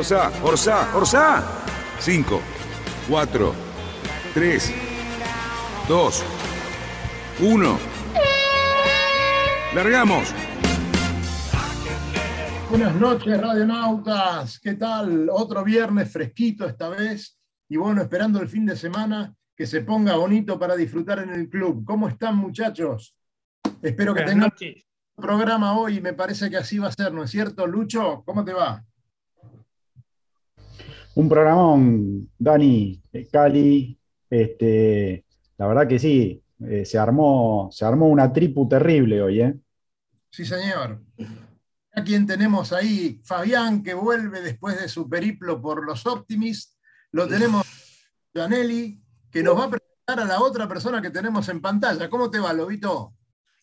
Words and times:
Orsa, 0.00 0.32
Orsa, 0.42 0.96
Orsa. 0.96 1.44
5, 1.98 2.40
4, 3.06 3.54
3, 4.32 4.74
2, 5.86 6.24
1. 7.40 7.78
Largamos. 9.74 10.34
Buenas 12.70 12.94
noches, 12.94 13.38
radionautas. 13.38 14.58
¿Qué 14.58 14.72
tal? 14.72 15.28
Otro 15.30 15.62
viernes 15.62 16.10
fresquito 16.10 16.64
esta 16.64 16.88
vez. 16.88 17.38
Y 17.68 17.76
bueno, 17.76 18.00
esperando 18.00 18.40
el 18.40 18.48
fin 18.48 18.64
de 18.64 18.76
semana 18.76 19.34
que 19.54 19.66
se 19.66 19.82
ponga 19.82 20.16
bonito 20.16 20.58
para 20.58 20.76
disfrutar 20.76 21.18
en 21.18 21.28
el 21.28 21.50
club. 21.50 21.84
¿Cómo 21.84 22.08
están, 22.08 22.36
muchachos? 22.36 23.14
Espero 23.82 24.14
que 24.14 24.22
tengan 24.22 24.50
un 24.60 25.22
programa 25.22 25.78
hoy. 25.78 26.00
Me 26.00 26.14
parece 26.14 26.48
que 26.48 26.56
así 26.56 26.78
va 26.78 26.88
a 26.88 26.92
ser, 26.92 27.12
¿no 27.12 27.22
es 27.22 27.30
cierto? 27.30 27.66
Lucho, 27.66 28.22
¿cómo 28.24 28.42
te 28.42 28.54
va? 28.54 28.82
Un 31.20 31.28
programón, 31.28 32.30
Dani, 32.38 32.98
eh, 33.12 33.28
Cali. 33.30 33.94
Este, 34.30 35.26
la 35.58 35.66
verdad 35.66 35.86
que 35.86 35.98
sí, 35.98 36.42
eh, 36.66 36.86
se, 36.86 36.96
armó, 36.96 37.68
se 37.70 37.84
armó 37.84 38.08
una 38.08 38.32
tripu 38.32 38.66
terrible 38.66 39.20
hoy, 39.20 39.42
¿eh? 39.42 39.54
Sí, 40.30 40.46
señor. 40.46 41.02
A 41.92 42.02
quien 42.02 42.26
tenemos 42.26 42.72
ahí, 42.72 43.20
Fabián, 43.22 43.82
que 43.82 43.92
vuelve 43.92 44.40
después 44.40 44.80
de 44.80 44.88
su 44.88 45.10
periplo 45.10 45.60
por 45.60 45.84
los 45.84 46.06
Optimists. 46.06 46.78
Lo 47.12 47.28
tenemos, 47.28 47.66
Janelli, 48.34 49.02
que 49.30 49.42
nos 49.42 49.58
va 49.58 49.64
a 49.64 49.70
presentar 49.72 50.20
a 50.20 50.24
la 50.24 50.40
otra 50.40 50.66
persona 50.66 51.02
que 51.02 51.10
tenemos 51.10 51.50
en 51.50 51.60
pantalla. 51.60 52.08
¿Cómo 52.08 52.30
te 52.30 52.40
va, 52.40 52.54
Lobito? 52.54 53.12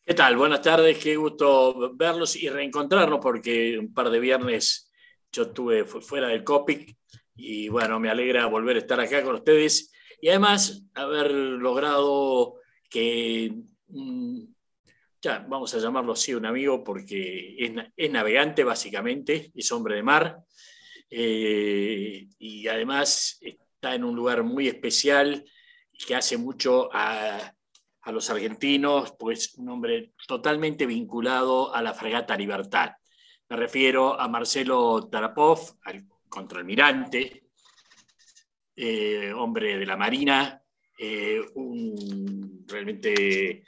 ¿Qué 0.05 0.13
tal? 0.13 0.37
Buenas 0.37 0.61
tardes, 0.61 0.99
qué 0.99 1.15
gusto 1.15 1.95
verlos 1.95 2.35
y 2.35 2.49
reencontrarnos 2.49 3.19
porque 3.19 3.79
un 3.79 3.91
par 3.95 4.11
de 4.11 4.19
viernes 4.19 4.91
yo 5.31 5.43
estuve 5.43 5.85
fuera 5.85 6.27
del 6.27 6.43
COPIC 6.43 6.95
y 7.37 7.69
bueno, 7.69 7.99
me 7.99 8.09
alegra 8.09 8.45
volver 8.47 8.75
a 8.75 8.79
estar 8.79 8.99
acá 8.99 9.23
con 9.23 9.35
ustedes 9.35 9.91
y 10.19 10.29
además 10.29 10.83
haber 10.95 11.31
logrado 11.31 12.55
que 12.89 13.53
mm, 13.87 14.43
ya 15.21 15.45
vamos 15.47 15.73
a 15.73 15.79
llamarlo 15.79 16.13
así, 16.13 16.33
un 16.33 16.45
amigo, 16.45 16.83
porque 16.83 17.55
es, 17.95 18.11
navegante 18.11 18.63
básicamente, 18.63 19.51
es 19.53 19.71
hombre 19.71 19.95
de 19.95 20.03
mar, 20.03 20.43
eh, 21.09 22.27
y 22.37 22.67
además 22.67 23.39
está 23.41 23.95
en 23.95 24.03
un 24.03 24.15
lugar 24.15 24.43
muy 24.43 24.67
especial 24.67 25.45
que 26.05 26.15
hace 26.15 26.37
mucho 26.37 26.89
a, 26.93 27.53
los 28.05 28.29
argentinos, 28.29 29.15
pues 29.19 29.55
un 29.55 29.67
hombre 29.67 30.13
totalmente 30.27 30.85
vinculado 30.85 31.75
a 31.75 31.81
la 31.81 31.93
fragata 31.93 32.37
Libertad. 32.37 32.91
Me 33.49 33.57
refiero 33.57 34.17
a 34.17 34.29
Marcelo 34.29 35.09
Tarapov, 35.11 35.77
al 35.83 36.07
contraalmirante, 36.29 37.43
eh, 38.75 39.33
hombre 39.33 39.77
de 39.77 39.85
la 39.85 39.97
Marina, 39.97 40.61
eh, 40.97 41.41
un, 41.55 42.65
realmente 42.67 43.63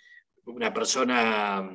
una 0.46 0.74
persona, 0.74 1.70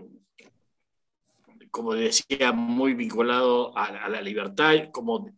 como 1.70 1.94
decía, 1.94 2.52
muy 2.52 2.94
vinculado 2.94 3.76
a, 3.76 4.08
la 4.08 4.20
libertad, 4.20 4.90
como 4.92 5.30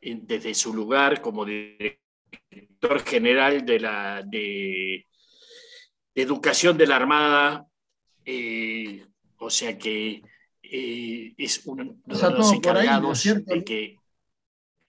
desde 0.00 0.54
su 0.54 0.74
lugar 0.74 1.20
como 1.20 1.44
director 1.44 3.00
general 3.04 3.64
de 3.64 3.80
la 3.80 4.22
de, 4.22 5.06
educación 6.14 6.76
de 6.76 6.86
la 6.86 6.96
Armada, 6.96 7.66
eh, 8.24 9.04
o 9.38 9.50
sea 9.50 9.76
que 9.76 10.22
eh, 10.62 11.34
es 11.36 11.62
uno 11.66 11.96
de 12.04 12.30
los 12.30 12.52
encargados 12.52 13.24
de 13.24 13.64
que 13.64 13.96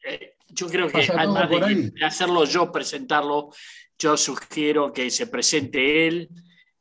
eh, 0.05 0.35
yo 0.49 0.67
creo 0.67 0.88
que 0.88 1.07
además 1.11 1.49
de 1.49 2.05
hacerlo 2.05 2.45
yo, 2.45 2.71
presentarlo, 2.71 3.49
yo 3.97 4.16
sugiero 4.16 4.93
que 4.93 5.09
se 5.09 5.27
presente 5.27 6.07
él 6.07 6.29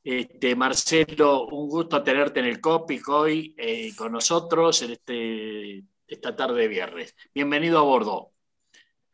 este, 0.05 0.55
Marcelo, 0.55 1.47
un 1.47 1.67
gusto 1.67 2.03
tenerte 2.03 2.41
en 2.41 2.47
el 2.47 2.61
COPIC 2.61 3.09
hoy 3.09 3.55
eh, 3.57 3.91
con 3.97 4.13
nosotros 4.13 4.83
en 4.83 4.91
este, 4.93 5.83
esta 6.07 6.37
tarde 6.37 6.61
de 6.61 6.69
viernes. 6.69 7.15
Bienvenido 7.35 7.79
a 7.79 7.83
bordo. 7.83 8.33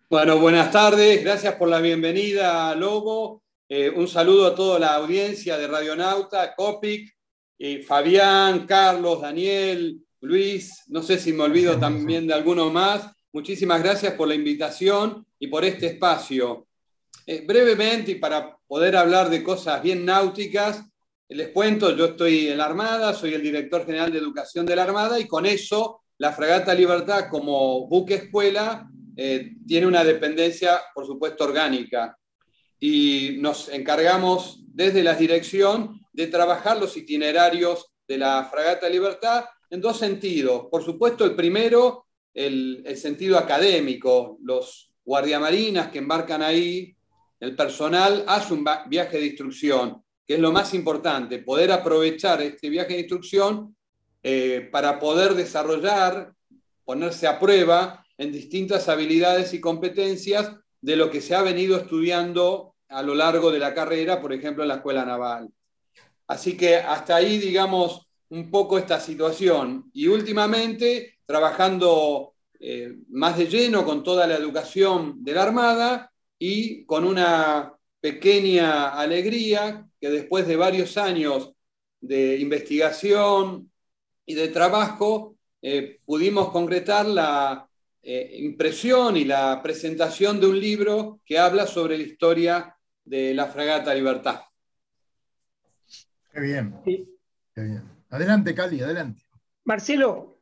Bueno, 0.09 0.41
buenas 0.41 0.73
tardes, 0.73 1.23
gracias 1.23 1.55
por 1.55 1.69
la 1.69 1.81
bienvenida, 1.81 2.75
Lobo. 2.75 3.45
Eh, 3.69 3.89
un 3.89 4.09
saludo 4.09 4.49
a 4.49 4.55
toda 4.57 4.81
la 4.81 4.95
audiencia 4.97 5.57
de 5.57 5.69
Radionauta, 5.69 6.57
COPIC, 6.57 7.17
Fabián, 7.87 8.67
Carlos, 8.67 9.21
Daniel, 9.21 10.05
Luis, 10.23 10.83
no 10.89 11.03
sé 11.03 11.19
si 11.19 11.33
me 11.33 11.45
olvido 11.45 11.79
también 11.79 12.27
de 12.27 12.35
alguno 12.35 12.69
más. 12.71 13.13
Muchísimas 13.33 13.81
gracias 13.81 14.15
por 14.15 14.27
la 14.27 14.35
invitación 14.35 15.25
y 15.39 15.47
por 15.47 15.65
este 15.65 15.87
espacio. 15.87 16.67
Eh, 17.25 17.45
brevemente, 17.47 18.11
y 18.11 18.15
para 18.17 18.57
poder 18.67 18.97
hablar 18.97 19.31
de 19.31 19.45
cosas 19.45 19.81
bien 19.81 20.05
náuticas, 20.05 20.85
les 21.29 21.51
cuento, 21.51 21.97
yo 21.97 22.07
estoy 22.07 22.49
en 22.49 22.59
la 22.59 22.65
Armada, 22.65 23.15
soy 23.15 23.35
el 23.35 23.43
director 23.43 23.87
general 23.87 24.11
de 24.11 24.19
educación 24.19 24.67
de 24.67 24.75
la 24.75 24.83
Armada 24.83 25.21
y 25.21 25.29
con 25.29 25.47
eso 25.47 26.03
la 26.19 26.33
Fragata 26.33 26.75
Libertad 26.75 27.29
como 27.31 27.87
buque 27.87 28.15
escuela 28.15 28.91
eh, 29.17 29.53
tiene 29.65 29.87
una 29.87 30.03
dependencia, 30.03 30.81
por 30.93 31.07
supuesto, 31.07 31.45
orgánica. 31.45 32.19
Y 32.81 33.37
nos 33.39 33.69
encargamos 33.69 34.65
desde 34.67 35.05
la 35.05 35.15
dirección 35.15 36.01
de 36.13 36.27
trabajar 36.27 36.81
los 36.81 36.97
itinerarios 36.97 37.93
de 38.09 38.19
la 38.19 38.49
Fragata 38.51 38.89
Libertad 38.89 39.45
en 39.71 39.81
dos 39.81 39.99
sentidos. 39.99 40.67
Por 40.69 40.85
supuesto, 40.85 41.25
el 41.25 41.37
primero, 41.37 42.07
el, 42.35 42.85
sentido 42.97 43.39
académico. 43.39 44.39
Los 44.43 44.93
guardiamarinas 45.05 45.91
que 45.91 45.99
embarcan 45.99 46.43
ahí 46.43 46.95
el 47.41 47.57
personal 47.57 48.25
hace 48.27 48.55
un 48.55 48.67
viaje 48.89 49.19
de 49.19 49.27
instrucción, 49.27 50.03
que 50.27 50.35
es 50.35 50.41
lo 50.41 50.53
más 50.53 50.75
importante, 50.75 51.39
poder 51.39 51.73
aprovechar 51.73 52.43
este 52.43 52.69
viaje 52.69 52.95
de 52.95 53.01
instrucción 53.01 53.75
eh, 54.23 54.69
para 54.71 54.99
poder 54.99 55.35
desarrollar, 55.35 56.33
ponerse 56.85 57.27
a 57.27 57.39
prueba 57.39 58.05
en 58.19 58.31
distintas 58.31 58.89
habilidades 58.89 59.55
y 59.55 59.61
competencias 59.61 60.53
de 60.83 60.97
lo 60.97 61.11
que 61.11 61.21
se 61.21 61.35
ha 61.35 61.43
venido 61.43 61.79
estudiando 61.79 62.75
a 62.89 63.03
lo 63.03 63.15
largo 63.15 63.51
de 63.51 63.59
la 63.59 63.73
carrera, 63.73 64.21
por 64.21 64.33
ejemplo, 64.33 64.63
en 64.63 64.69
la 64.69 64.77
Escuela 64.77 65.05
Naval. 65.05 65.49
Así 66.27 66.57
que 66.57 66.77
hasta 66.77 67.17
ahí, 67.17 67.39
digamos, 67.39 68.07
un 68.29 68.51
poco 68.51 68.79
esta 68.79 69.01
situación. 69.01 69.91
Y 69.93 70.07
últimamente, 70.07 71.19
trabajando 71.31 72.35
eh, 72.59 72.93
más 73.11 73.39
de 73.39 73.47
lleno 73.47 73.85
con 73.85 74.03
toda 74.03 74.27
la 74.27 74.35
educación 74.35 75.23
de 75.23 75.33
la 75.33 75.45
Armada, 75.45 76.11
y 76.41 76.85
con 76.87 77.05
una 77.05 77.73
pequeña 78.01 78.99
alegría 78.99 79.87
que 80.01 80.11
después 80.11 80.49
de 80.49 80.57
varios 80.57 80.97
años 80.97 81.53
de 82.01 82.39
investigación 82.39 83.71
y 84.27 84.35
de 84.35 84.49
trabajo, 84.49 85.37
eh, 85.63 86.01
pudimos 86.05 86.51
concretar 86.51 87.07
la 87.07 87.69
eh, 88.03 88.39
impresión 88.39 89.17
y 89.17 89.25
la 89.25 89.63
presentación 89.63 90.41
de 90.41 90.47
un 90.47 90.59
libro 90.59 91.21
que 91.25 91.39
habla 91.39 91.67
sobre 91.67 91.99
la 91.99 92.05
historia 92.05 92.77
de 93.05 93.35
la 93.35 93.47
fragata 93.47 93.95
Libertad. 93.95 94.41
Qué 96.33 96.41
bien. 96.41 96.75
Qué 96.85 97.63
bien. 97.63 97.83
Adelante, 98.09 98.55
Cali, 98.55 98.81
adelante. 98.81 99.23
Marcelo, 99.65 100.40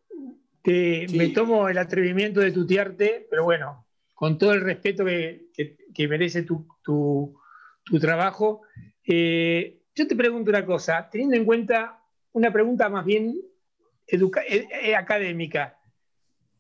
me 0.73 1.29
tomo 1.29 1.69
el 1.69 1.79
atrevimiento 1.79 2.41
de 2.41 2.53
tutearte, 2.53 3.27
pero 3.31 3.45
bueno, 3.45 3.87
con 4.19 4.37
todo 4.37 4.53
el 4.53 4.63
respeto 4.63 5.05
que, 5.05 6.09
merece 6.09 6.43
tu, 6.43 6.67
trabajo. 8.01 8.63
Eh, 9.07 9.79
yo 9.95 10.09
te 10.09 10.17
pregunto 10.17 10.51
una 10.51 10.67
cosa, 10.67 11.09
teniendo 11.09 11.37
en 11.37 11.45
cuenta 11.45 12.03
una 12.33 12.53
pregunta 12.53 12.89
más 12.89 13.05
bien 13.05 13.41
eh, 14.09 14.67
eh, 14.83 14.97
académica. 14.97 15.79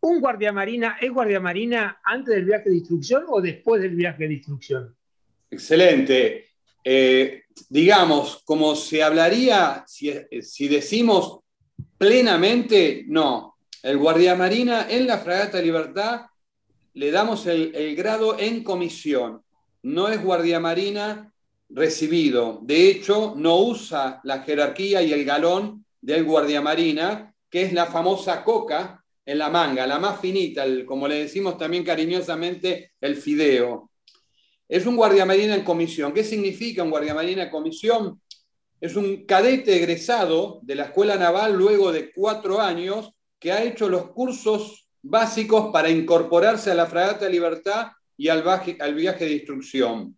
¿Un 0.00 0.20
guardiamarina 0.20 0.98
es 1.00 1.10
guardiamarina 1.10 2.00
antes 2.04 2.36
del 2.36 2.44
viaje 2.44 2.70
de 2.70 2.76
instrucción 2.76 3.24
o 3.26 3.40
después 3.40 3.82
del 3.82 3.96
viaje 3.96 4.28
de 4.28 4.34
instrucción? 4.34 4.96
Excelente. 5.50 6.50
digamos, 7.68 8.40
como 8.44 8.76
se 8.76 9.02
hablaría, 9.02 9.82
si, 9.84 10.12
si 10.42 10.68
decimos 10.68 11.40
plenamente, 11.98 13.04
no. 13.08 13.57
El 13.82 13.96
guardiamarina 13.96 14.88
en 14.90 15.06
la 15.06 15.18
Fragata 15.18 15.60
Libertad 15.60 16.22
le 16.94 17.12
damos 17.12 17.46
el, 17.46 17.94
grado 17.94 18.36
en 18.38 18.64
comisión. 18.64 19.42
No 19.82 20.08
es 20.08 20.20
guardia 20.20 20.58
marina 20.58 21.32
recibido. 21.68 22.58
De 22.62 22.88
hecho, 22.88 23.34
no 23.36 23.58
usa 23.58 24.20
la 24.24 24.42
jerarquía 24.42 25.00
y 25.02 25.12
el 25.12 25.24
galón 25.24 25.84
del 26.00 26.24
guardia 26.24 26.60
marina, 26.60 27.32
que 27.48 27.62
es 27.62 27.72
la 27.72 27.86
famosa 27.86 28.42
coca 28.42 29.04
en 29.24 29.38
la 29.38 29.48
manga, 29.48 29.86
la 29.86 30.00
más 30.00 30.20
finita, 30.20 30.64
como 30.84 31.06
le 31.06 31.20
decimos 31.20 31.56
también 31.56 31.84
cariñosamente, 31.84 32.92
el 33.00 33.14
fideo. 33.16 33.90
Es 34.68 34.86
un 34.86 34.96
guardia 34.96 35.24
marina 35.24 35.54
en 35.54 35.62
comisión. 35.62 36.12
¿Qué 36.12 36.24
significa 36.24 36.82
un 36.82 36.90
guardia 36.90 37.14
marina 37.14 37.44
en 37.44 37.50
comisión? 37.50 38.20
Es 38.80 38.96
un 38.96 39.24
cadete 39.24 39.76
egresado 39.76 40.58
de 40.62 40.74
la 40.74 40.84
Escuela 40.84 41.16
Naval 41.16 41.54
luego 41.54 41.92
de 41.92 42.10
cuatro 42.12 42.60
años 42.60 43.12
que 43.38 43.52
ha 43.52 43.62
hecho 43.62 43.88
los 43.88 44.10
cursos 44.10 44.88
básicos 45.02 45.70
para 45.72 45.88
incorporarse 45.88 46.70
a 46.70 46.74
la 46.74 46.86
Fragata 46.86 47.28
Libertad 47.28 47.88
y 48.16 48.28
al 48.28 48.94
viaje 48.94 49.24
de 49.24 49.32
instrucción. 49.32 50.16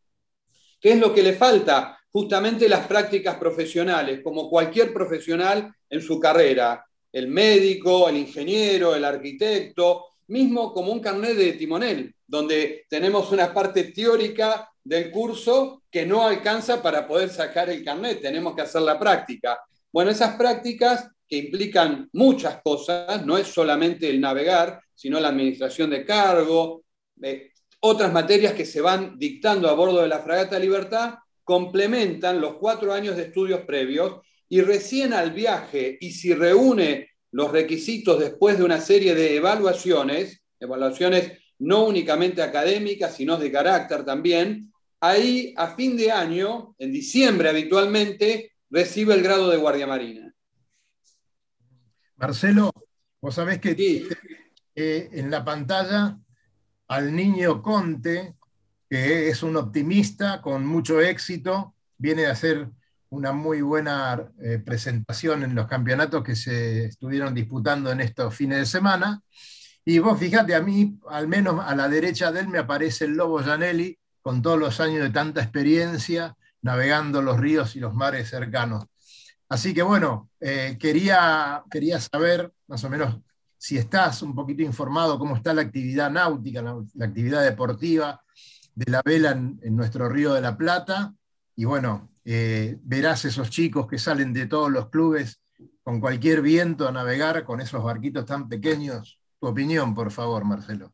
¿Qué 0.80 0.92
es 0.92 0.98
lo 0.98 1.12
que 1.12 1.22
le 1.22 1.34
falta? 1.34 1.98
Justamente 2.10 2.68
las 2.68 2.86
prácticas 2.86 3.36
profesionales, 3.36 4.20
como 4.24 4.48
cualquier 4.48 4.92
profesional 4.92 5.72
en 5.88 6.00
su 6.00 6.18
carrera, 6.18 6.84
el 7.12 7.28
médico, 7.28 8.08
el 8.08 8.16
ingeniero, 8.16 8.94
el 8.94 9.04
arquitecto, 9.04 10.06
mismo 10.28 10.72
como 10.72 10.92
un 10.92 11.00
carnet 11.00 11.36
de 11.36 11.52
timonel, 11.52 12.14
donde 12.26 12.86
tenemos 12.88 13.30
una 13.32 13.52
parte 13.52 13.84
teórica 13.84 14.68
del 14.82 15.10
curso 15.10 15.82
que 15.90 16.06
no 16.06 16.26
alcanza 16.26 16.80
para 16.82 17.06
poder 17.06 17.28
sacar 17.28 17.68
el 17.68 17.84
carnet, 17.84 18.22
tenemos 18.22 18.54
que 18.54 18.62
hacer 18.62 18.82
la 18.82 18.98
práctica. 18.98 19.60
Bueno, 19.92 20.10
esas 20.10 20.36
prácticas 20.36 21.08
que 21.30 21.36
implican 21.36 22.08
muchas 22.12 22.60
cosas, 22.60 23.24
no 23.24 23.38
es 23.38 23.46
solamente 23.46 24.10
el 24.10 24.20
navegar, 24.20 24.82
sino 24.92 25.20
la 25.20 25.28
administración 25.28 25.88
de 25.88 26.04
cargo, 26.04 26.82
eh, 27.22 27.52
otras 27.82 28.12
materias 28.12 28.52
que 28.52 28.66
se 28.66 28.80
van 28.80 29.16
dictando 29.16 29.68
a 29.68 29.74
bordo 29.74 30.02
de 30.02 30.08
la 30.08 30.18
Fragata 30.18 30.58
Libertad 30.58 31.14
complementan 31.44 32.40
los 32.40 32.56
cuatro 32.56 32.92
años 32.92 33.16
de 33.16 33.22
estudios 33.22 33.60
previos 33.60 34.20
y 34.48 34.60
recién 34.60 35.12
al 35.12 35.30
viaje, 35.30 35.96
y 36.00 36.10
si 36.10 36.34
reúne 36.34 37.10
los 37.30 37.52
requisitos 37.52 38.18
después 38.18 38.58
de 38.58 38.64
una 38.64 38.80
serie 38.80 39.14
de 39.14 39.36
evaluaciones, 39.36 40.42
evaluaciones 40.58 41.38
no 41.60 41.84
únicamente 41.84 42.42
académicas, 42.42 43.14
sino 43.14 43.36
de 43.36 43.52
carácter 43.52 44.04
también, 44.04 44.72
ahí 45.00 45.54
a 45.56 45.76
fin 45.76 45.96
de 45.96 46.10
año, 46.10 46.74
en 46.78 46.92
diciembre 46.92 47.48
habitualmente, 47.48 48.52
recibe 48.68 49.14
el 49.14 49.22
grado 49.22 49.48
de 49.48 49.56
guardia 49.56 49.86
marina. 49.86 50.34
Marcelo, 52.20 52.70
vos 53.22 53.34
sabés 53.34 53.60
que 53.60 54.06
eh, 54.74 55.08
en 55.10 55.30
la 55.30 55.42
pantalla 55.42 56.18
al 56.88 57.16
niño 57.16 57.62
Conte, 57.62 58.34
que 58.90 59.30
es 59.30 59.42
un 59.42 59.56
optimista 59.56 60.42
con 60.42 60.66
mucho 60.66 61.00
éxito, 61.00 61.74
viene 61.96 62.26
a 62.26 62.32
hacer 62.32 62.68
una 63.08 63.32
muy 63.32 63.62
buena 63.62 64.30
eh, 64.42 64.58
presentación 64.58 65.44
en 65.44 65.54
los 65.54 65.66
campeonatos 65.66 66.22
que 66.22 66.36
se 66.36 66.84
estuvieron 66.84 67.34
disputando 67.34 67.90
en 67.90 68.02
estos 68.02 68.34
fines 68.34 68.58
de 68.58 68.66
semana. 68.66 69.22
Y 69.82 69.98
vos 69.98 70.18
fíjate, 70.18 70.54
a 70.54 70.60
mí, 70.60 71.00
al 71.08 71.26
menos 71.26 71.64
a 71.64 71.74
la 71.74 71.88
derecha 71.88 72.30
de 72.30 72.40
él, 72.40 72.48
me 72.48 72.58
aparece 72.58 73.06
el 73.06 73.12
Lobo 73.12 73.38
Janelli, 73.38 73.98
con 74.20 74.42
todos 74.42 74.58
los 74.58 74.78
años 74.80 75.02
de 75.04 75.10
tanta 75.10 75.40
experiencia, 75.40 76.36
navegando 76.60 77.22
los 77.22 77.40
ríos 77.40 77.76
y 77.76 77.80
los 77.80 77.94
mares 77.94 78.28
cercanos. 78.28 78.89
Así 79.50 79.74
que 79.74 79.82
bueno, 79.82 80.30
eh, 80.40 80.76
quería, 80.78 81.64
quería 81.68 82.00
saber 82.00 82.52
más 82.68 82.84
o 82.84 82.88
menos 82.88 83.18
si 83.58 83.76
estás 83.76 84.22
un 84.22 84.32
poquito 84.32 84.62
informado 84.62 85.18
cómo 85.18 85.34
está 85.34 85.52
la 85.52 85.62
actividad 85.62 86.08
náutica, 86.08 86.62
la, 86.62 87.04
actividad 87.04 87.42
deportiva 87.42 88.22
de 88.76 88.92
la 88.92 89.02
vela 89.04 89.32
en, 89.32 89.76
nuestro 89.76 90.08
río 90.08 90.34
de 90.34 90.40
la 90.40 90.56
Plata. 90.56 91.12
Y 91.56 91.64
bueno, 91.64 92.10
eh, 92.24 92.78
verás 92.84 93.24
esos 93.24 93.50
chicos 93.50 93.88
que 93.88 93.98
salen 93.98 94.32
de 94.32 94.46
todos 94.46 94.70
los 94.70 94.88
clubes 94.88 95.40
con 95.82 96.00
cualquier 96.00 96.42
viento 96.42 96.86
a 96.86 96.92
navegar 96.92 97.44
con 97.44 97.60
esos 97.60 97.82
barquitos 97.82 98.24
tan 98.24 98.48
pequeños. 98.48 99.18
Tu 99.40 99.48
opinión, 99.48 99.96
por 99.96 100.12
favor, 100.12 100.44
Marcelo. 100.44 100.92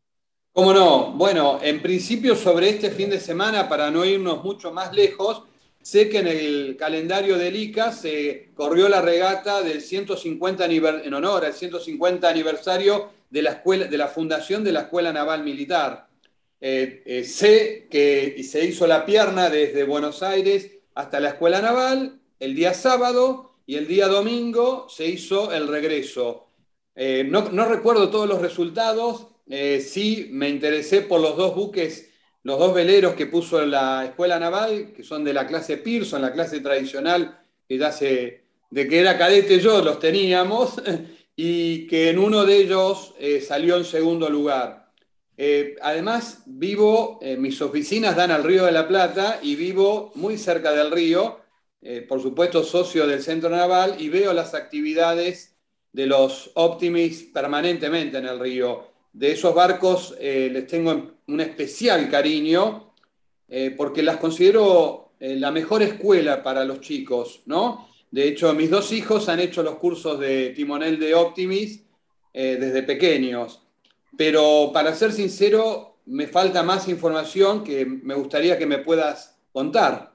¿Cómo 0.52 0.72
no? 0.72 1.12
Bueno, 1.12 1.58
en 1.60 1.82
principio 1.82 2.34
sobre 2.34 2.70
este 2.70 2.90
fin 2.90 3.10
de 3.10 3.20
semana, 3.20 3.68
para 3.68 3.90
no 3.90 4.02
irnos 4.06 4.42
mucho 4.42 4.72
más 4.72 4.94
lejos, 4.94 5.42
Sé 5.86 6.08
que 6.08 6.18
en 6.18 6.26
el 6.26 6.76
calendario 6.76 7.38
del 7.38 7.54
ICA 7.54 7.92
se 7.92 8.50
corrió 8.54 8.88
la 8.88 9.02
regata 9.02 9.62
del 9.62 9.80
150 9.80 10.64
en 10.64 11.14
honor 11.14 11.44
al 11.44 11.52
150 11.52 12.28
aniversario 12.28 13.10
de 13.30 13.42
la, 13.42 13.52
escuela, 13.52 13.86
de 13.86 13.96
la 13.96 14.08
fundación 14.08 14.64
de 14.64 14.72
la 14.72 14.80
Escuela 14.80 15.12
Naval 15.12 15.44
Militar. 15.44 16.08
Eh, 16.60 17.04
eh, 17.06 17.22
sé 17.22 17.86
que 17.88 18.42
se 18.42 18.64
hizo 18.64 18.88
la 18.88 19.06
pierna 19.06 19.48
desde 19.48 19.84
Buenos 19.84 20.24
Aires 20.24 20.72
hasta 20.96 21.20
la 21.20 21.28
Escuela 21.28 21.62
Naval 21.62 22.18
el 22.40 22.56
día 22.56 22.74
sábado 22.74 23.52
y 23.64 23.76
el 23.76 23.86
día 23.86 24.08
domingo 24.08 24.88
se 24.88 25.06
hizo 25.06 25.52
el 25.52 25.68
regreso. 25.68 26.48
Eh, 26.96 27.24
no, 27.24 27.48
no, 27.52 27.64
recuerdo 27.64 28.10
todos 28.10 28.28
los 28.28 28.42
resultados, 28.42 29.28
sí 29.48 30.30
me 30.32 30.48
interesé 30.48 31.02
por 31.02 31.20
los 31.20 31.36
dos 31.36 31.54
buques 31.54 32.10
los 32.46 32.60
dos 32.60 32.72
veleros 32.72 33.14
que 33.14 33.26
puso 33.26 33.66
la 33.66 34.04
Escuela 34.04 34.38
Naval, 34.38 34.92
que 34.92 35.02
son 35.02 35.24
de 35.24 35.34
la 35.34 35.48
clase 35.48 35.78
Pearson, 35.78 36.22
la 36.22 36.32
clase 36.32 36.60
tradicional, 36.60 37.40
que 37.68 37.76
ya 37.76 37.90
de 37.90 38.88
que 38.88 39.00
era 39.00 39.18
cadete 39.18 39.58
yo, 39.58 39.82
los 39.82 39.98
teníamos, 39.98 40.80
y 41.36 41.88
que 41.88 42.10
en 42.10 42.20
uno 42.20 42.44
de 42.44 42.58
ellos 42.58 43.14
eh, 43.18 43.40
salió 43.40 43.76
en 43.76 43.84
segundo 43.84 44.30
lugar. 44.30 44.92
Eh, 45.36 45.74
además, 45.82 46.44
vivo, 46.46 47.18
eh, 47.20 47.36
mis 47.36 47.60
oficinas 47.60 48.14
dan 48.14 48.30
al 48.30 48.44
Río 48.44 48.64
de 48.64 48.70
la 48.70 48.86
Plata 48.86 49.40
y 49.42 49.56
vivo 49.56 50.12
muy 50.14 50.38
cerca 50.38 50.70
del 50.70 50.92
río, 50.92 51.40
por 52.08 52.20
supuesto 52.20 52.62
socio 52.64 53.06
del 53.08 53.22
Centro 53.22 53.48
Naval, 53.48 53.96
y 53.98 54.08
veo 54.08 54.32
las 54.32 54.54
actividades 54.54 55.56
de 55.92 56.06
los 56.06 56.50
Optimis 56.54 57.24
permanentemente 57.24 58.18
en 58.18 58.26
el 58.26 58.38
río 58.38 58.86
de 59.12 59.32
esos 59.32 59.54
barcos 59.54 60.16
les 60.18 60.66
tengo 60.66 61.15
un 61.28 61.40
especial 61.40 62.10
cariño 62.10 62.92
eh, 63.48 63.74
porque 63.76 64.02
las 64.02 64.16
considero 64.16 65.12
eh, 65.20 65.36
la 65.36 65.50
mejor 65.50 65.82
escuela 65.82 66.42
para 66.42 66.64
los 66.64 66.80
chicos, 66.80 67.42
¿no? 67.46 67.88
De 68.10 68.28
hecho, 68.28 68.52
mis 68.54 68.70
dos 68.70 68.92
hijos 68.92 69.28
han 69.28 69.40
hecho 69.40 69.62
los 69.62 69.76
cursos 69.76 70.18
de 70.18 70.50
timonel 70.50 70.98
de 70.98 71.14
Optimis 71.14 71.82
desde 72.32 72.82
pequeños, 72.82 73.62
pero 74.14 74.70
para 74.70 74.94
ser 74.94 75.10
sincero, 75.10 76.00
me 76.04 76.26
falta 76.26 76.62
más 76.62 76.86
información 76.86 77.64
que 77.64 77.86
me 77.86 78.14
gustaría 78.14 78.58
que 78.58 78.66
me 78.66 78.78
puedas 78.78 79.38
contar. 79.52 80.12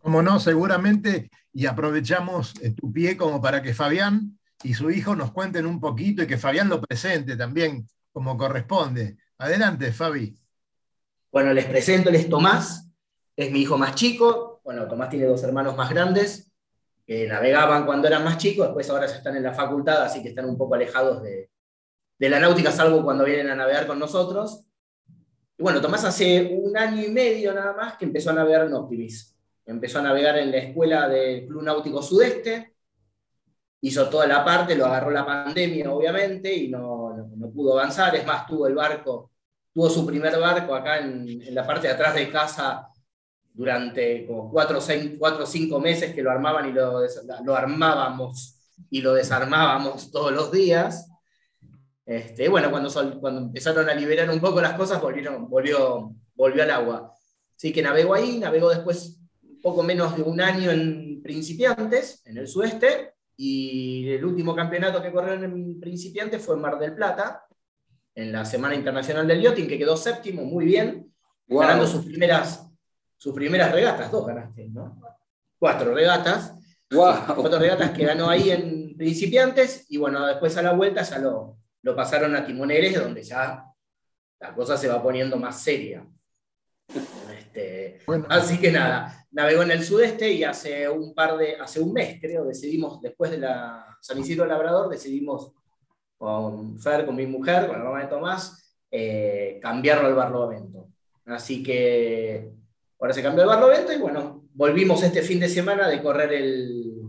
Como 0.00 0.22
no, 0.22 0.40
seguramente, 0.40 1.30
y 1.52 1.66
aprovechamos 1.66 2.54
tu 2.80 2.90
pie 2.90 3.16
como 3.16 3.42
para 3.42 3.60
que 3.60 3.74
Fabián 3.74 4.38
y 4.62 4.74
su 4.74 4.90
hijo 4.90 5.14
nos 5.14 5.32
cuenten 5.32 5.66
un 5.66 5.80
poquito 5.80 6.22
y 6.22 6.26
que 6.26 6.38
Fabián 6.38 6.68
lo 6.68 6.80
presente 6.80 7.36
también 7.36 7.86
como 8.12 8.36
corresponde. 8.36 9.16
Adelante, 9.38 9.92
Fabi. 9.92 10.36
Bueno, 11.30 11.52
les 11.52 11.64
presento, 11.64 12.10
él 12.10 12.16
es 12.16 12.28
Tomás, 12.28 12.88
es 13.36 13.50
mi 13.50 13.62
hijo 13.62 13.78
más 13.78 13.94
chico. 13.94 14.60
Bueno, 14.64 14.86
Tomás 14.86 15.08
tiene 15.08 15.26
dos 15.26 15.42
hermanos 15.42 15.76
más 15.76 15.90
grandes 15.90 16.52
que 17.06 17.26
navegaban 17.26 17.84
cuando 17.84 18.06
eran 18.06 18.24
más 18.24 18.38
chicos, 18.38 18.66
después 18.66 18.88
ahora 18.90 19.06
ya 19.06 19.16
están 19.16 19.36
en 19.36 19.42
la 19.42 19.52
facultad, 19.52 20.02
así 20.02 20.22
que 20.22 20.28
están 20.28 20.44
un 20.48 20.56
poco 20.56 20.74
alejados 20.74 21.22
de, 21.22 21.50
la 22.18 22.38
náutica, 22.38 22.70
salvo 22.70 23.02
cuando 23.02 23.24
vienen 23.24 23.50
a 23.50 23.56
navegar 23.56 23.86
con 23.86 23.98
nosotros. 23.98 24.64
Y 25.58 25.62
bueno, 25.62 25.80
Tomás 25.80 26.04
hace 26.04 26.56
un 26.56 26.76
año 26.76 27.02
y 27.02 27.10
medio 27.10 27.52
nada 27.52 27.72
más 27.72 27.96
que 27.96 28.04
empezó 28.04 28.30
a 28.30 28.34
navegar 28.34 28.66
en 28.66 28.74
Optimis. 28.74 29.36
Empezó 29.66 29.98
a 29.98 30.02
navegar 30.02 30.38
en 30.38 30.52
la 30.52 30.58
escuela 30.58 31.08
del 31.08 31.46
Club 31.46 31.62
Náutico 31.62 32.00
Sudeste, 32.00 32.76
hizo 33.80 34.08
toda 34.08 34.26
la 34.26 34.44
parte, 34.44 34.76
lo 34.76 34.86
agarró 34.86 35.10
la 35.10 35.26
pandemia, 35.26 35.90
obviamente, 35.90 36.54
y 36.54 36.68
no, 36.68 37.11
no, 37.36 37.50
pudo 37.50 37.78
avanzar. 37.78 38.14
Es 38.16 38.26
más, 38.26 38.46
tuvo 38.46 38.66
el 38.66 38.74
barco, 38.74 39.30
tuvo 39.72 39.88
su 39.90 40.06
primer 40.06 40.38
barco 40.38 40.74
acá 40.74 40.98
en, 40.98 41.54
la 41.54 41.66
parte 41.66 41.88
de 41.88 41.94
atrás 41.94 42.14
de 42.14 42.30
casa 42.30 42.88
durante 43.54 44.26
como 44.26 44.50
cuatro 44.50 44.78
o 44.78 45.46
cinco 45.46 45.80
meses 45.80 46.14
que 46.14 46.22
lo 46.22 46.30
armaban 46.30 46.68
y 46.68 46.72
lo, 46.72 47.00
lo 47.44 47.54
armábamos 47.54 48.58
y 48.90 49.00
lo 49.00 49.14
desarmábamos 49.14 50.10
todos 50.10 50.32
los 50.32 50.50
días. 50.50 51.08
Este, 52.04 52.48
bueno, 52.48 52.70
cuando, 52.70 52.90
cuando 53.20 53.40
empezaron 53.40 53.88
a 53.88 53.94
liberar 53.94 54.28
un 54.30 54.40
poco 54.40 54.60
las 54.60 54.74
cosas, 54.74 55.00
volvieron, 55.00 55.48
volvió, 55.48 56.14
volvió 56.34 56.62
al 56.62 56.70
agua. 56.70 57.14
Así 57.56 57.72
que 57.72 57.82
navegó 57.82 58.14
ahí, 58.14 58.38
navegó 58.38 58.70
después 58.70 59.20
poco 59.62 59.82
menos 59.82 60.16
de 60.16 60.22
un 60.22 60.40
año 60.40 60.70
en 60.70 61.22
principiantes, 61.22 62.22
en 62.26 62.38
el 62.38 62.48
sudeste, 62.48 63.11
y 63.36 64.08
el 64.10 64.24
último 64.24 64.54
campeonato 64.54 65.02
que 65.02 65.12
corrieron 65.12 65.44
en 65.44 65.80
principiante 65.80 66.38
fue 66.38 66.56
en 66.56 66.60
Mar 66.62 66.78
del 66.78 66.94
Plata, 66.94 67.44
en 68.14 68.30
la 68.32 68.44
Semana 68.44 68.74
Internacional 68.74 69.26
del 69.26 69.40
Yachting, 69.40 69.66
que 69.66 69.78
quedó 69.78 69.96
séptimo, 69.96 70.44
muy 70.44 70.64
bien, 70.66 71.12
ganando 71.46 71.86
sus 71.86 72.04
primeras, 72.04 72.68
sus 73.16 73.34
primeras 73.34 73.72
regatas. 73.72 74.10
Dos 74.10 74.26
ganaste, 74.26 74.68
¿no? 74.68 75.00
Cuatro 75.58 75.94
regatas. 75.94 76.54
Cuatro 76.90 77.58
regatas 77.58 77.90
que 77.92 78.04
ganó 78.04 78.28
ahí 78.28 78.50
en 78.50 78.96
principiantes, 78.96 79.86
y 79.88 79.96
bueno, 79.96 80.26
después 80.26 80.56
a 80.58 80.62
la 80.62 80.74
vuelta 80.74 81.02
ya 81.02 81.18
lo, 81.18 81.56
lo 81.80 81.96
pasaron 81.96 82.36
a 82.36 82.44
timoneres, 82.44 82.94
donde 82.94 83.22
ya 83.22 83.64
la 84.38 84.54
cosa 84.54 84.76
se 84.76 84.88
va 84.88 85.02
poniendo 85.02 85.36
más 85.38 85.62
seria. 85.62 86.06
Este, 87.38 87.98
Así 88.28 88.58
que 88.58 88.72
nada, 88.72 89.26
navegó 89.30 89.62
en 89.62 89.70
el 89.70 89.82
sudeste 89.82 90.30
y 90.30 90.44
hace 90.44 90.88
un 90.88 91.14
par 91.14 91.36
de, 91.36 91.56
hace 91.56 91.80
un 91.80 91.92
mes 91.92 92.18
creo, 92.20 92.44
decidimos, 92.44 93.00
después 93.00 93.30
de 93.30 93.38
la 93.38 93.96
San 94.00 94.18
Isidro 94.18 94.46
Labrador, 94.46 94.88
decidimos 94.88 95.52
con 96.16 96.78
Fer, 96.78 97.04
con 97.04 97.16
mi 97.16 97.26
mujer, 97.26 97.66
con 97.66 97.78
la 97.78 97.84
mamá 97.84 98.00
de 98.00 98.06
Tomás, 98.06 98.76
eh, 98.90 99.58
cambiarlo 99.60 100.08
al 100.08 100.14
Barlovento. 100.14 100.88
Así 101.26 101.62
que 101.62 102.50
ahora 102.98 103.14
se 103.14 103.22
cambió 103.22 103.42
el 103.42 103.48
Barlovento 103.48 103.92
y 103.92 103.98
bueno, 103.98 104.44
volvimos 104.54 105.02
este 105.02 105.22
fin 105.22 105.40
de 105.40 105.48
semana 105.48 105.88
de 105.88 106.02
correr 106.02 106.32
el, 106.32 107.02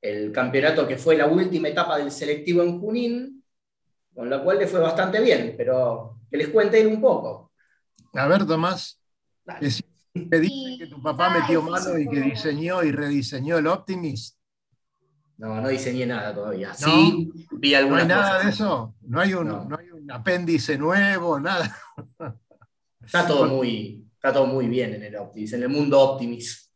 el 0.00 0.32
campeonato 0.32 0.86
que 0.86 0.98
fue 0.98 1.16
la 1.16 1.26
última 1.26 1.68
etapa 1.68 1.96
del 1.96 2.10
selectivo 2.10 2.62
en 2.62 2.78
Junín, 2.78 3.44
con 4.14 4.28
la 4.28 4.42
cual 4.42 4.58
le 4.58 4.66
fue 4.66 4.80
bastante 4.80 5.20
bien, 5.20 5.54
pero 5.56 6.18
que 6.30 6.36
les 6.36 6.48
cuente 6.48 6.80
él 6.80 6.88
un 6.88 7.00
poco. 7.00 7.43
A 8.14 8.28
ver, 8.28 8.46
Tomás, 8.46 9.00
que 9.60 10.40
dice 10.40 10.76
que 10.78 10.86
tu 10.86 11.02
papá 11.02 11.30
metió 11.30 11.62
mano 11.62 11.98
y 11.98 12.08
que 12.08 12.20
diseñó 12.20 12.82
y 12.82 12.92
rediseñó 12.92 13.58
el 13.58 13.66
Optimist. 13.66 14.36
No, 15.36 15.60
no 15.60 15.68
diseñé 15.68 16.06
nada 16.06 16.32
todavía. 16.32 16.72
Sí, 16.74 17.32
vi 17.50 17.74
algunas 17.74 18.06
¿No 18.06 18.14
hay 18.14 18.20
nada 18.20 18.44
de 18.44 18.50
eso? 18.50 18.94
¿No 19.02 19.20
hay, 19.20 19.34
un, 19.34 19.48
no. 19.48 19.76
hay 19.76 19.90
un 19.90 20.10
apéndice 20.12 20.78
nuevo? 20.78 21.40
Nada. 21.40 21.76
Está 23.04 23.26
todo 23.26 23.46
muy, 23.48 24.06
está 24.14 24.32
todo 24.32 24.46
muy 24.46 24.68
bien 24.68 24.94
en 24.94 25.02
el 25.02 25.16
Optimist, 25.16 25.54
en 25.54 25.62
el 25.64 25.68
mundo 25.68 26.00
Optimist. 26.00 26.70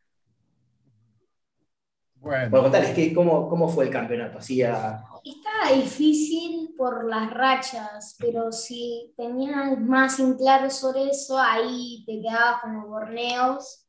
Bueno. 2.21 2.51
Por 2.51 2.61
contarles 2.63 3.13
cómo, 3.15 3.47
cómo 3.47 3.69
fue 3.69 3.85
el 3.85 3.91
campeonato. 3.91 4.39
Hacía... 4.39 5.03
Estaba 5.23 5.75
difícil 5.75 6.73
por 6.77 7.05
las 7.09 7.29
rachas, 7.31 8.15
pero 8.19 8.51
si 8.51 9.13
tenías 9.17 9.79
más 9.79 10.19
en 10.19 10.35
claro 10.37 10.69
sobre 10.69 11.09
eso, 11.09 11.37
ahí 11.37 12.03
te 12.05 12.21
quedabas 12.21 12.61
con 12.61 12.75
los 12.75 12.87
borneos 12.87 13.85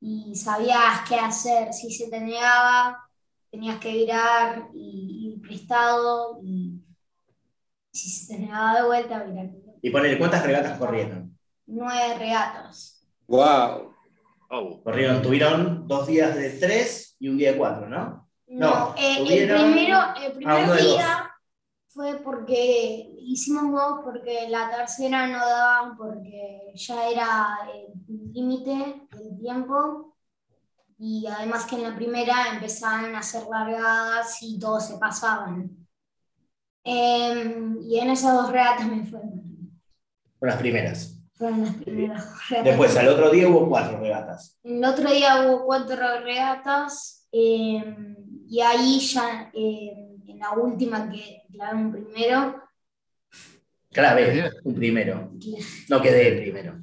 y 0.00 0.34
sabías 0.34 1.08
qué 1.08 1.16
hacer. 1.16 1.72
Si 1.72 1.90
se 1.90 2.08
te 2.08 2.20
negaba, 2.20 2.98
tenías 3.50 3.78
que 3.78 3.92
virar 3.92 4.68
y 4.74 5.32
ir 5.32 5.40
prestado 5.40 6.40
y 6.42 6.80
si 7.92 8.10
se 8.10 8.34
te 8.34 8.40
negaba 8.40 8.80
de 8.80 8.86
vuelta, 8.86 9.22
virar. 9.22 9.50
Y 9.80 9.90
ponerle, 9.90 10.18
¿cuántas 10.18 10.44
regatas 10.44 10.78
corrieron? 10.78 11.38
Nueve 11.66 12.18
regatas. 12.18 13.06
¡Wow! 13.26 13.94
Corrieron, 14.48 15.20
tuvieron 15.20 15.86
dos 15.86 16.06
días 16.06 16.34
de 16.34 16.50
tres 16.50 17.16
y 17.20 17.28
un 17.28 17.36
día 17.36 17.52
de 17.52 17.58
cuatro, 17.58 17.88
¿no? 17.88 18.28
No, 18.46 18.94
eh, 18.96 19.18
el 19.18 19.48
primero, 19.48 19.98
el 20.24 20.32
primer 20.32 20.72
día 20.80 21.30
fue 21.88 22.14
porque 22.24 23.10
hicimos 23.20 23.72
dos, 23.72 24.00
porque 24.02 24.48
la 24.48 24.70
tercera 24.70 25.26
no 25.26 25.38
daban, 25.38 25.96
porque 25.98 26.72
ya 26.74 27.10
era 27.10 27.58
el 27.74 28.32
límite 28.32 29.06
del 29.10 29.38
tiempo. 29.38 30.16
Y 30.98 31.26
además 31.26 31.66
que 31.66 31.76
en 31.76 31.82
la 31.82 31.94
primera 31.94 32.48
empezaban 32.52 33.14
a 33.14 33.22
ser 33.22 33.44
largadas 33.48 34.42
y 34.42 34.58
todos 34.58 34.86
se 34.86 34.96
pasaban. 34.96 35.70
Em, 36.84 37.78
y 37.82 38.00
en 38.00 38.10
esas 38.10 38.32
dos 38.32 38.50
regatas 38.50 38.86
me 38.86 39.04
fueron. 39.04 39.42
Con 40.38 40.48
las 40.48 40.56
primeras. 40.56 41.17
Fueron 41.38 41.64
las 41.64 41.74
primeras 41.76 42.48
regatas. 42.48 42.64
Después, 42.64 42.96
al 42.96 43.08
otro 43.08 43.30
día 43.30 43.48
hubo 43.48 43.68
cuatro 43.68 44.00
regatas. 44.00 44.58
El 44.64 44.84
otro 44.84 45.08
día 45.08 45.42
hubo 45.42 45.64
cuatro 45.64 46.20
regatas. 46.24 47.28
Em, 47.30 48.16
y 48.48 48.60
ahí 48.60 48.98
ya, 48.98 49.50
em, 49.54 50.20
en 50.26 50.38
la 50.38 50.52
última 50.52 51.08
que 51.08 51.42
clavé 51.52 51.76
un 51.76 51.92
primero. 51.92 52.62
Clave, 53.92 54.50
un 54.64 54.74
primero. 54.74 55.30
No 55.88 56.02
quedé 56.02 56.42
primero. 56.42 56.78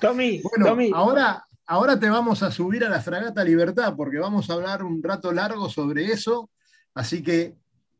Tommy, 0.00 0.40
bueno, 0.42 0.66
Tommy. 0.66 0.90
Ahora, 0.92 1.44
ahora 1.66 1.98
te 1.98 2.08
vamos 2.08 2.42
a 2.42 2.50
subir 2.50 2.84
a 2.84 2.88
la 2.88 3.00
Fragata 3.00 3.44
Libertad 3.44 3.94
porque 3.96 4.18
vamos 4.18 4.50
a 4.50 4.54
hablar 4.54 4.82
un 4.82 5.02
rato 5.02 5.32
largo 5.32 5.68
sobre 5.68 6.06
eso. 6.06 6.50
Así 6.94 7.22
que 7.22 7.54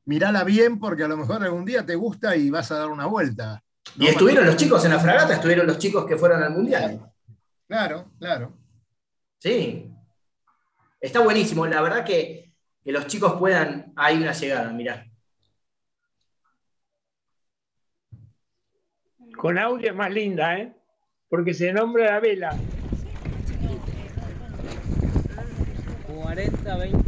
mirala 0.04 0.42
bien 0.42 0.80
porque 0.80 1.04
a 1.04 1.08
lo 1.08 1.16
mejor 1.16 1.42
algún 1.42 1.64
día 1.64 1.86
te 1.86 1.94
gusta 1.94 2.34
y 2.34 2.50
vas 2.50 2.72
a 2.72 2.78
dar 2.78 2.88
una 2.88 3.06
vuelta. 3.06 3.62
Y 3.96 4.06
estuvieron 4.06 4.46
los 4.46 4.56
chicos 4.56 4.84
en 4.84 4.92
la 4.92 4.98
fragata, 4.98 5.34
estuvieron 5.34 5.66
los 5.66 5.78
chicos 5.78 6.06
que 6.06 6.16
fueron 6.16 6.42
al 6.42 6.50
mundial. 6.50 7.00
Claro, 7.66 8.12
claro. 8.18 8.52
Sí. 9.38 9.90
Está 11.00 11.20
buenísimo. 11.20 11.66
La 11.66 11.80
verdad 11.80 12.04
que, 12.04 12.52
que 12.82 12.92
los 12.92 13.06
chicos 13.06 13.34
puedan. 13.38 13.92
Hay 13.96 14.16
una 14.16 14.32
llegada, 14.32 14.72
mirá. 14.72 15.04
Con 19.36 19.58
Aurea 19.58 19.90
es 19.90 19.96
más 19.96 20.10
linda, 20.10 20.58
¿eh? 20.58 20.74
Porque 21.28 21.54
se 21.54 21.72
nombra 21.72 22.12
la 22.12 22.20
vela. 22.20 22.56
40-22. 26.08 27.07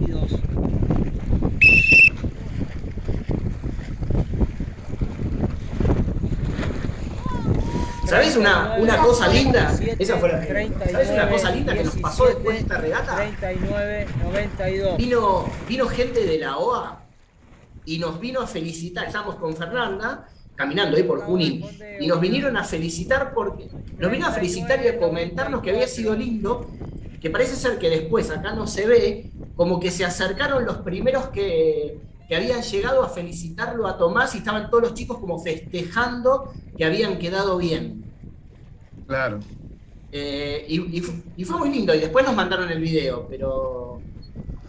¿Sabes 8.11 8.37
una, 8.37 8.77
una 8.81 8.99
cosa 8.99 9.29
linda? 9.29 9.73
Esa 9.97 10.17
fue 10.17 10.33
la 10.33 10.45
¿Sabes 10.91 11.11
una 11.11 11.31
cosa 11.31 11.53
linda 11.53 11.75
que 11.75 11.85
nos 11.85 11.97
pasó 11.99 12.27
después 12.27 12.57
de 12.57 12.63
esta 12.63 12.79
regata? 12.79 13.15
39, 13.15 14.07
92. 14.25 14.97
Vino, 14.97 15.53
vino 15.69 15.87
gente 15.87 16.25
de 16.27 16.39
la 16.39 16.59
OA 16.59 17.05
y 17.85 18.01
nos 18.01 18.19
vino 18.19 18.41
a 18.41 18.49
felicitar. 18.49 19.07
Estábamos 19.07 19.37
con 19.37 19.57
Fernanda 19.57 20.27
caminando 20.57 20.97
ahí 20.97 21.05
por 21.05 21.21
Junín 21.21 21.65
y 22.01 22.09
nos 22.09 22.21
vinieron 22.21 22.57
a 22.57 22.65
felicitar 22.65 23.33
porque 23.33 23.69
nos 23.97 24.11
vino 24.11 24.27
a 24.27 24.33
felicitar 24.33 24.85
y 24.85 24.89
a 24.89 24.99
comentarnos 24.99 25.63
que 25.63 25.71
había 25.71 25.87
sido 25.87 26.17
lindo, 26.17 26.69
que 27.21 27.31
parece 27.31 27.55
ser 27.55 27.79
que 27.79 27.91
después 27.91 28.29
acá 28.33 28.55
no 28.55 28.67
se 28.67 28.87
ve, 28.87 29.31
como 29.55 29.79
que 29.79 29.93
se 29.93 30.05
acercaron 30.05 30.67
los 30.67 30.79
primeros 30.79 31.29
que, 31.29 32.01
que 32.31 32.37
habían 32.37 32.63
llegado 32.63 33.03
a 33.03 33.09
felicitarlo 33.09 33.89
a 33.89 33.99
Tomás 33.99 34.37
y 34.37 34.39
estaban 34.39 34.71
todos 34.71 34.85
los 34.85 34.95
chicos 34.95 35.19
como 35.19 35.41
festejando 35.41 36.53
que 36.79 36.85
habían 36.85 37.19
quedado 37.19 37.59
bien. 37.59 38.05
Claro. 39.09 39.41
Eh, 40.13 40.65
y, 40.69 41.45
fue 41.45 41.59
muy 41.59 41.71
lindo, 41.71 41.93
y 41.93 41.99
después 41.99 42.25
nos 42.25 42.37
mandaron 42.37 42.71
el 42.71 42.81
video, 42.81 43.27
pero 43.29 44.01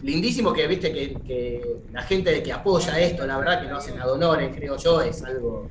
lindísimo 0.02 0.52
que 0.52 0.66
viste 0.66 0.92
que, 0.92 1.76
la 1.92 2.02
gente 2.02 2.42
que 2.42 2.52
apoya 2.52 2.98
esto, 2.98 3.24
la 3.24 3.38
verdad 3.38 3.62
que 3.62 3.68
lo 3.68 3.76
hacen 3.76 4.00
ad 4.00 4.10
honores, 4.10 4.50
creo 4.52 4.76
yo, 4.76 5.00
es 5.00 5.22
algo, 5.22 5.68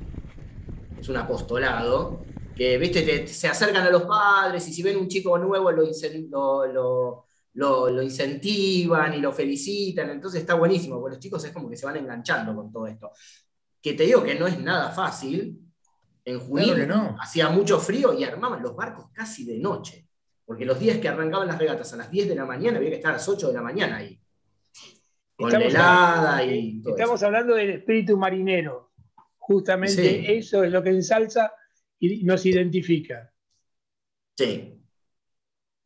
es 0.98 1.06
un 1.10 1.18
apostolado, 1.18 2.20
que 2.56 2.78
viste, 2.78 3.26
se 3.26 3.48
acercan 3.48 3.86
a 3.86 3.90
los 3.90 4.04
padres 4.04 4.66
y 4.66 4.72
si 4.72 4.82
ven 4.82 4.96
un 4.96 5.08
chico 5.08 5.36
nuevo 5.36 5.70
lo, 5.70 5.82
lo, 6.30 6.66
lo, 6.66 7.26
lo, 7.54 8.02
incentivan 8.02 9.14
y 9.14 9.18
lo 9.18 9.32
felicitan, 9.32 10.10
entonces 10.10 10.40
está 10.40 10.54
buenísimo, 10.54 11.00
porque 11.00 11.16
los 11.16 11.22
chicos 11.22 11.44
es 11.44 11.52
como 11.52 11.68
que 11.68 11.76
se 11.76 11.86
van 11.86 11.96
enganchando 11.96 12.54
con 12.54 12.72
todo 12.72 12.86
esto. 12.86 13.10
Que 13.80 13.94
te 13.94 14.04
digo 14.04 14.22
que 14.22 14.34
no 14.34 14.46
es 14.46 14.58
nada 14.60 14.90
fácil, 14.90 15.58
en 16.24 16.38
junio 16.38 17.16
hacía 17.20 17.48
mucho 17.48 17.78
frío 17.80 18.14
y 18.14 18.24
armaban 18.24 18.62
los 18.62 18.76
barcos 18.76 19.10
casi 19.12 19.44
de 19.44 19.58
noche, 19.58 20.08
porque 20.44 20.64
los 20.64 20.78
días 20.78 20.98
que 20.98 21.08
arrancaban 21.08 21.48
las 21.48 21.58
regatas 21.58 21.92
a 21.92 21.96
las 21.96 22.10
10 22.10 22.28
de 22.28 22.34
la 22.36 22.44
mañana 22.44 22.78
había 22.78 22.90
que 22.90 22.96
estar 22.96 23.10
a 23.10 23.16
las 23.16 23.28
8 23.28 23.48
de 23.48 23.54
la 23.54 23.62
mañana 23.62 23.96
ahí. 23.96 24.18
Con 25.36 25.48
estamos 25.48 25.68
helada 25.68 26.38
hablando, 26.38 26.54
y 26.54 26.82
Estamos 26.86 27.22
hablando 27.22 27.54
del 27.54 27.70
espíritu 27.70 28.16
marinero, 28.16 28.92
justamente 29.38 30.36
eso 30.36 30.62
es 30.62 30.70
lo 30.70 30.82
que 30.82 30.90
ensalza 30.90 31.52
y 31.98 32.22
nos 32.24 32.46
identifica. 32.46 33.32
Sí, 34.36 34.80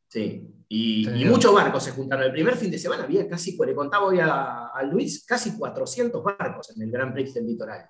sí. 0.09 0.56
Y, 0.69 1.25
muchos 1.27 1.55
barcos 1.55 1.85
se 1.85 1.93
juntaron. 1.93 2.25
El 2.25 2.33
primer 2.33 2.57
fin 2.57 2.71
de 2.71 2.79
semana 2.79 3.05
había 3.05 3.29
casi, 3.29 3.57
le 3.57 3.75
contaba 3.75 4.07
hoy 4.07 4.19
a, 4.21 4.73
Luis, 4.91 5.25
casi 5.25 5.57
400 5.57 6.23
barcos 6.23 6.75
en 6.77 6.83
el 6.83 6.91
Gran 6.91 7.13
Prix 7.13 7.35
del 7.35 7.47
Litoral. 7.47 7.89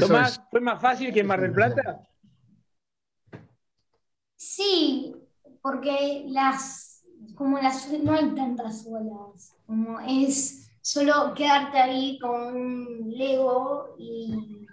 Tomás, 0.00 0.40
¿fue 0.50 0.60
más 0.60 0.80
fácil 0.80 1.12
que 1.12 1.20
en 1.20 1.26
Mar 1.26 1.40
del 1.40 1.52
Plata? 1.52 2.00
Sí, 4.36 5.14
porque 5.62 6.24
las, 6.28 7.04
como 7.34 7.58
las, 7.58 7.90
no 7.90 8.12
hay 8.12 8.34
tantas 8.34 8.86
olas, 8.86 9.54
como 9.66 9.98
es 10.00 10.70
solo 10.80 11.34
quedarte 11.34 11.78
ahí 11.78 12.18
con 12.18 12.56
un 12.56 13.10
Lego 13.10 13.94
y 13.98 14.66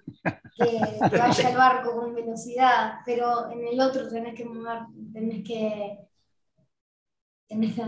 que, 0.56 0.80
que 1.10 1.18
vaya 1.18 1.50
el 1.50 1.58
barco 1.58 1.96
con 1.96 2.14
velocidad, 2.14 3.00
pero 3.06 3.50
en 3.52 3.68
el 3.68 3.80
otro 3.80 4.08
tenés 4.08 4.36
que 4.36 4.46
mover, 4.46 4.84
tenés 5.12 5.44
que 5.44 6.06
tenés 7.48 7.76
que 7.76 7.84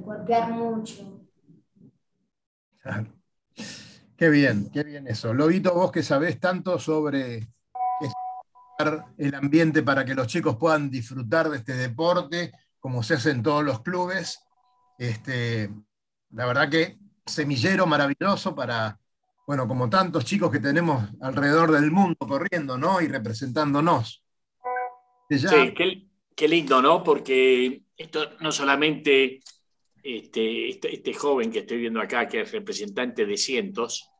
golpear 0.00 0.50
mucho. 0.50 1.20
Qué 4.16 4.28
bien, 4.28 4.70
qué 4.70 4.82
bien 4.84 5.06
eso. 5.08 5.34
Lobito, 5.34 5.74
vos 5.74 5.90
que 5.90 6.02
sabés 6.02 6.38
tanto 6.38 6.78
sobre 6.78 7.48
el 9.16 9.34
ambiente 9.34 9.82
para 9.82 10.04
que 10.04 10.14
los 10.14 10.26
chicos 10.26 10.56
puedan 10.56 10.90
disfrutar 10.90 11.48
de 11.48 11.58
este 11.58 11.74
deporte, 11.74 12.52
como 12.80 13.02
se 13.02 13.14
hace 13.14 13.30
en 13.30 13.42
todos 13.42 13.64
los 13.64 13.80
clubes. 13.82 14.40
Este, 14.98 15.70
la 16.30 16.46
verdad 16.46 16.68
que 16.68 16.98
semillero 17.24 17.86
maravilloso 17.86 18.54
para, 18.54 18.98
bueno, 19.46 19.68
como 19.68 19.88
tantos 19.88 20.24
chicos 20.24 20.50
que 20.50 20.60
tenemos 20.60 21.08
alrededor 21.20 21.70
del 21.72 21.90
mundo 21.90 22.16
corriendo, 22.18 22.76
¿no? 22.76 23.00
Y 23.00 23.08
representándonos. 23.08 24.24
Sí, 25.30 25.74
qué, 26.36 26.48
lindo, 26.48 26.82
¿no? 26.82 27.02
Porque 27.02 27.81
esto 27.96 28.30
no 28.40 28.52
solamente 28.52 29.40
este, 30.02 30.68
este, 30.68 30.94
este, 30.94 31.14
joven 31.14 31.50
que 31.50 31.60
estoy 31.60 31.78
viendo 31.78 32.00
acá, 32.00 32.26
que 32.26 32.40
es 32.40 32.52
representante 32.52 33.24
de 33.24 33.36
cientos, 33.36 34.10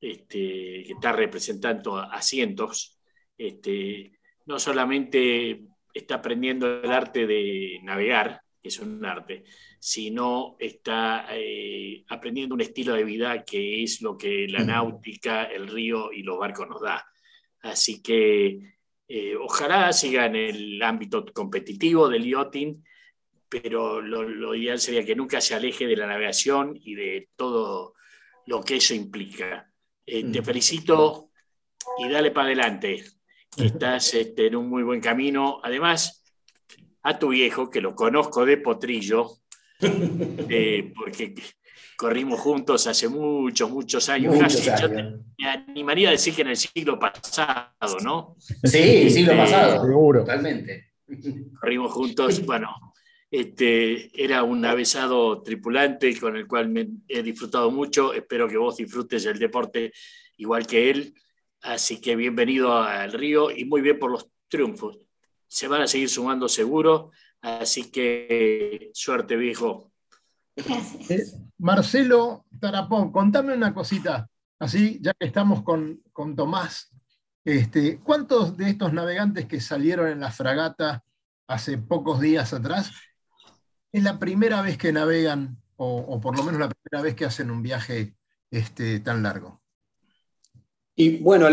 este, 0.00 0.84
que 0.84 0.92
está 0.92 1.12
representando 1.12 1.96
a, 1.96 2.20
cientos, 2.22 2.98
este, 3.36 4.12
no 4.46 4.58
solamente 4.58 5.62
está 5.92 6.16
aprendiendo 6.16 6.82
el 6.82 6.90
arte 6.90 7.26
de 7.26 7.80
navegar, 7.82 8.42
que 8.62 8.68
es 8.68 8.78
un 8.78 9.04
arte, 9.04 9.44
sino 9.78 10.56
está 10.58 11.26
eh, 11.30 12.04
aprendiendo 12.08 12.54
un 12.54 12.60
estilo 12.60 12.92
de 12.94 13.04
vida 13.04 13.42
que 13.42 13.82
es 13.82 14.02
lo 14.02 14.16
que 14.18 14.46
la 14.48 14.64
náutica, 14.64 15.44
el 15.44 15.66
río 15.66 16.12
y 16.12 16.22
los 16.22 16.38
barcos 16.38 16.68
nos 16.68 16.82
da. 16.82 17.06
Así 17.62 18.02
que 18.02 18.79
eh, 19.12 19.34
ojalá 19.34 19.92
siga 19.92 20.26
en 20.26 20.36
el 20.36 20.82
ámbito 20.84 21.26
competitivo 21.32 22.08
del 22.08 22.30
yachting, 22.30 22.80
pero 23.48 24.00
lo, 24.00 24.54
ideal 24.54 24.78
sería 24.78 25.04
que 25.04 25.16
nunca 25.16 25.40
se 25.40 25.56
aleje 25.56 25.88
de 25.88 25.96
la 25.96 26.06
navegación 26.06 26.78
y 26.80 26.94
de 26.94 27.28
todo 27.34 27.94
lo 28.46 28.62
que 28.62 28.76
eso 28.76 28.94
implica. 28.94 29.68
Eh, 30.06 30.30
te 30.30 30.42
felicito 30.42 31.30
y 31.98 32.08
dale 32.08 32.30
para 32.30 32.46
adelante, 32.46 33.02
estás 33.56 34.14
este, 34.14 34.46
en 34.46 34.54
un 34.54 34.68
muy 34.68 34.84
buen 34.84 35.00
camino. 35.00 35.58
Además, 35.60 36.24
a 37.02 37.18
tu 37.18 37.30
viejo, 37.30 37.68
que 37.68 37.80
lo 37.80 37.96
conozco 37.96 38.46
de 38.46 38.58
potrillo, 38.58 39.38
eh, 39.80 40.92
porque 40.94 41.34
corrimos 42.00 42.40
juntos 42.40 42.86
hace 42.86 43.10
muchos, 43.10 43.70
muchos 43.70 44.08
años. 44.08 44.34
me 45.38 45.46
animaría 45.46 46.08
a 46.08 46.12
decir 46.12 46.34
que 46.34 46.40
en 46.40 46.48
el 46.48 46.56
siglo 46.56 46.98
pasado, 46.98 47.98
¿no? 48.02 48.36
Sí, 48.38 49.10
siglo 49.10 49.32
este, 49.32 49.44
pasado, 49.44 49.84
seguro. 49.84 50.20
Totalmente. 50.20 50.92
Corrimos 51.60 51.92
juntos, 51.92 52.46
bueno, 52.46 52.74
este, 53.30 54.10
era 54.14 54.42
un 54.44 54.64
avesado 54.64 55.42
tripulante 55.42 56.18
con 56.18 56.38
el 56.38 56.46
cual 56.46 56.70
me 56.70 56.88
he 57.06 57.22
disfrutado 57.22 57.70
mucho. 57.70 58.14
Espero 58.14 58.48
que 58.48 58.56
vos 58.56 58.78
disfrutes 58.78 59.26
el 59.26 59.38
deporte 59.38 59.92
igual 60.38 60.66
que 60.66 60.88
él. 60.88 61.14
Así 61.60 62.00
que 62.00 62.16
bienvenido 62.16 62.78
al 62.78 63.12
Río 63.12 63.50
y 63.50 63.66
muy 63.66 63.82
bien 63.82 63.98
por 63.98 64.10
los 64.10 64.26
triunfos. 64.48 64.98
Se 65.46 65.68
van 65.68 65.82
a 65.82 65.86
seguir 65.86 66.08
sumando 66.08 66.48
seguro. 66.48 67.10
Así 67.42 67.90
que 67.90 68.90
suerte, 68.94 69.36
viejo. 69.36 69.89
Eh, 70.56 71.24
Marcelo 71.58 72.46
Tarapón, 72.60 73.12
contame 73.12 73.54
una 73.54 73.72
cosita, 73.72 74.28
así 74.58 74.98
ya 75.00 75.12
que 75.18 75.26
estamos 75.26 75.62
con, 75.62 76.02
Tomás. 76.36 76.90
Este, 77.44 77.98
¿Cuántos 77.98 78.56
de 78.56 78.70
estos 78.70 78.92
navegantes 78.92 79.46
que 79.46 79.60
salieron 79.60 80.08
en 80.08 80.20
la 80.20 80.30
fragata 80.30 81.02
hace 81.46 81.78
pocos 81.78 82.20
días 82.20 82.52
atrás 82.52 82.90
es 83.92 84.02
la 84.02 84.18
primera 84.18 84.60
vez 84.62 84.76
que 84.76 84.92
navegan, 84.92 85.58
o, 85.76 86.20
por 86.20 86.36
lo 86.36 86.44
menos 86.44 86.60
la 86.60 86.68
primera 86.68 87.02
vez 87.02 87.14
que 87.14 87.24
hacen 87.24 87.50
un 87.50 87.62
viaje 87.62 88.14
este, 88.50 89.00
tan 89.00 89.22
largo? 89.22 89.62
Y 90.94 91.16
bueno, 91.16 91.46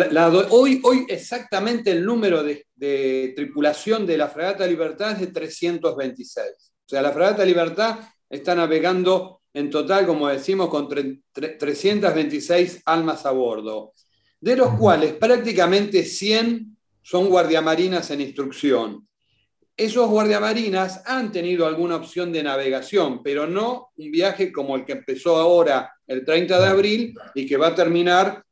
hoy, 0.49 0.81
hoy 0.83 1.05
exactamente 1.07 1.91
el 1.91 2.03
número 2.03 2.43
de, 2.43 2.67
de, 2.75 3.31
tripulación 3.33 4.05
de 4.05 4.17
la 4.17 4.27
Fragata 4.27 4.67
Libertad 4.67 5.13
es 5.13 5.19
de 5.21 5.27
326. 5.27 6.45
O 6.49 6.89
sea, 6.89 7.01
la 7.01 7.13
Fragata 7.13 7.45
Libertad 7.45 7.99
está 8.29 8.55
navegando 8.55 9.41
en 9.53 9.69
total, 9.69 10.05
como 10.05 10.27
decimos, 10.27 10.69
con 10.69 10.87
326 10.87 12.83
almas 12.85 13.25
a 13.25 13.31
bordo, 13.31 13.93
de 14.39 14.55
los 14.55 14.75
cuales 14.77 15.13
prácticamente 15.13 16.03
100 16.03 16.77
son 17.01 17.29
guardiamarinas 17.29 18.11
en 18.11 18.21
instrucción. 18.21 19.07
Esos 19.75 20.09
guardiamarinas 20.09 21.03
han 21.05 21.31
tenido 21.31 21.65
alguna 21.67 21.97
opción 21.97 22.31
de 22.31 22.43
navegación, 22.43 23.21
pero 23.23 23.47
no 23.47 23.89
un 23.95 24.11
viaje 24.11 24.51
como 24.51 24.75
el 24.75 24.85
que 24.85 24.93
empezó 24.93 25.37
ahora 25.37 25.91
el 26.05 26.25
30 26.25 26.59
de 26.59 26.67
abril 26.67 27.13
y 27.35 27.45
que 27.45 27.57
va 27.57 27.67
a 27.67 27.75
terminar 27.75 28.43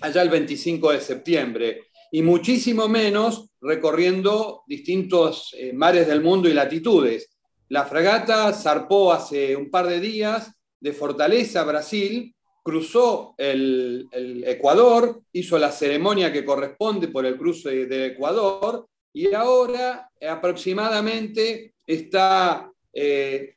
allá 0.00 0.22
el 0.22 0.28
25 0.28 0.92
de 0.92 1.00
septiembre, 1.00 1.88
y 2.10 2.22
muchísimo 2.22 2.88
menos 2.88 3.50
recorriendo 3.60 4.62
distintos 4.66 5.54
eh, 5.56 5.72
mares 5.72 6.06
del 6.06 6.22
mundo 6.22 6.48
y 6.48 6.54
latitudes. 6.54 7.28
La 7.70 7.84
fragata 7.84 8.52
zarpó 8.52 9.12
hace 9.12 9.54
un 9.54 9.70
par 9.70 9.86
de 9.86 10.00
días 10.00 10.52
de 10.80 10.92
Fortaleza, 10.92 11.64
Brasil, 11.64 12.34
cruzó 12.62 13.34
el, 13.36 14.08
Ecuador, 14.46 15.22
hizo 15.32 15.58
la 15.58 15.72
ceremonia 15.72 16.32
que 16.32 16.44
corresponde 16.44 17.08
por 17.08 17.26
el 17.26 17.36
cruce 17.36 17.86
del 17.86 18.12
Ecuador 18.12 18.86
y 19.12 19.32
ahora 19.34 20.10
aproximadamente 20.28 21.74
está, 21.86 22.70
eh, 22.92 23.56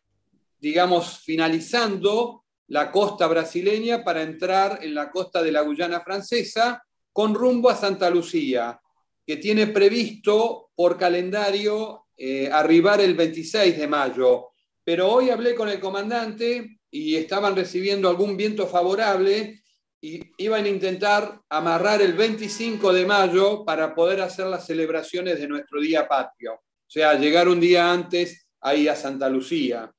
digamos, 0.59 1.19
finalizando 1.19 2.45
la 2.67 2.91
costa 2.91 3.27
brasileña 3.27 4.03
para 4.03 4.21
entrar 4.21 4.79
en 4.81 4.95
la 4.95 5.11
costa 5.11 5.43
de 5.43 5.51
la 5.51 5.61
Guyana 5.61 6.01
francesa 6.01 6.81
con 7.11 7.33
rumbo 7.33 7.69
a 7.69 7.75
Santa 7.75 8.09
Lucía, 8.09 8.79
que 9.25 9.37
tiene 9.37 9.67
previsto 9.67 10.69
por 10.73 10.97
calendario 10.97 12.05
eh, 12.23 12.51
arribar 12.51 13.01
el 13.01 13.15
26 13.15 13.79
de 13.79 13.87
mayo. 13.87 14.49
Pero 14.83 15.11
hoy 15.11 15.31
hablé 15.31 15.55
con 15.55 15.69
el 15.69 15.79
comandante 15.79 16.77
y 16.91 17.15
estaban 17.15 17.55
recibiendo 17.55 18.07
algún 18.07 18.37
viento 18.37 18.67
favorable 18.67 19.63
y 19.99 20.21
iban 20.37 20.65
a 20.65 20.69
intentar 20.69 21.41
amarrar 21.49 21.99
el 22.03 22.13
25 22.13 22.93
de 22.93 23.07
mayo 23.07 23.65
para 23.65 23.95
poder 23.95 24.21
hacer 24.21 24.45
las 24.45 24.67
celebraciones 24.67 25.39
de 25.39 25.47
nuestro 25.47 25.81
día 25.81 26.07
patrio. 26.07 26.53
O 26.53 26.61
sea, 26.85 27.15
llegar 27.15 27.47
un 27.47 27.59
día 27.59 27.91
antes 27.91 28.45
ahí 28.59 28.87
a 28.87 28.95
Santa 28.95 29.27
Lucía. 29.27 29.91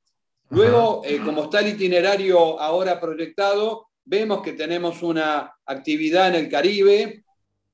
Luego, 0.51 1.03
eh, 1.05 1.19
como 1.25 1.43
está 1.43 1.59
el 1.59 1.71
itinerario 1.71 2.61
ahora 2.61 3.01
proyectado, 3.01 3.89
vemos 4.05 4.43
que 4.43 4.53
tenemos 4.53 5.03
una 5.03 5.57
actividad 5.67 6.29
en 6.29 6.35
el 6.37 6.49
Caribe, 6.49 7.25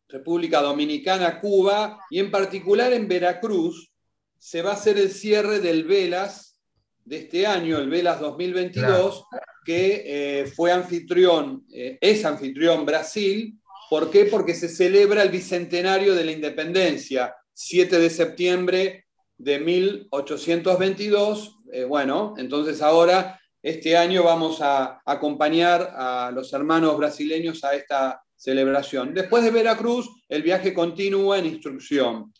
República 0.09 0.63
Dominicana, 0.63 1.39
Cuba 1.39 2.01
y 2.09 2.19
en 2.19 2.31
particular 2.31 2.95
en 2.95 3.07
Veracruz, 3.07 3.93
se 4.39 4.63
va 4.63 4.71
a 4.71 4.75
hacer 4.75 4.99
el 4.99 5.11
cierre 5.11 5.61
del 5.61 5.85
Velas 5.85 6.59
de 7.05 7.19
este 7.19 7.47
año, 7.47 7.79
el 7.79 7.89
Velas 7.89 8.21
2022, 8.21 9.25
que 9.65 10.03
eh, 10.07 10.47
fue 10.47 10.73
anfitrión, 10.73 11.67
eh, 11.73 11.99
es 12.01 12.25
anfitrión 12.25 12.87
Brasil. 12.87 13.59
¿Por 13.91 14.11
qué? 14.11 14.27
Porque 14.27 14.55
se 14.55 14.69
celebra 14.69 15.23
el 15.23 15.31
bicentenario 15.31 16.15
de 16.15 16.25
la 16.25 16.33
independencia, 16.33 17.35
7 17.55 17.99
de 17.99 18.11
septiembre 18.11 19.07
de 19.39 19.59
1822. 19.59 21.57
Eh, 21.73 21.85
bueno, 21.85 22.35
entonces 22.37 22.83
ahora, 22.83 23.41
este 23.63 23.97
año 23.97 24.23
vamos 24.23 24.61
a 24.61 25.01
acompañar 25.05 25.95
a 25.97 26.31
los 26.33 26.53
hermanos 26.53 26.97
brasileños 26.97 27.65
a 27.65 27.75
esta 27.75 28.23
celebración. 28.37 29.15
Después 29.15 29.43
de 29.43 29.51
Veracruz, 29.51 30.09
el 30.29 30.43
viaje 30.43 30.73
continúa 30.73 31.39
en 31.39 31.47
instrucción. 31.47 32.33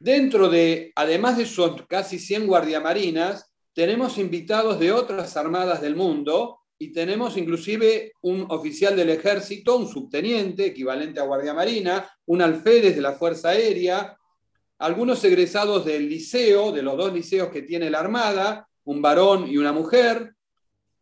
Dentro 0.00 0.48
de, 0.48 0.92
además 0.96 1.36
de 1.36 1.42
esos 1.42 1.82
casi 1.86 2.18
100 2.18 2.46
guardiamarinas, 2.46 3.52
tenemos 3.74 4.16
invitados 4.16 4.80
de 4.80 4.92
otras 4.92 5.36
armadas 5.36 5.82
del 5.82 5.94
mundo 5.94 6.60
y 6.78 6.90
tenemos 6.90 7.36
inclusive 7.36 8.14
un 8.22 8.46
oficial 8.48 8.96
del 8.96 9.10
ejército, 9.10 9.76
un 9.76 9.86
subteniente 9.86 10.64
equivalente 10.64 11.20
a 11.20 11.24
guardiamarina, 11.24 12.10
un 12.24 12.40
alférez 12.40 12.96
de 12.96 13.02
la 13.02 13.12
Fuerza 13.12 13.50
Aérea, 13.50 14.16
algunos 14.78 15.22
egresados 15.22 15.84
del 15.84 16.08
liceo, 16.08 16.72
de 16.72 16.82
los 16.82 16.96
dos 16.96 17.12
liceos 17.12 17.50
que 17.50 17.60
tiene 17.60 17.90
la 17.90 18.00
Armada, 18.00 18.66
un 18.84 19.02
varón 19.02 19.48
y 19.50 19.58
una 19.58 19.72
mujer, 19.72 20.34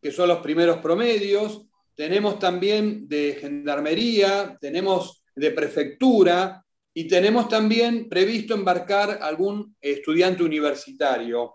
que 0.02 0.10
son 0.10 0.26
los 0.26 0.38
primeros 0.38 0.78
promedios. 0.78 1.66
Tenemos 1.94 2.40
también 2.40 3.08
de 3.08 3.38
gendarmería, 3.40 4.58
tenemos 4.60 5.22
de 5.36 5.52
prefectura, 5.52 6.64
y 6.98 7.04
tenemos 7.04 7.48
también 7.48 8.08
previsto 8.08 8.54
embarcar 8.54 9.20
algún 9.22 9.76
estudiante 9.80 10.42
universitario. 10.42 11.54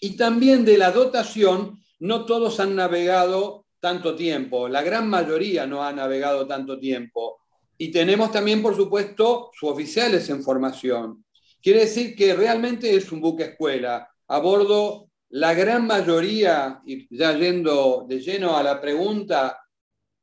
Y 0.00 0.16
también 0.16 0.64
de 0.64 0.78
la 0.78 0.92
dotación, 0.92 1.82
no 1.98 2.24
todos 2.24 2.60
han 2.60 2.76
navegado 2.76 3.66
tanto 3.80 4.14
tiempo, 4.14 4.68
la 4.68 4.82
gran 4.82 5.08
mayoría 5.08 5.66
no 5.66 5.82
ha 5.82 5.92
navegado 5.92 6.46
tanto 6.46 6.78
tiempo. 6.78 7.40
Y 7.78 7.90
tenemos 7.90 8.30
también, 8.30 8.62
por 8.62 8.76
supuesto, 8.76 9.50
suboficiales 9.58 10.30
en 10.30 10.40
formación. 10.40 11.24
Quiere 11.60 11.80
decir 11.80 12.14
que 12.14 12.32
realmente 12.34 12.94
es 12.94 13.10
un 13.10 13.20
buque 13.20 13.42
escuela. 13.42 14.08
A 14.28 14.38
bordo, 14.38 15.10
la 15.30 15.52
gran 15.52 15.84
mayoría, 15.84 16.80
y 16.86 17.08
ya 17.10 17.36
yendo 17.36 18.06
de 18.08 18.20
lleno 18.20 18.56
a 18.56 18.62
la 18.62 18.80
pregunta, 18.80 19.58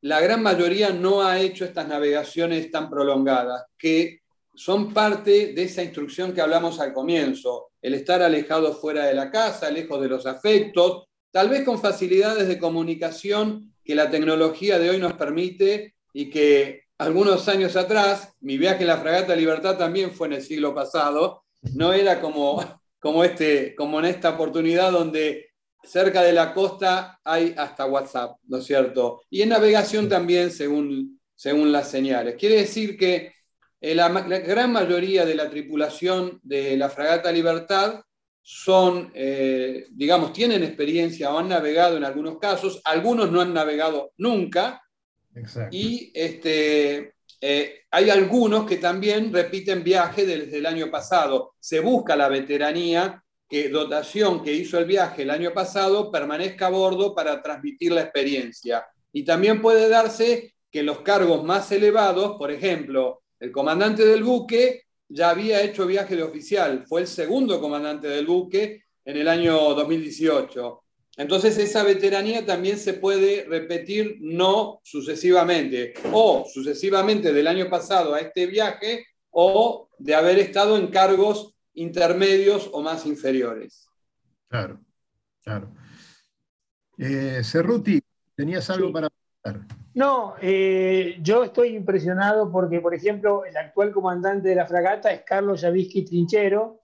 la 0.04 0.22
gran 0.22 0.42
mayoría 0.42 0.92
no 0.92 1.22
ha 1.22 1.38
hecho 1.38 1.66
estas 1.66 1.90
navegaciones 1.90 2.72
tan 2.72 2.90
prolongadas, 2.90 3.66
que 3.78 4.22
son 4.58 4.92
parte 4.92 5.54
de 5.54 5.64
esa 5.64 5.84
instrucción 5.84 6.34
que 6.34 6.42
hablamos 6.42 6.80
al 6.80 6.92
comienzo, 6.92 7.70
el 7.80 7.94
estar 7.94 8.24
alejado 8.24 8.74
fuera 8.74 9.06
de 9.06 9.14
la 9.14 9.30
casa, 9.30 9.70
lejos 9.70 10.02
de 10.02 10.10
los 10.10 10.26
afectos, 10.26 11.06
tal 11.32 11.50
vez 11.50 11.64
con 11.64 11.80
facilidades 11.80 12.48
de 12.48 12.58
comunicación 12.58 13.76
que 13.86 13.94
la 13.94 14.10
tecnología 14.10 14.80
de 14.80 14.90
hoy 14.90 14.98
nos 14.98 15.14
permite 15.14 15.94
y 16.12 16.32
que 16.32 16.86
algunos 16.98 17.48
años 17.48 17.76
atrás, 17.76 18.34
mi 18.42 18.58
viaje 18.58 18.82
en 18.82 18.88
la 18.88 18.98
Fragata 18.98 19.36
Libertad 19.36 19.78
también 19.78 20.12
fue 20.12 20.26
en 20.26 20.34
el 20.34 20.42
siglo 20.42 20.74
pasado, 20.74 21.44
no 21.76 21.94
era 21.94 22.20
como, 22.20 22.82
como, 23.00 23.24
este, 23.24 23.76
como 23.76 24.00
en 24.00 24.06
esta 24.06 24.32
oportunidad 24.32 24.92
donde 24.92 25.52
cerca 25.84 26.24
de 26.24 26.34
la 26.34 26.56
costa 26.56 27.20
hay 27.24 27.54
hasta 27.56 27.86
WhatsApp, 27.86 28.38
¿no 28.48 28.58
es 28.58 28.66
cierto? 28.66 29.22
Y 29.30 29.44
en 29.44 29.50
navegación 29.50 30.10
también, 30.10 30.50
según, 30.50 31.20
según 31.36 31.72
las 31.72 31.92
señales. 31.92 32.36
Quiere 32.38 32.56
decir 32.56 32.98
que 32.98 33.37
eh, 33.80 33.96
la, 33.96 34.10
gran 34.10 34.72
mayoría 34.72 35.26
de 35.26 35.36
la 35.36 35.50
tripulación 35.50 36.40
de 36.44 36.78
la 36.78 36.90
Fragata 36.90 37.32
Libertad 37.32 38.02
son, 38.42 39.12
eh, 39.14 39.88
digamos, 39.92 40.34
tienen 40.34 40.64
experiencia 40.64 41.32
o 41.32 41.38
han 41.38 41.50
navegado 41.50 41.98
en 41.98 42.06
algunos 42.06 42.40
casos, 42.40 42.82
algunos 42.86 43.32
no 43.32 43.42
han 43.42 43.54
navegado 43.54 44.14
nunca, 44.18 44.82
y 45.72 46.12
este, 46.14 47.14
eh, 47.42 47.82
hay 47.92 48.10
algunos 48.10 48.66
que 48.66 48.78
también 48.78 49.32
repiten 49.32 49.84
viaje 49.84 50.26
desde 50.26 50.58
el 50.58 50.66
año 50.66 50.90
pasado. 50.90 51.54
Se 51.60 51.80
busca 51.80 52.16
la 52.16 52.28
veteranía, 52.28 53.24
que 53.50 53.70
dotación 53.70 54.44
que 54.44 54.54
hizo 54.54 54.78
el 54.78 54.86
viaje 54.86 55.22
el 55.22 55.30
año 55.30 55.54
pasado 55.54 56.12
permanezca 56.12 56.68
a 56.68 56.72
bordo 56.72 57.16
para 57.16 57.42
transmitir 57.42 57.92
la 57.92 58.02
experiencia. 58.02 58.86
Y 59.14 59.24
también 59.24 59.62
puede 59.62 59.88
darse 59.88 60.56
que 60.70 60.84
los 60.84 61.00
cargos 61.00 61.44
más 61.44 61.72
elevados, 61.72 62.38
por 62.38 62.52
ejemplo, 62.52 63.24
el 63.40 63.52
comandante 63.52 64.06
del 64.06 64.24
buque 64.24 64.84
ya 65.10 65.30
había 65.30 65.62
hecho 65.62 65.86
viaje 65.86 66.16
de 66.16 66.24
oficial, 66.24 66.86
fue 66.88 67.02
el 67.02 67.08
segundo 67.08 67.62
comandante 67.62 68.08
del 68.08 68.26
buque 68.26 68.84
en 69.06 69.18
el 69.18 69.28
año 69.28 69.74
2018. 69.74 70.84
Entonces 71.18 71.58
esa 71.58 71.84
veteranía 71.84 72.46
también 72.46 72.78
se 72.78 72.94
puede 72.94 73.46
repetir 73.46 74.18
no 74.20 74.80
sucesivamente, 74.84 75.94
o 76.12 76.46
sucesivamente 76.52 77.34
del 77.34 77.48
año 77.48 77.70
pasado 77.70 78.14
a 78.14 78.20
este 78.20 78.46
viaje, 78.46 79.06
o 79.32 79.90
de 79.98 80.14
haber 80.14 80.38
estado 80.40 80.78
en 80.78 80.88
cargos 80.88 81.56
intermedios 81.74 82.70
o 82.72 82.82
más 82.82 83.06
inferiores. 83.06 83.88
Claro, 84.48 84.80
claro. 85.44 85.74
Eh, 86.98 87.42
Cerruti, 87.44 88.02
¿tenías 88.36 88.70
algo 88.70 88.92
para 88.92 89.10
preguntar? 89.10 89.77
No, 89.98 90.36
eh, 90.40 91.18
yo 91.24 91.44
estoy 91.44 91.70
impresionado 91.70 92.52
porque, 92.52 92.80
por 92.82 92.94
ejemplo, 92.94 93.46
el 93.46 93.58
actual 93.58 93.92
comandante 93.92 94.50
de 94.50 94.54
la 94.54 94.68
fragata 94.68 95.12
es 95.12 95.24
Carlos 95.24 95.62
Yavisky 95.62 96.06
Trinchero, 96.06 96.82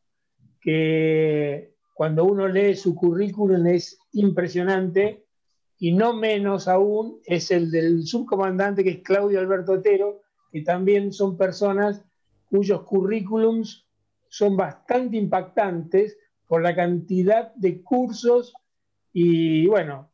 que 0.60 1.76
cuando 1.94 2.26
uno 2.26 2.48
lee 2.48 2.76
su 2.76 2.96
currículum 2.96 3.68
es 3.68 4.00
impresionante 4.14 5.28
y 5.78 5.92
no 5.92 6.16
menos 6.16 6.68
aún 6.68 7.20
es 7.24 7.52
el 7.52 7.70
del 7.70 8.02
subcomandante 8.08 8.84
que 8.84 8.90
es 8.90 9.04
Claudio 9.04 9.40
Alberto 9.40 9.74
Otero, 9.74 10.24
que 10.52 10.64
también 10.64 11.14
son 11.14 11.38
personas 11.38 12.04
cuyos 12.50 12.82
currículums 12.82 13.86
son 14.28 14.58
bastante 14.58 15.18
impactantes 15.18 16.18
por 16.48 16.64
la 16.64 16.74
cantidad 16.76 17.54
de 17.54 17.84
cursos 17.84 18.56
y 19.14 19.68
bueno, 19.68 20.10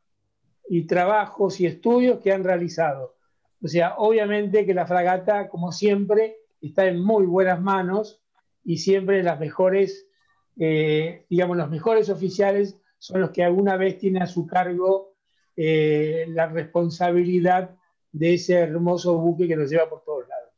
y 0.70 0.86
trabajos 0.86 1.60
y 1.60 1.66
estudios 1.66 2.20
que 2.20 2.32
han 2.32 2.44
realizado. 2.44 3.16
O 3.62 3.68
sea, 3.68 3.96
obviamente 3.98 4.66
que 4.66 4.74
la 4.74 4.88
fragata, 4.88 5.50
como 5.50 5.72
siempre, 5.72 6.38
está 6.62 6.86
en 6.86 7.04
muy 7.04 7.26
buenas 7.26 7.62
manos 7.62 8.22
y 8.64 8.78
siempre 8.78 9.24
las 9.24 9.40
mejores 9.40 10.10
eh, 10.62 11.26
digamos, 11.30 11.56
los 11.56 11.70
mejores 11.70 12.10
oficiales 12.10 12.76
son 12.98 13.22
los 13.22 13.32
que 13.32 13.44
alguna 13.46 13.78
vez 13.78 13.98
tienen 13.98 14.24
a 14.24 14.28
su 14.28 14.46
cargo 14.46 15.16
eh, 15.56 16.26
la 16.30 16.48
responsabilidad 16.48 17.78
de 18.12 18.34
ese 18.34 18.56
hermoso 18.56 19.18
buque 19.18 19.48
que 19.48 19.56
nos 19.56 19.70
lleva 19.70 19.90
por 19.90 20.04
todos 20.04 20.28
lados. 20.28 20.50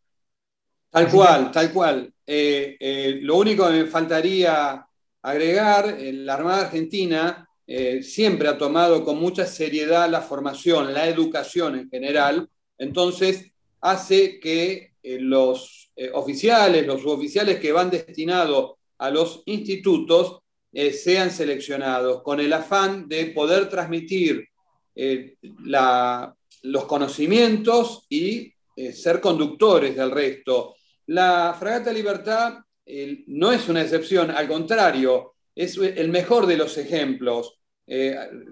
Tal 0.90 1.08
cual, 1.10 1.52
tal 1.52 1.72
cual. 1.72 2.14
Eh, 2.26 3.20
lo 3.22 3.38
único 3.38 3.68
que 3.68 3.74
me 3.74 3.86
faltaría 3.86 4.86
agregar, 5.22 5.96
la 6.00 6.34
Armada 6.34 6.64
Argentina 6.64 7.48
siempre 8.02 8.50
ha 8.50 8.58
tomado 8.58 9.04
con 9.06 9.18
mucha 9.18 9.46
seriedad 9.46 10.10
la 10.10 10.22
formación, 10.22 10.94
la 10.94 11.08
educación 11.08 11.80
en 11.80 11.90
general, 11.90 12.50
entonces 12.78 13.52
hace 13.80 14.40
que 14.40 14.94
los 15.04 15.92
oficiales, 16.14 16.86
los 16.86 17.02
suboficiales 17.02 17.60
que 17.60 17.72
van 17.72 17.90
destinados 17.90 18.74
a 18.98 19.10
los 19.10 19.42
institutos 19.46 20.42
eh, 20.74 20.94
sean 20.94 21.32
seleccionados 21.32 22.22
con 22.22 22.40
el 22.40 22.54
afán 22.54 23.10
de 23.10 23.26
poder 23.28 23.68
transmitir 23.68 24.48
eh, 24.96 25.36
los 26.62 26.86
conocimientos 26.86 28.06
y 28.08 28.54
eh, 28.76 28.94
ser 28.94 29.20
conductores 29.20 29.98
del 29.98 30.12
resto. 30.12 30.76
La 31.08 31.56
Fragata 31.60 31.92
Libertad 31.92 32.60
no 33.28 33.52
es 33.52 33.70
una 33.70 33.82
excepción, 33.82 34.32
al 34.32 34.48
contrario, 34.48 35.36
es 35.56 35.78
el 35.78 36.10
mejor 36.10 36.46
de 36.46 36.58
los 36.58 36.78
ejemplos. 36.78 37.58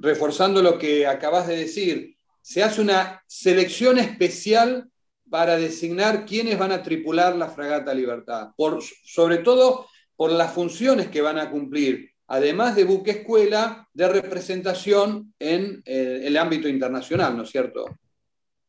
reforzando 0.01 0.62
lo 0.62 0.77
que 0.77 1.07
acabas 1.07 1.47
de 1.47 1.55
decir, 1.55 2.17
se 2.41 2.63
hace 2.63 2.81
una 2.81 3.23
selección 3.27 3.99
especial 3.99 4.89
para 5.29 5.57
designar 5.57 6.25
quiénes 6.25 6.57
van 6.57 6.71
a 6.71 6.81
tripular 6.81 7.35
la 7.35 7.49
Fragata 7.49 7.93
Libertad, 7.93 8.49
por, 8.55 8.81
sobre 8.81 9.38
todo 9.38 9.85
por 10.15 10.31
las 10.31 10.51
funciones 10.53 11.07
que 11.07 11.21
van 11.21 11.38
a 11.38 11.49
cumplir, 11.49 12.09
además 12.27 12.75
de 12.75 12.83
buque 12.83 13.12
escuela, 13.12 13.88
de 13.93 14.07
representación 14.07 15.33
en 15.39 15.81
eh, 15.85 16.21
el 16.23 16.38
ámbito 16.38 16.67
internacional, 16.67 17.38
¿no 17.38 17.43
es 17.43 17.49
cierto? 17.49 17.85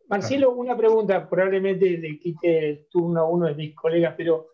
Marcelo, 0.09 0.53
una 0.53 0.77
pregunta, 0.77 1.29
probablemente 1.29 1.89
le 1.99 2.19
quite 2.19 2.71
el 2.71 2.87
turno 2.91 3.21
a 3.21 3.29
uno 3.29 3.47
de 3.47 3.55
mis 3.55 3.75
colegas, 3.75 4.15
pero 4.17 4.50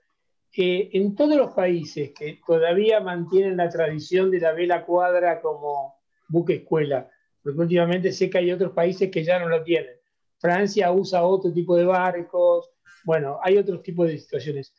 eh, 0.57 0.91
en 0.93 1.15
todos 1.15 1.37
los 1.37 1.53
países 1.53 2.13
que 2.13 2.41
todavía 2.47 3.01
mantienen 3.01 3.57
la 3.57 3.69
tradición 3.69 4.31
de 4.31 4.41
la 4.41 4.53
vela 4.53 4.85
cuadra 4.85 5.41
como 5.41 5.97
buque 6.29 6.55
escuela, 6.55 7.11
porque 7.43 7.61
últimamente 7.61 8.13
sé 8.13 8.31
que 8.31 8.39
hay 8.39 8.53
otros 8.53 8.73
países 8.73 9.11
que 9.11 9.25
ya 9.25 9.39
no 9.39 9.49
lo 9.49 9.63
tienen. 9.63 9.95
Francia 10.39 10.93
usa 10.93 11.25
otro 11.25 11.53
tipo 11.53 11.77
de 11.77 11.85
barcos, 11.85 12.71
bueno, 13.05 13.39
hay 13.43 13.57
otros 13.59 13.83
tipos 13.83 14.09
de 14.09 14.19
situaciones 14.19 14.75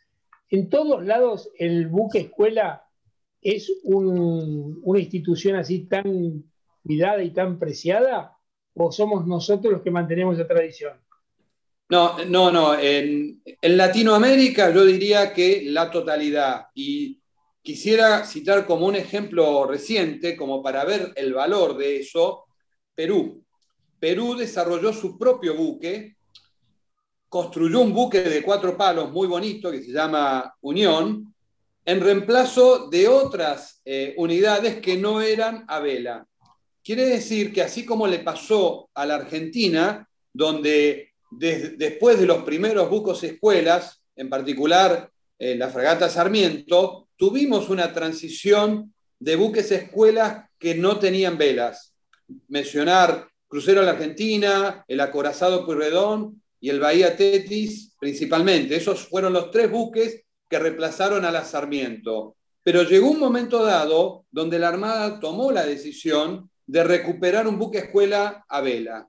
en 0.49 0.69
todos 0.69 1.05
lados 1.05 1.51
el 1.57 1.87
buque 1.87 2.19
escuela 2.19 2.85
es 3.41 3.71
una 3.83 4.99
institución 4.99 5.55
así 5.55 5.87
tan 5.87 6.43
cuidada 6.83 7.21
y 7.23 7.31
tan 7.31 7.59
preciada 7.59 8.37
o 8.73 8.91
somos 8.91 9.27
nosotros 9.27 9.73
los 9.73 9.81
que 9.81 9.91
mantenemos 9.91 10.35
esa 10.35 10.47
tradición? 10.47 10.93
No, 11.89 12.23
no, 12.25 12.51
no. 12.51 12.77
En, 12.77 13.41
Latinoamérica 13.61 14.71
yo 14.71 14.85
diría 14.85 15.33
que 15.33 15.63
la 15.65 15.89
totalidad. 15.89 16.67
Y 16.73 17.19
quisiera 17.61 18.25
citar 18.25 18.65
como 18.65 18.87
un 18.87 18.95
ejemplo 18.95 19.65
reciente, 19.65 20.35
como 20.35 20.61
para 20.61 20.85
ver 20.85 21.13
el 21.15 21.33
valor 21.33 21.77
de 21.77 22.01
eso, 22.01 22.45
Perú. 22.93 23.43
Perú 23.99 24.35
desarrolló 24.35 24.93
su 24.93 25.17
propio 25.17 25.55
buque 25.55 26.17
construyó 27.29 27.81
un 27.81 27.93
buque 27.93 28.21
de 28.21 28.41
cuatro 28.41 28.77
palos 28.77 29.11
muy 29.11 29.27
bonito 29.27 29.71
que 29.71 29.83
se 29.83 29.91
llama 29.91 30.55
Unión, 30.61 31.33
en 31.85 32.01
reemplazo 32.01 32.89
de 32.89 33.07
otras 33.07 33.81
eh, 33.85 34.13
unidades 34.17 34.81
que 34.81 34.97
no 34.97 35.21
eran 35.21 35.63
a 35.67 35.79
vela. 35.79 36.25
Quiere 36.83 37.05
decir 37.05 37.53
que 37.53 37.61
así 37.61 37.85
como 37.85 38.07
le 38.07 38.19
pasó 38.19 38.89
a 38.93 39.05
la 39.05 39.15
Argentina, 39.15 40.07
donde 40.33 41.13
después 41.37 42.19
de 42.19 42.25
los 42.25 42.43
primeros 42.43 42.89
bucos 42.89 43.23
escuelas, 43.23 44.01
en 44.15 44.29
particular 44.29 45.09
eh, 45.39 45.55
la 45.55 45.69
fragata 45.69 46.09
Sarmiento, 46.09 47.09
tuvimos 47.15 47.69
una 47.69 47.93
transición 47.93 48.93
de 49.19 49.35
buques 49.35 49.71
escuelas 49.71 50.49
que 50.57 50.75
no 50.75 50.99
tenían 50.99 51.37
velas. 51.37 51.93
Mencionar 52.47 53.27
Crucero 53.47 53.81
a 53.81 53.83
la 53.83 53.91
Argentina, 53.91 54.83
el 54.87 54.99
acorazado 54.99 55.65
Puyredón 55.65 56.41
y 56.59 56.69
el 56.69 56.79
Bahía 56.79 57.15
Tetis 57.15 57.93
principalmente. 57.99 58.75
Esos 58.75 59.07
fueron 59.07 59.33
los 59.33 59.51
tres 59.51 59.71
buques 59.71 60.23
que 60.49 60.59
reemplazaron 60.59 61.23
a 61.23 61.31
la 61.31 61.45
Sarmiento. 61.45 62.35
Pero 62.63 62.83
llegó 62.83 63.09
un 63.09 63.19
momento 63.19 63.63
dado 63.63 64.25
donde 64.31 64.59
la 64.59 64.67
Armada 64.69 65.19
tomó 65.19 65.51
la 65.51 65.65
decisión 65.65 66.49
de 66.65 66.83
recuperar 66.83 67.47
un 67.47 67.57
buque 67.57 67.77
escuela 67.77 68.45
a 68.49 68.61
vela. 68.61 69.07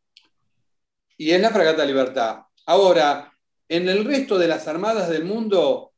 Y 1.18 1.32
es 1.32 1.40
la 1.40 1.50
Fragata 1.50 1.84
Libertad. 1.84 2.38
Ahora, 2.64 3.32
en 3.68 3.88
el 3.88 4.04
resto 4.04 4.38
de 4.38 4.48
las 4.48 4.66
armadas 4.66 5.10
del 5.10 5.24
mundo, 5.24 5.92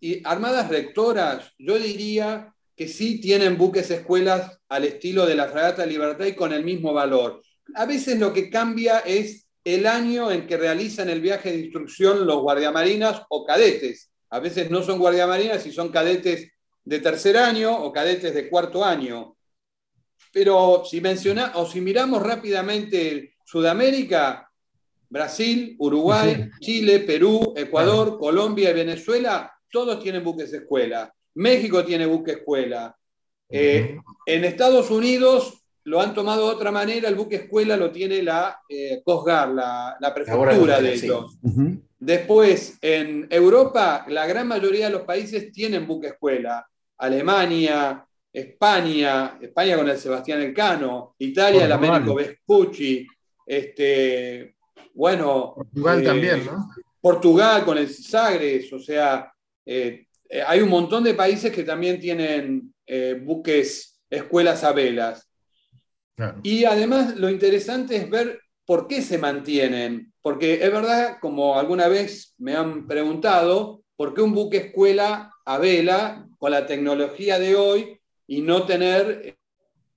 y 0.00 0.22
armadas 0.24 0.68
rectoras, 0.68 1.52
yo 1.58 1.78
diría 1.78 2.54
que 2.74 2.88
sí 2.88 3.20
tienen 3.20 3.58
buques 3.58 3.90
escuelas 3.90 4.58
al 4.68 4.84
estilo 4.84 5.26
de 5.26 5.34
la 5.34 5.48
Fragata 5.48 5.84
Libertad 5.84 6.24
y 6.24 6.34
con 6.34 6.52
el 6.52 6.64
mismo 6.64 6.94
valor. 6.94 7.42
A 7.74 7.84
veces 7.84 8.18
lo 8.18 8.32
que 8.32 8.48
cambia 8.48 9.00
es 9.00 9.46
el 9.62 9.86
año 9.86 10.30
en 10.30 10.46
que 10.46 10.56
realizan 10.56 11.10
el 11.10 11.20
viaje 11.20 11.52
de 11.52 11.58
instrucción 11.58 12.26
los 12.26 12.40
guardiamarinas 12.40 13.22
o 13.28 13.44
cadetes. 13.44 14.10
A 14.30 14.40
veces 14.40 14.70
no 14.70 14.82
son 14.82 14.98
guardiamarinas 14.98 15.66
y 15.66 15.72
son 15.72 15.90
cadetes 15.90 16.50
de 16.84 16.98
tercer 17.00 17.36
año 17.36 17.76
o 17.76 17.92
cadetes 17.92 18.32
de 18.32 18.48
cuarto 18.48 18.82
año. 18.82 19.36
Pero 20.32 20.84
si 20.88 21.00
menciona, 21.02 21.52
o 21.56 21.66
si 21.66 21.82
miramos 21.82 22.22
rápidamente 22.22 23.34
Sudamérica, 23.44 24.49
Brasil, 25.10 25.74
Uruguay, 25.78 26.48
Chile, 26.60 27.00
Perú, 27.00 27.52
Ecuador, 27.56 28.16
Colombia 28.18 28.70
y 28.70 28.74
Venezuela, 28.74 29.52
todos 29.70 30.00
tienen 30.00 30.22
buques 30.22 30.52
escuela. 30.52 31.12
México 31.34 31.84
tiene 31.84 32.06
buque 32.06 32.32
escuela. 32.32 32.96
Eh, 33.48 33.98
en 34.26 34.44
Estados 34.44 34.90
Unidos 34.90 35.64
lo 35.84 36.00
han 36.00 36.14
tomado 36.14 36.48
de 36.48 36.54
otra 36.54 36.70
manera, 36.70 37.08
el 37.08 37.16
buque 37.16 37.36
escuela 37.36 37.76
lo 37.76 37.90
tiene 37.90 38.22
la 38.22 38.60
eh, 38.68 39.02
Coast 39.04 39.24
Guard, 39.24 39.54
la, 39.54 39.96
la 39.98 40.14
prefectura 40.14 40.80
de 40.80 40.94
ellos. 40.94 41.38
Después, 41.98 42.78
en 42.80 43.26
Europa, 43.28 44.06
la 44.08 44.26
gran 44.26 44.46
mayoría 44.46 44.86
de 44.86 44.92
los 44.92 45.02
países 45.02 45.50
tienen 45.52 45.86
buque 45.86 46.08
escuela. 46.08 46.66
Alemania, 46.98 48.06
España, 48.32 49.38
España 49.40 49.76
con 49.76 49.88
el 49.88 49.98
Sebastián 49.98 50.40
Elcano, 50.40 51.16
Italia, 51.18 51.64
el 51.64 51.72
Américo 51.72 52.14
Vespucci, 52.14 53.06
este, 53.44 54.54
bueno. 54.94 55.54
Portugal 55.56 56.00
eh, 56.00 56.04
también, 56.04 56.46
¿no? 56.46 56.70
Portugal 57.00 57.64
con 57.64 57.78
el 57.78 57.88
Sagres, 57.88 58.72
o 58.72 58.78
sea, 58.78 59.32
eh, 59.64 60.06
eh, 60.28 60.42
hay 60.46 60.60
un 60.60 60.68
montón 60.68 61.02
de 61.02 61.14
países 61.14 61.52
que 61.52 61.64
también 61.64 61.98
tienen 61.98 62.74
buques, 63.22 64.00
escuelas 64.10 64.64
a 64.64 64.72
velas. 64.72 65.28
Claro. 66.16 66.40
Y 66.42 66.64
además 66.64 67.16
lo 67.16 67.30
interesante 67.30 67.96
es 67.96 68.10
ver 68.10 68.40
por 68.66 68.86
qué 68.86 69.00
se 69.00 69.18
mantienen, 69.18 70.12
porque 70.22 70.54
es 70.54 70.72
verdad, 70.72 71.18
como 71.20 71.58
alguna 71.58 71.88
vez 71.88 72.34
me 72.38 72.54
han 72.54 72.86
preguntado, 72.86 73.82
¿por 73.96 74.14
qué 74.14 74.22
un 74.22 74.32
buque 74.32 74.58
escuela 74.58 75.32
a 75.44 75.58
vela 75.58 76.28
con 76.38 76.52
la 76.52 76.66
tecnología 76.66 77.38
de 77.38 77.56
hoy 77.56 78.00
y 78.26 78.42
no 78.42 78.66
tener, 78.66 79.36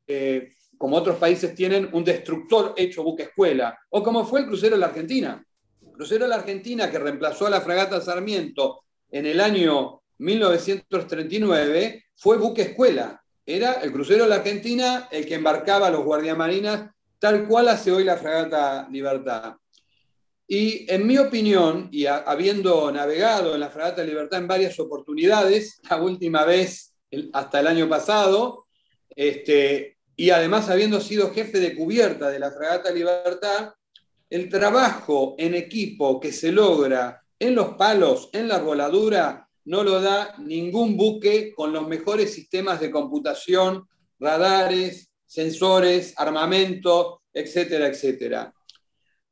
eh, 0.08 0.54
como 0.84 0.98
otros 0.98 1.16
países 1.16 1.56
tienen, 1.56 1.88
un 1.94 2.04
destructor 2.04 2.74
hecho 2.76 3.04
buque 3.04 3.24
escuela? 3.24 3.80
O 3.92 4.04
como 4.04 4.26
fue 4.26 4.42
el 4.42 4.48
crucero 4.48 4.76
de 4.76 4.82
la 4.82 4.88
Argentina. 4.88 5.42
El 5.82 5.94
crucero 5.94 6.26
de 6.26 6.30
la 6.30 6.36
Argentina 6.36 6.92
que 6.92 7.00
reemplazó 7.00 7.48
a 7.48 7.50
la 7.50 7.62
fragata 7.62 8.02
Sarmiento 8.02 8.84
en 9.10 9.26
el 9.26 9.40
año 9.40 10.02
1939 10.18 12.04
fue 12.18 12.38
buque 12.38 12.64
escuela. 12.64 13.24
Era 13.46 13.76
el 13.76 13.94
crucero 13.94 14.26
de 14.26 14.32
la 14.32 14.36
Argentina 14.36 15.08
el 15.10 15.26
que 15.26 15.36
embarcaba 15.36 15.88
a 15.88 15.90
los 15.90 16.04
guardiamarinas 16.04 16.90
tal 17.18 17.48
cual 17.48 17.70
hace 17.70 17.90
hoy 17.90 18.04
la 18.04 18.18
fragata 18.18 18.86
Libertad. 18.92 19.56
Y 20.46 20.86
en 20.92 21.08
mi 21.08 21.18
opinión, 21.18 21.88
y 21.94 22.08
a, 22.08 22.18
habiendo 22.18 22.92
navegado 22.92 23.54
en 23.54 23.62
la 23.62 23.70
fragata 23.70 24.04
Libertad 24.04 24.42
en 24.42 24.48
varias 24.50 24.78
oportunidades, 24.82 25.80
la 25.90 25.96
última 26.02 26.44
vez 26.44 26.94
el, 27.10 27.30
hasta 27.32 27.62
el 27.62 27.68
año 27.68 27.88
pasado, 27.88 28.66
este, 29.16 29.93
y 30.16 30.30
además 30.30 30.70
habiendo 30.70 31.02
sido 31.02 31.32
jefe 31.32 31.60
de 31.60 31.76
cubierta 31.76 32.30
de 32.30 32.40
la 32.40 32.52
fragata 32.52 32.92
Libertad, 32.92 33.74
el 34.30 34.50
trabajo 34.50 35.36
en 35.38 35.56
equipo 35.56 36.20
que 36.20 36.32
se 36.32 36.52
logra 36.52 37.24
en 37.40 37.56
los 37.56 37.76
palos, 37.76 38.30
en 38.34 38.48
la 38.48 38.56
arboladura, 38.56 39.48
no 39.66 39.84
lo 39.84 40.02
da 40.02 40.36
ningún 40.40 40.98
buque 40.98 41.54
con 41.54 41.72
los 41.72 41.88
mejores 41.88 42.34
sistemas 42.34 42.80
de 42.80 42.92
computación, 42.92 43.88
radares, 44.20 45.10
sensores, 45.26 46.14
armamento, 46.18 47.22
etcétera, 47.34 47.88
etcétera. 47.88 48.54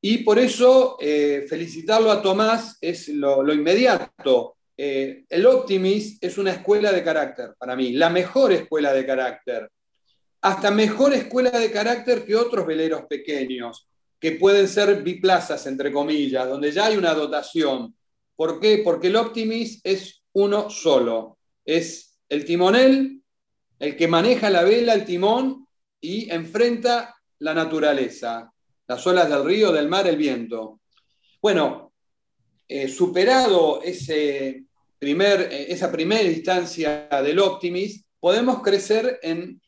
Y 0.02 0.20
por 0.20 0.40
eso 0.40 0.98
eh, 1.00 1.46
felicitarlo 1.48 2.12
a 2.12 2.22
Tomás 2.22 2.78
es 2.82 3.10
lo, 3.10 3.44
lo 3.44 3.54
inmediato. 3.54 4.56
Eh, 4.76 5.26
el 5.30 5.46
Optimist 5.46 6.24
es 6.24 6.38
una 6.40 6.54
escuela 6.54 6.92
de 6.92 7.04
carácter, 7.04 7.54
para 7.58 7.76
mí, 7.76 7.92
la 7.92 8.10
mejor 8.10 8.52
escuela 8.52 8.94
de 8.94 9.06
carácter. 9.06 9.70
Hasta 10.42 10.72
mejor 10.72 11.14
escuela 11.14 11.52
de 11.52 11.72
carácter 11.72 12.26
que 12.26 12.36
otros 12.36 12.66
veleros 12.66 13.04
pequeños, 13.04 13.88
que 14.20 14.34
pueden 14.34 14.68
ser 14.68 15.02
biplazas, 15.04 15.66
entre 15.68 15.92
comillas, 15.92 16.48
donde 16.48 16.72
ya 16.72 16.86
hay 16.86 16.98
una 16.98 17.14
dotación. 17.14 17.96
¿Por 18.36 18.60
qué? 18.60 18.82
Porque 18.84 19.08
el 19.08 19.16
Optimist 19.16 19.86
es 19.86 20.24
uno 20.34 20.70
solo. 20.70 21.38
Es 21.64 22.20
el 22.30 22.46
timonel, 22.46 23.22
el 23.80 23.96
que 23.96 24.08
maneja 24.08 24.50
la 24.50 24.64
vela, 24.64 24.94
el 24.94 25.06
timón, 25.06 25.68
y 26.00 26.32
enfrenta 26.32 27.16
la 27.40 27.54
naturaleza, 27.54 28.52
las 28.88 29.06
olas 29.06 29.30
del 29.30 29.46
río, 29.46 29.72
del 29.72 29.88
mar, 29.88 30.08
el 30.08 30.18
viento. 30.18 30.80
Bueno, 31.42 31.94
eh, 32.68 32.88
superado 32.88 33.82
ese 33.84 34.66
primer, 34.98 35.42
eh, 35.52 35.72
esa 35.72 35.92
primera 35.92 36.24
instancia 36.24 37.08
del 37.24 37.40
Optimist, 37.40 38.06
podemos 38.20 38.62
crecer 38.62 39.20
en 39.22 39.62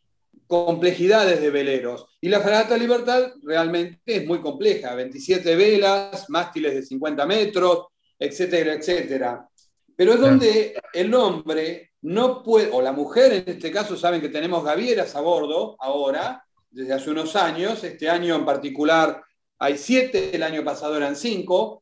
complejidades 0.54 1.42
de 1.42 1.50
veleros. 1.50 2.06
Y 2.22 2.30
la 2.30 2.40
Fragata 2.40 2.78
Libertad 2.78 3.32
realmente 3.42 4.00
es 4.06 4.28
muy 4.28 4.40
compleja, 4.40 4.94
27 4.94 5.56
velas, 5.56 6.30
mástiles 6.30 6.76
de 6.76 6.84
50 6.84 7.26
metros, 7.26 7.88
etcétera, 8.20 8.74
etcétera. 8.74 9.50
Pero 9.96 10.14
es 10.14 10.20
donde 10.20 10.80
el 10.94 11.12
hombre 11.16 11.94
no 12.04 12.44
puede, 12.44 12.70
o 12.72 12.84
la 12.84 12.92
mujer 12.92 13.34
en 13.34 13.46
este 13.48 13.72
caso, 13.72 13.98
saben 13.98 14.22
que 14.22 14.30
tenemos 14.30 14.64
gavieras 14.64 15.16
a 15.16 15.22
bordo 15.22 15.76
ahora, 15.80 16.46
desde 16.70 16.94
hace 16.94 17.10
unos 17.10 17.36
años, 17.36 17.84
este 17.84 18.08
año 18.08 18.36
en 18.36 18.46
particular 18.46 19.24
hay 19.58 19.76
siete, 19.76 20.36
el 20.36 20.44
año 20.44 20.64
pasado 20.64 20.98
eran 20.98 21.16
cinco, 21.16 21.82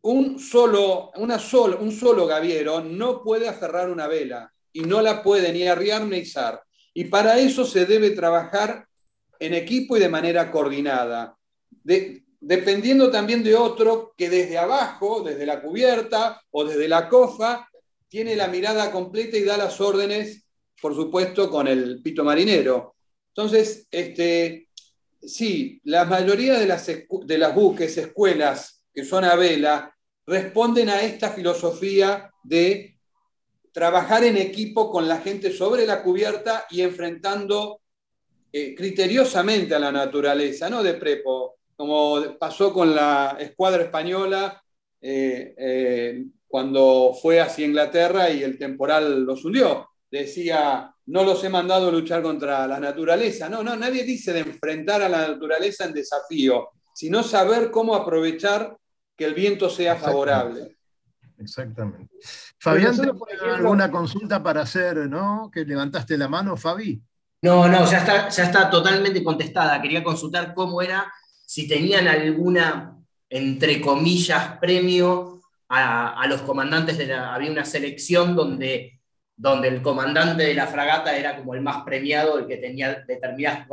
un 0.00 0.38
solo, 0.38 1.10
una 1.16 1.38
sol, 1.38 1.76
un 1.78 1.92
solo 1.92 2.26
gaviero 2.26 2.80
no 2.80 3.22
puede 3.22 3.50
aferrar 3.50 3.90
una 3.90 4.06
vela 4.06 4.50
y 4.72 4.80
no 4.80 5.02
la 5.02 5.22
puede 5.22 5.52
ni 5.52 5.68
arriar 5.68 6.06
ni 6.06 6.18
izar. 6.18 6.62
Y 6.94 7.04
para 7.04 7.38
eso 7.38 7.64
se 7.64 7.86
debe 7.86 8.10
trabajar 8.10 8.86
en 9.38 9.54
equipo 9.54 9.96
y 9.96 10.00
de 10.00 10.08
manera 10.08 10.50
coordinada. 10.50 11.36
De, 11.70 12.22
dependiendo 12.40 13.10
también 13.10 13.42
de 13.42 13.54
otro 13.54 14.14
que 14.16 14.28
desde 14.28 14.58
abajo, 14.58 15.22
desde 15.22 15.46
la 15.46 15.62
cubierta 15.62 16.42
o 16.50 16.64
desde 16.64 16.88
la 16.88 17.08
cofa, 17.08 17.68
tiene 18.08 18.36
la 18.36 18.48
mirada 18.48 18.90
completa 18.90 19.36
y 19.36 19.44
da 19.44 19.56
las 19.56 19.80
órdenes, 19.80 20.44
por 20.80 20.94
supuesto, 20.94 21.48
con 21.48 21.68
el 21.68 22.02
pito 22.02 22.24
marinero. 22.24 22.96
Entonces, 23.28 23.86
este, 23.90 24.68
sí, 25.22 25.80
la 25.84 26.04
mayoría 26.04 26.58
de 26.58 26.66
las, 26.66 26.86
de 26.86 27.38
las 27.38 27.54
buques, 27.54 27.96
escuelas 27.96 28.84
que 28.92 29.04
son 29.04 29.24
a 29.24 29.36
vela, 29.36 29.96
responden 30.26 30.88
a 30.88 31.00
esta 31.00 31.30
filosofía 31.30 32.30
de 32.42 32.91
trabajar 33.72 34.22
en 34.24 34.36
equipo 34.36 34.90
con 34.90 35.08
la 35.08 35.18
gente 35.18 35.50
sobre 35.50 35.86
la 35.86 36.02
cubierta 36.02 36.66
y 36.70 36.82
enfrentando 36.82 37.80
eh, 38.52 38.74
criteriosamente 38.74 39.74
a 39.74 39.78
la 39.78 39.90
naturaleza, 39.90 40.68
no 40.68 40.82
de 40.82 40.94
prepo, 40.94 41.56
como 41.74 42.38
pasó 42.38 42.72
con 42.72 42.94
la 42.94 43.36
escuadra 43.40 43.82
española 43.82 44.62
eh, 45.00 45.54
eh, 45.56 46.24
cuando 46.46 47.12
fue 47.20 47.40
hacia 47.40 47.66
Inglaterra 47.66 48.30
y 48.30 48.42
el 48.42 48.58
temporal 48.58 49.24
los 49.24 49.44
hundió. 49.44 49.88
Decía, 50.10 50.94
no 51.06 51.24
los 51.24 51.42
he 51.42 51.48
mandado 51.48 51.88
a 51.88 51.92
luchar 51.92 52.22
contra 52.22 52.66
la 52.66 52.78
naturaleza. 52.78 53.48
No, 53.48 53.62
no, 53.62 53.74
nadie 53.74 54.04
dice 54.04 54.34
de 54.34 54.40
enfrentar 54.40 55.00
a 55.00 55.08
la 55.08 55.28
naturaleza 55.28 55.86
en 55.86 55.94
desafío, 55.94 56.68
sino 56.94 57.22
saber 57.22 57.70
cómo 57.70 57.94
aprovechar 57.94 58.76
que 59.16 59.24
el 59.24 59.32
viento 59.32 59.70
sea 59.70 59.96
favorable. 59.96 60.76
Exactamente. 61.38 62.14
Fabián, 62.62 62.96
¿tenés 62.96 63.42
alguna 63.56 63.90
consulta 63.90 64.40
para 64.40 64.60
hacer, 64.60 65.08
no? 65.08 65.50
Que 65.52 65.64
levantaste 65.64 66.16
la 66.16 66.28
mano, 66.28 66.56
Fabi. 66.56 67.02
No, 67.42 67.66
no, 67.66 67.84
ya 67.90 67.98
está, 67.98 68.28
ya 68.28 68.44
está 68.44 68.70
totalmente 68.70 69.24
contestada. 69.24 69.82
Quería 69.82 70.04
consultar 70.04 70.54
cómo 70.54 70.80
era, 70.80 71.12
si 71.44 71.66
tenían 71.66 72.06
alguna, 72.06 72.96
entre 73.28 73.80
comillas, 73.80 74.58
premio 74.60 75.40
a, 75.68 76.22
a 76.22 76.26
los 76.28 76.42
comandantes 76.42 76.96
de 76.98 77.08
la. 77.08 77.34
Había 77.34 77.50
una 77.50 77.64
selección 77.64 78.36
donde, 78.36 79.00
donde 79.36 79.66
el 79.66 79.82
comandante 79.82 80.44
de 80.44 80.54
la 80.54 80.68
fragata 80.68 81.16
era 81.16 81.36
como 81.36 81.56
el 81.56 81.62
más 81.62 81.82
premiado, 81.82 82.38
el 82.38 82.46
que 82.46 82.58
tenía 82.58 83.02
determinadas 83.08 83.66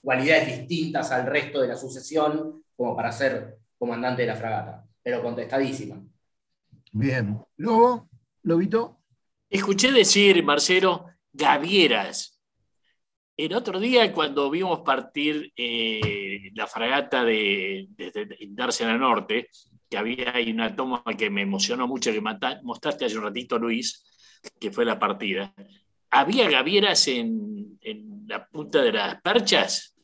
cualidades 0.00 0.58
distintas 0.58 1.10
al 1.10 1.26
resto 1.26 1.60
de 1.60 1.66
la 1.66 1.76
sucesión, 1.76 2.62
como 2.76 2.94
para 2.94 3.10
ser 3.10 3.58
comandante 3.76 4.22
de 4.22 4.28
la 4.28 4.36
fragata. 4.36 4.84
Pero 5.02 5.24
contestadísima. 5.24 5.96
Bien. 6.92 7.36
Luego, 7.56 8.08
Lobito. 8.42 8.98
Escuché 9.50 9.92
decir, 9.92 10.42
Marcelo, 10.44 11.06
gavieras. 11.32 12.40
El 13.36 13.54
otro 13.54 13.78
día, 13.78 14.12
cuando 14.12 14.50
vimos 14.50 14.80
partir 14.80 15.52
eh, 15.56 16.50
la 16.54 16.66
fragata 16.66 17.24
de, 17.24 17.86
de, 17.90 18.10
de 18.10 18.36
Dársena 18.48 18.98
Norte, 18.98 19.48
que 19.88 19.96
había 19.96 20.34
ahí 20.34 20.50
una 20.50 20.74
toma 20.74 21.02
que 21.16 21.30
me 21.30 21.42
emocionó 21.42 21.86
mucho, 21.86 22.12
que 22.12 22.20
mostraste 22.62 23.04
hace 23.04 23.16
un 23.16 23.24
ratito, 23.24 23.58
Luis, 23.58 24.04
que 24.58 24.70
fue 24.70 24.84
la 24.84 24.98
partida. 24.98 25.54
¿Había 26.10 26.50
gavieras 26.50 27.06
en, 27.08 27.78
en 27.80 28.24
la 28.26 28.46
punta 28.46 28.82
de 28.82 28.92
las 28.92 29.20
perchas? 29.22 29.94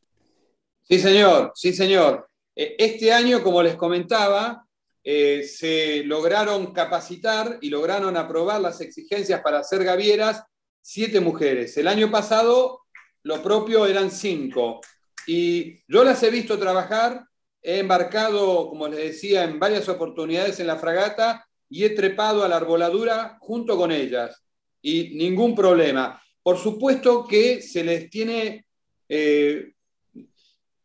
Sí, 0.83 0.99
señor, 0.99 1.53
sí, 1.55 1.73
señor. 1.73 2.29
Este 2.55 3.13
año, 3.13 3.43
como 3.43 3.63
les 3.63 3.75
comentaba, 3.75 4.64
eh, 5.05 5.45
se 5.45 6.03
lograron 6.05 6.73
capacitar 6.73 7.59
y 7.61 7.69
lograron 7.69 8.17
aprobar 8.17 8.61
las 8.61 8.81
exigencias 8.81 9.43
para 9.43 9.61
hacer 9.61 9.85
gavieras 9.85 10.43
siete 10.81 11.21
mujeres. 11.21 11.77
El 11.77 11.89
año 11.89 12.11
pasado 12.11 12.81
lo 13.23 13.43
propio 13.43 13.87
eran 13.87 14.11
cinco. 14.11 14.81
Y 15.27 15.81
yo 15.87 16.03
las 16.05 16.23
he 16.23 16.31
visto 16.31 16.59
trabajar 16.59 17.25
he 17.65 17.79
embarcado, 17.79 18.69
como 18.69 18.87
les 18.89 19.13
decía, 19.13 19.43
en 19.45 19.59
varias 19.59 19.89
oportunidades 19.89 20.61
en 20.61 20.67
la 20.67 20.77
fragata 20.77 21.49
y 21.71 21.85
he 21.85 21.91
trepado 21.91 22.45
a 22.45 22.49
la 22.49 22.57
arboladura 22.57 23.39
junto 23.41 23.79
con 23.79 23.91
ellas. 23.91 24.45
Y 24.83 25.15
ningún 25.17 25.55
problema. 25.55 26.23
Por 26.43 26.59
supuesto 26.59 27.27
que 27.27 27.63
se 27.63 27.83
les 27.83 28.11
tiene, 28.11 28.67
eh, 29.09 29.73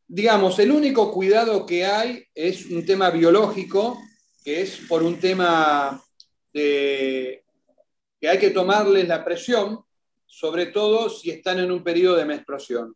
digamos, 0.08 0.58
el 0.60 0.72
único 0.72 1.12
cuidado 1.12 1.66
que 1.66 1.86
hay 1.86 2.24
es 2.34 2.66
un 2.68 2.86
tema 2.86 3.10
biológico, 3.10 4.00
que 4.44 4.62
es 4.62 4.78
por 4.88 5.04
un 5.04 5.20
tema 5.20 6.02
de 6.54 7.44
que 8.20 8.28
hay 8.28 8.38
que 8.38 8.50
tomarles 8.50 9.08
la 9.08 9.24
presión, 9.24 9.80
sobre 10.26 10.68
todo 10.68 11.10
si 11.10 11.32
están 11.32 11.60
en 11.60 11.72
un 11.72 11.84
periodo 11.84 12.18
de 12.18 12.26
menstruación. 12.26 12.96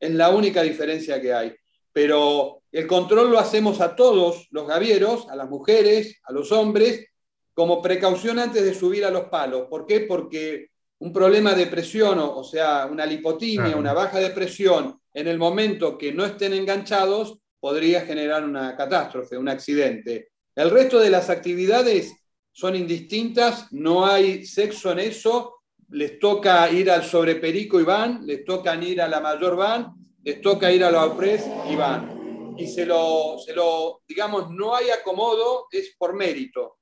Es 0.00 0.10
la 0.10 0.30
única 0.30 0.62
diferencia 0.62 1.20
que 1.20 1.32
hay. 1.32 1.54
Pero 1.92 2.62
el 2.72 2.86
control 2.86 3.30
lo 3.30 3.38
hacemos 3.38 3.80
a 3.80 3.94
todos 3.94 4.48
los 4.50 4.66
gavieros, 4.66 5.28
a 5.28 5.36
las 5.36 5.48
mujeres, 5.48 6.20
a 6.24 6.32
los 6.32 6.50
hombres, 6.50 7.06
como 7.54 7.80
precaución 7.80 8.40
antes 8.40 8.64
de 8.64 8.74
subir 8.74 9.04
a 9.04 9.10
los 9.10 9.26
palos. 9.26 9.68
¿Por 9.70 9.86
qué? 9.86 10.00
Porque 10.00 10.70
un 10.98 11.12
problema 11.12 11.54
de 11.54 11.66
presión, 11.66 12.18
o, 12.18 12.42
sea, 12.42 12.86
una 12.90 13.06
lipotimia, 13.06 13.76
una 13.76 13.92
baja 13.92 14.18
de 14.18 14.30
presión, 14.30 15.00
en 15.12 15.28
el 15.28 15.38
momento 15.38 15.96
que 15.96 16.12
no 16.12 16.24
estén 16.24 16.52
enganchados, 16.52 17.38
podría 17.60 18.02
generar 18.02 18.44
una 18.44 18.76
catástrofe, 18.76 19.38
un 19.38 19.48
accidente. 19.48 20.30
El 20.54 20.70
resto 20.70 21.00
de 21.00 21.10
las 21.10 21.30
actividades 21.30 22.14
son 22.52 22.76
indistintas, 22.76 23.72
no 23.72 24.06
hay 24.06 24.46
sexo 24.46 24.92
en 24.92 25.00
eso, 25.00 25.56
les 25.90 26.18
toca 26.18 26.70
ir 26.70 26.90
al 26.90 27.04
sobreperico 27.04 27.80
y 27.80 27.84
van, 27.84 28.24
les 28.24 28.44
toca 28.44 28.74
ir 28.76 29.02
a 29.02 29.08
la 29.08 29.20
mayor 29.20 29.56
van, 29.56 29.92
les 30.22 30.40
toca 30.40 30.72
ir 30.72 30.84
a 30.84 30.90
la 30.90 31.06
opres 31.06 31.44
y 31.70 31.74
van. 31.76 32.54
Y 32.56 32.68
se 32.68 32.86
lo, 32.86 33.36
se 33.44 33.52
lo, 33.52 34.02
digamos, 34.06 34.50
no 34.50 34.74
hay 34.76 34.90
acomodo, 34.90 35.66
es 35.70 35.94
por 35.98 36.14
mérito. 36.14 36.78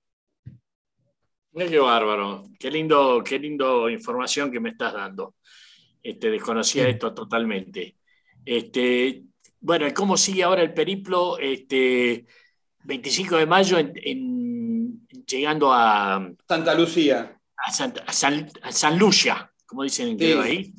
qué 1.55 1.79
bárbaro, 1.79 2.45
qué 2.59 2.71
lindo, 2.71 3.23
qué 3.25 3.39
lindo 3.39 3.89
información 3.89 4.51
que 4.53 4.61
me 4.61 4.71
estás 4.71 4.93
dando. 4.93 5.37
Este, 6.03 6.31
desconocía 6.31 6.89
esto 6.89 7.15
totalmente. 7.15 7.97
Este, 8.45 9.23
bueno, 9.61 9.87
¿cómo 9.95 10.17
sigue 10.17 10.43
ahora 10.43 10.63
el 10.63 10.75
periplo? 10.75 11.39
Este, 11.39 12.27
25 12.85 13.37
de 13.37 13.47
mayo 13.47 13.79
en, 13.79 15.07
llegando 15.27 15.73
a 15.73 16.31
Santa 16.49 16.75
Lucía. 16.75 17.39
A, 17.57 17.73
San, 17.73 18.99
Lucia, 18.99 19.53
como 19.67 19.85
dicen 19.85 20.09
en 20.09 20.19
sí. 20.19 20.33
ahí. 20.33 20.75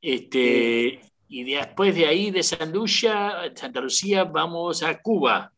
Este, 0.00 1.00
Y 1.28 1.44
después 1.44 1.94
de 1.94 2.06
ahí, 2.06 2.30
de 2.30 2.42
San 2.42 2.72
Lucia, 2.72 3.52
Santa 3.54 3.80
Lucía, 3.80 4.24
vamos 4.24 4.82
a 4.82 5.00
Cuba. 5.00 5.52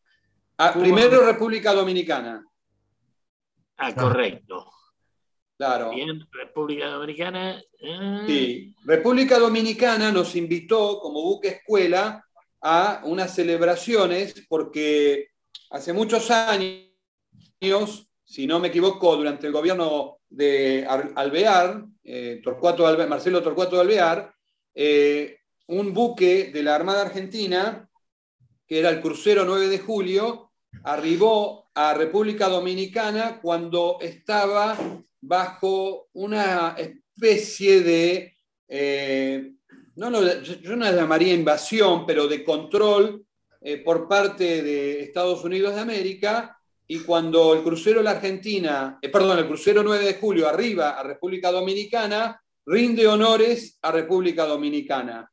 Ah, 0.57 0.73
primero 0.73 1.25
República 1.25 1.73
Dominicana. 1.73 2.45
Ah, 3.77 3.93
correcto. 3.95 4.69
Claro. 5.57 5.91
Bien, 5.91 6.27
República 6.31 6.87
Dominicana. 6.87 7.61
Ah. 7.83 8.23
Sí, 8.27 8.75
República 8.83 9.39
Dominicana 9.39 10.11
nos 10.11 10.35
invitó 10.35 10.99
como 10.99 11.23
buque 11.23 11.47
escuela 11.47 12.23
a 12.61 13.01
unas 13.05 13.33
celebraciones 13.33 14.45
porque 14.47 15.32
hace 15.73 15.91
muchos 15.91 16.29
años, 16.29 18.07
si 18.23 18.45
no 18.45 18.59
me 18.59 18.67
equivoco, 18.67 19.15
durante 19.15 19.47
el 19.47 19.53
gobierno 19.53 20.19
de 20.29 20.85
Alvear, 21.15 21.85
eh, 22.03 22.39
Torcuato 22.43 22.85
Marcelo 23.07 23.41
Torcuato 23.41 23.75
de 23.75 23.81
Alvear, 23.81 24.33
eh, 24.75 25.39
un 25.67 25.91
buque 25.91 26.51
de 26.53 26.61
la 26.63 26.75
Armada 26.75 27.01
Argentina, 27.01 27.89
que 28.67 28.79
era 28.79 28.91
el 28.91 29.01
crucero 29.01 29.45
9 29.45 29.67
de 29.67 29.79
julio, 29.79 30.51
arribó 30.83 31.71
a 31.73 31.95
República 31.95 32.47
Dominicana 32.49 33.39
cuando 33.41 33.97
estaba 33.99 34.77
bajo 35.21 36.09
una 36.13 36.75
especie 36.77 37.81
de, 37.81 38.35
eh, 38.67 39.53
no, 39.95 40.11
yo 40.43 40.75
no 40.75 40.85
la 40.85 40.91
llamaría 40.91 41.33
invasión, 41.33 42.05
pero 42.05 42.27
de 42.27 42.43
control 42.43 43.25
eh, 43.65 43.77
por 43.77 44.09
parte 44.09 44.61
de 44.61 44.99
Estados 44.99 45.41
Unidos 45.45 45.73
de 45.73 45.79
América 45.79 46.59
y 46.85 46.99
cuando 46.99 47.53
el 47.53 47.63
crucero 47.63 48.03
La 48.03 48.11
Argentina, 48.11 48.99
eh, 49.01 49.07
perdón, 49.07 49.39
el 49.39 49.47
crucero 49.47 49.81
9 49.83 50.03
de 50.03 50.15
julio 50.15 50.49
arriba 50.49 50.99
a 50.99 51.03
República 51.03 51.49
Dominicana, 51.49 52.43
rinde 52.65 53.07
honores 53.07 53.79
a 53.81 53.93
República 53.93 54.45
Dominicana. 54.45 55.31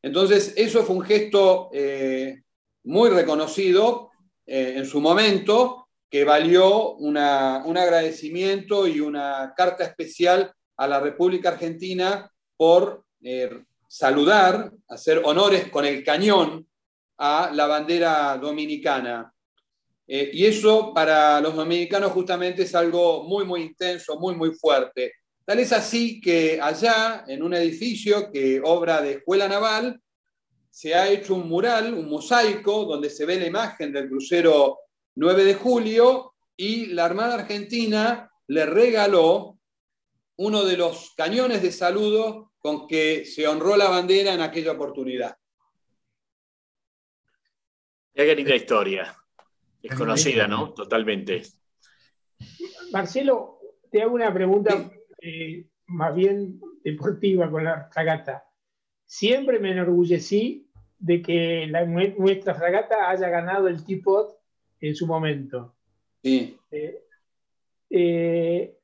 Entonces, 0.00 0.54
eso 0.56 0.84
fue 0.84 0.96
un 0.96 1.02
gesto 1.02 1.68
eh, 1.74 2.44
muy 2.84 3.10
reconocido 3.10 4.10
en 4.48 4.86
su 4.86 5.00
momento, 5.00 5.88
que 6.08 6.22
valió 6.22 6.92
un 6.92 7.16
agradecimiento 7.16 8.86
y 8.86 9.00
una 9.00 9.52
carta 9.56 9.82
especial 9.82 10.52
a 10.76 10.86
la 10.86 11.00
República 11.00 11.48
Argentina 11.48 12.30
por 12.56 13.02
saludar, 13.88 14.70
hacer 14.88 15.20
honores 15.24 15.68
con 15.68 15.84
el 15.84 16.04
cañón 16.04 16.64
a 17.18 17.50
la 17.52 17.66
bandera 17.66 18.36
dominicana. 18.36 19.32
Eh, 20.06 20.30
y 20.32 20.46
eso 20.46 20.92
para 20.94 21.40
los 21.40 21.54
dominicanos 21.54 22.12
justamente 22.12 22.62
es 22.62 22.74
algo 22.74 23.24
muy, 23.24 23.44
muy 23.44 23.62
intenso, 23.62 24.18
muy, 24.18 24.34
muy 24.34 24.52
fuerte. 24.52 25.12
Tal 25.44 25.58
es 25.60 25.72
así 25.72 26.20
que 26.20 26.60
allá, 26.60 27.24
en 27.26 27.42
un 27.42 27.54
edificio 27.54 28.30
que 28.32 28.60
obra 28.62 29.00
de 29.00 29.12
escuela 29.12 29.48
naval, 29.48 30.00
se 30.70 30.94
ha 30.94 31.08
hecho 31.08 31.34
un 31.34 31.48
mural, 31.48 31.94
un 31.94 32.08
mosaico, 32.08 32.84
donde 32.84 33.10
se 33.10 33.24
ve 33.24 33.40
la 33.40 33.46
imagen 33.46 33.92
del 33.92 34.08
crucero 34.08 34.78
9 35.14 35.44
de 35.44 35.54
julio 35.54 36.34
y 36.56 36.86
la 36.86 37.04
Armada 37.06 37.34
Argentina 37.34 38.30
le 38.48 38.66
regaló 38.66 39.58
uno 40.36 40.64
de 40.64 40.76
los 40.76 41.14
cañones 41.16 41.62
de 41.62 41.72
saludo 41.72 42.52
con 42.58 42.86
que 42.86 43.24
se 43.24 43.46
honró 43.48 43.76
la 43.76 43.88
bandera 43.88 44.34
en 44.34 44.40
aquella 44.40 44.72
oportunidad. 44.72 45.36
Qué 48.16 48.34
linda 48.34 48.56
historia. 48.56 49.14
Desconocida, 49.82 50.48
¿no? 50.48 50.72
Totalmente. 50.72 51.42
Marcelo, 52.90 53.58
te 53.90 54.00
hago 54.00 54.14
una 54.14 54.32
pregunta 54.32 54.90
eh, 55.20 55.66
más 55.88 56.14
bien 56.14 56.58
deportiva 56.82 57.50
con 57.50 57.64
la 57.64 57.90
fragata. 57.92 58.44
Siempre 59.04 59.60
me 59.60 59.72
enorgullecí 59.72 60.66
de 60.98 61.20
que 61.20 61.70
nuestra 62.16 62.54
fragata 62.54 63.10
haya 63.10 63.28
ganado 63.28 63.68
el 63.68 63.84
Teapot 63.84 64.38
en 64.80 64.96
su 64.96 65.06
momento. 65.06 65.74
Sí. 66.22 66.58
Eh, 66.70 67.02
eh, 67.90 68.78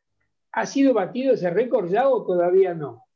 ¿Ha 0.53 0.67
sido 0.67 0.93
batido 0.93 1.33
ese 1.33 1.49
récord 1.49 1.91
ya 1.91 2.07
o 2.07 2.23
todavía 2.27 2.75
no? 2.75 3.07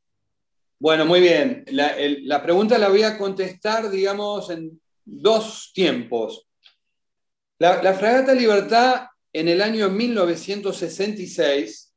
Bueno, 0.79 1.05
muy 1.05 1.21
bien. 1.21 1.63
La, 1.71 1.93
la 2.23 2.41
pregunta 2.41 2.79
la 2.79 2.89
voy 2.89 3.03
a 3.03 3.19
contestar, 3.19 3.91
digamos, 3.91 4.49
en 4.49 4.81
dos 5.07 5.71
tiempos. 5.73 6.47
La, 7.59 7.93
fragata 7.93 8.33
Libertad 8.33 9.07
en 9.31 9.47
el 9.47 9.61
año 9.61 9.89
1966 9.89 11.93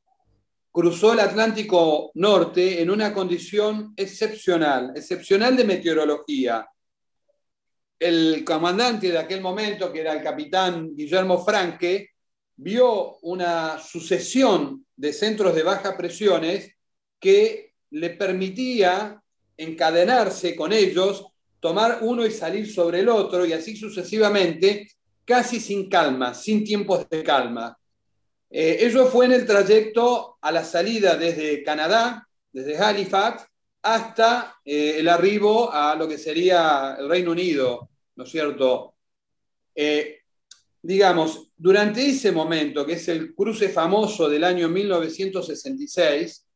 cruzó 0.70 1.12
el 1.12 1.20
Atlántico 1.20 2.12
Norte 2.14 2.81
en 2.81 2.88
una 2.88 3.12
condición 3.12 3.92
excepcional, 3.96 4.92
excepcional 4.94 5.57
de 5.57 5.64
meteorología. 5.64 6.66
El 7.99 8.44
comandante 8.44 9.11
de 9.11 9.18
aquel 9.18 9.40
momento, 9.40 9.92
que 9.92 10.01
era 10.01 10.12
el 10.12 10.23
capitán 10.23 10.94
Guillermo 10.94 11.44
Franque, 11.44 12.11
vio 12.57 13.16
una 13.23 13.79
sucesión 13.79 14.87
de 14.96 15.12
centros 15.12 15.55
de 15.55 15.64
baja 15.64 15.96
presiones 15.96 16.77
que 17.18 17.75
le 17.90 18.11
permitía 18.11 19.20
encadenarse 19.57 20.54
con 20.54 20.73
ellos 20.73 21.27
tomar 21.61 21.98
uno 22.00 22.27
y 22.27 22.31
salir 22.31 22.73
sobre 22.73 23.00
el 23.00 23.08
otro 23.08 23.46
y 23.46 23.52
así 23.52 23.77
sucesivamente, 23.77 24.88
casi 25.25 25.61
sin 25.61 25.88
calma, 25.88 26.35
sin 26.35 26.65
tiempos 26.65 27.08
de 27.08 27.23
calma. 27.23 27.79
Eh, 28.50 28.79
eso 28.81 29.06
fue 29.06 29.27
en 29.27 29.33
el 29.33 29.46
trayecto 29.46 30.38
a 30.40 30.50
la 30.50 30.65
salida 30.65 31.17
desde 31.17 31.63
Canadá, 31.63 32.27
desde 32.50 32.77
Halifax, 32.77 33.44
hasta 33.83 34.56
eh, 34.65 34.96
el 34.98 35.08
arribo 35.08 35.73
a 35.73 35.94
lo 35.94 36.08
que 36.08 36.19
sería 36.19 36.96
el 36.98 37.08
Reino 37.08 37.31
Unido, 37.31 37.90
¿no 38.17 38.25
es 38.25 38.31
cierto? 38.31 38.96
Eh, 39.75 40.19
digamos, 40.83 41.52
durante 41.56 42.06
ese 42.06 42.33
momento, 42.33 42.85
que 42.85 42.94
es 42.94 43.08
el 43.08 43.35
cruce 43.35 43.69
famoso 43.69 44.29
del 44.29 44.44
año 44.44 44.69
1966, 44.69 46.46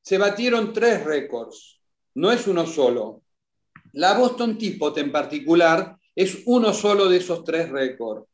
se 0.00 0.18
batieron 0.18 0.72
tres 0.72 1.04
récords, 1.04 1.80
no 2.14 2.32
es 2.32 2.46
uno 2.46 2.66
solo. 2.66 3.22
La 3.92 4.14
Boston 4.14 4.56
Teapot 4.56 4.96
en 4.98 5.12
particular 5.12 5.96
es 6.14 6.42
uno 6.46 6.72
solo 6.72 7.08
de 7.08 7.18
esos 7.18 7.44
tres 7.44 7.68
récords. 7.70 8.26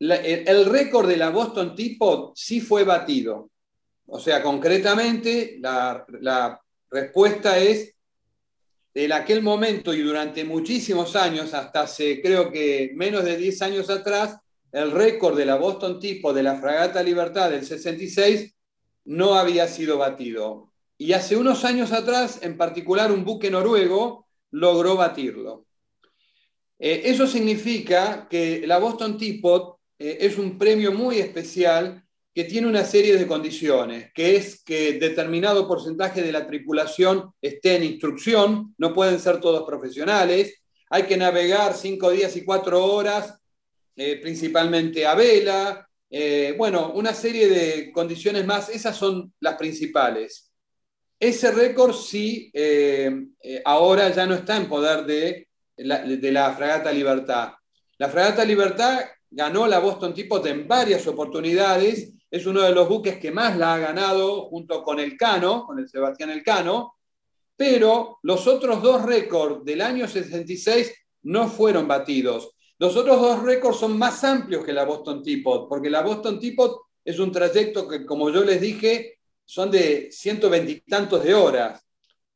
el 0.00 0.64
récord 0.66 1.08
de 1.08 1.16
la 1.16 1.30
Boston 1.30 1.74
Teapot 1.74 2.32
sí 2.36 2.60
fue 2.60 2.84
batido. 2.84 3.50
O 4.06 4.18
sea, 4.18 4.42
concretamente, 4.42 5.58
la, 5.60 6.60
respuesta 6.90 7.58
es 7.58 7.94
en 8.94 9.12
aquel 9.12 9.42
momento 9.42 9.92
y 9.92 10.00
durante 10.00 10.44
muchísimos 10.44 11.14
años, 11.14 11.52
hasta 11.52 11.82
hace 11.82 12.22
creo 12.22 12.50
que 12.50 12.92
menos 12.94 13.24
de 13.24 13.36
10 13.36 13.60
años 13.62 13.90
atrás, 13.90 14.38
el 14.72 14.90
récord 14.90 15.36
de 15.36 15.44
la 15.44 15.56
Boston 15.56 16.00
Tipo 16.00 16.32
de 16.32 16.42
la 16.42 16.56
Fragata 16.56 17.02
Libertad 17.02 17.50
del 17.50 17.66
66 17.66 18.54
no 19.04 19.34
había 19.34 19.68
sido 19.68 19.98
batido. 19.98 20.72
Y 21.00 21.12
hace 21.12 21.36
unos 21.36 21.64
años 21.64 21.92
atrás, 21.92 22.40
en 22.42 22.56
particular, 22.56 23.12
un 23.12 23.24
buque 23.24 23.52
noruego 23.52 24.26
logró 24.50 24.96
batirlo. 24.96 25.66
Eh, 26.76 27.02
eso 27.04 27.26
significa 27.28 28.26
que 28.28 28.66
la 28.66 28.78
Boston 28.78 29.16
Teapot 29.16 29.78
eh, 29.96 30.18
es 30.20 30.38
un 30.38 30.58
premio 30.58 30.90
muy 30.90 31.20
especial 31.20 32.04
que 32.34 32.44
tiene 32.44 32.66
una 32.66 32.84
serie 32.84 33.16
de 33.16 33.26
condiciones, 33.28 34.12
que 34.12 34.36
es 34.36 34.62
que 34.64 34.94
determinado 34.94 35.68
porcentaje 35.68 36.20
de 36.22 36.32
la 36.32 36.46
tripulación 36.46 37.32
esté 37.40 37.76
en 37.76 37.84
instrucción, 37.84 38.74
no 38.76 38.92
pueden 38.92 39.20
ser 39.20 39.40
todos 39.40 39.66
profesionales, 39.66 40.62
hay 40.90 41.04
que 41.04 41.16
navegar 41.16 41.74
cinco 41.74 42.10
días 42.10 42.36
y 42.36 42.44
cuatro 42.44 42.84
horas, 42.84 43.40
eh, 43.96 44.18
principalmente 44.20 45.06
a 45.06 45.14
vela, 45.14 45.84
bueno, 46.56 46.92
una 46.94 47.12
serie 47.12 47.48
de 47.48 47.92
condiciones 47.92 48.46
más, 48.46 48.70
esas 48.70 48.96
son 48.96 49.32
las 49.40 49.56
principales. 49.56 50.47
Ese 51.20 51.50
récord 51.50 51.94
sí, 51.94 52.52
ahora 53.64 54.10
ya 54.10 54.26
no 54.26 54.34
está 54.34 54.56
en 54.56 54.68
poder 54.68 55.04
de 55.04 55.48
la, 55.78 56.52
Fragata 56.52 56.92
Libertad. 56.92 57.52
La 57.98 58.08
Fragata 58.08 58.44
Libertad 58.44 59.00
ganó 59.30 59.66
la 59.66 59.78
Boston 59.78 60.14
Teapot 60.14 60.46
en 60.46 60.66
varias 60.66 61.06
oportunidades, 61.06 62.12
es 62.30 62.46
uno 62.46 62.62
de 62.62 62.72
los 62.72 62.88
buques 62.88 63.18
que 63.18 63.30
más 63.30 63.56
la 63.56 63.74
ha 63.74 63.78
ganado 63.78 64.42
junto 64.42 64.82
con 64.82 65.00
el 65.00 65.16
Cano, 65.16 65.64
con 65.66 65.78
el 65.78 65.88
Sebastián 65.88 66.30
Elcano, 66.30 66.94
pero 67.56 68.18
los 68.22 68.46
otros 68.46 68.82
dos 68.82 69.04
récords 69.04 69.64
del 69.64 69.80
año 69.80 70.06
66 70.06 70.92
no 71.22 71.48
fueron 71.48 71.88
batidos. 71.88 72.54
Los 72.78 72.96
otros 72.96 73.20
dos 73.20 73.42
récords 73.42 73.78
son 73.78 73.98
más 73.98 74.22
amplios 74.22 74.64
que 74.64 74.72
la 74.72 74.84
Boston 74.84 75.22
Teapot, 75.22 75.68
porque 75.68 75.90
la 75.90 76.02
Boston 76.02 76.38
Teapot 76.38 76.80
es 77.04 77.18
un 77.18 77.32
trayecto 77.32 77.88
que, 77.88 78.06
como 78.06 78.30
yo 78.30 78.44
les 78.44 78.60
dije, 78.60 79.17
son 79.48 79.70
de 79.70 80.12
120 80.12 80.70
y 80.70 80.80
tantos 80.82 81.24
de 81.24 81.32
horas. 81.32 81.82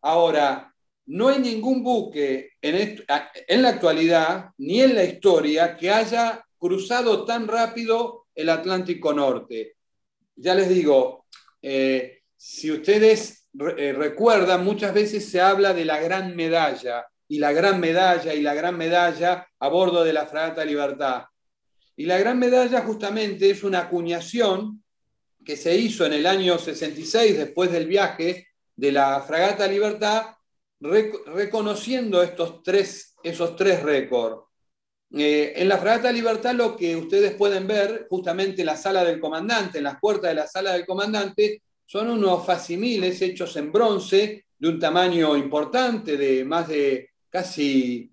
Ahora, 0.00 0.74
no 1.04 1.28
hay 1.28 1.40
ningún 1.40 1.82
buque 1.82 2.52
en, 2.62 3.04
en 3.48 3.62
la 3.62 3.68
actualidad 3.68 4.46
ni 4.56 4.80
en 4.80 4.94
la 4.94 5.04
historia 5.04 5.76
que 5.76 5.90
haya 5.90 6.42
cruzado 6.58 7.26
tan 7.26 7.46
rápido 7.46 8.28
el 8.34 8.48
Atlántico 8.48 9.12
Norte. 9.12 9.74
Ya 10.36 10.54
les 10.54 10.70
digo, 10.70 11.26
eh, 11.60 12.22
si 12.34 12.72
ustedes 12.72 13.46
eh, 13.76 13.92
recuerdan, 13.92 14.64
muchas 14.64 14.94
veces 14.94 15.28
se 15.28 15.38
habla 15.38 15.74
de 15.74 15.84
la 15.84 16.00
gran 16.00 16.34
medalla 16.34 17.06
y 17.28 17.38
la 17.38 17.52
gran 17.52 17.78
medalla 17.78 18.32
y 18.32 18.40
la 18.40 18.54
gran 18.54 18.78
medalla 18.78 19.46
a 19.58 19.68
bordo 19.68 20.02
de 20.02 20.14
la 20.14 20.24
Fragata 20.24 20.64
Libertad. 20.64 21.24
Y 21.94 22.06
la 22.06 22.16
gran 22.16 22.38
medalla 22.38 22.80
justamente 22.80 23.50
es 23.50 23.64
una 23.64 23.80
acuñación 23.80 24.82
que 25.44 25.56
se 25.56 25.76
hizo 25.76 26.06
en 26.06 26.12
el 26.14 26.26
año 26.26 26.58
66, 26.58 27.36
después 27.36 27.70
del 27.72 27.86
viaje 27.86 28.48
de 28.76 28.92
la 28.92 29.20
Fragata 29.20 29.66
Libertad, 29.66 30.26
reconociendo 30.80 32.22
estos 32.22 32.62
tres, 32.62 33.14
esos 33.22 33.56
tres 33.56 33.82
récords. 33.82 34.42
Eh, 35.14 35.52
en 35.56 35.68
la 35.68 35.78
Fragata 35.78 36.10
Libertad 36.10 36.54
lo 36.54 36.76
que 36.76 36.96
ustedes 36.96 37.34
pueden 37.34 37.66
ver, 37.66 38.06
justamente 38.08 38.62
en 38.62 38.66
la 38.66 38.76
sala 38.76 39.04
del 39.04 39.20
comandante, 39.20 39.78
en 39.78 39.84
las 39.84 40.00
puertas 40.00 40.30
de 40.30 40.36
la 40.36 40.46
sala 40.46 40.72
del 40.72 40.86
comandante, 40.86 41.62
son 41.84 42.08
unos 42.10 42.46
facimiles 42.46 43.20
hechos 43.20 43.54
en 43.56 43.70
bronce 43.70 44.46
de 44.58 44.68
un 44.68 44.78
tamaño 44.78 45.36
importante, 45.36 46.16
de 46.16 46.44
más 46.44 46.68
de 46.68 47.10
casi 47.28 48.10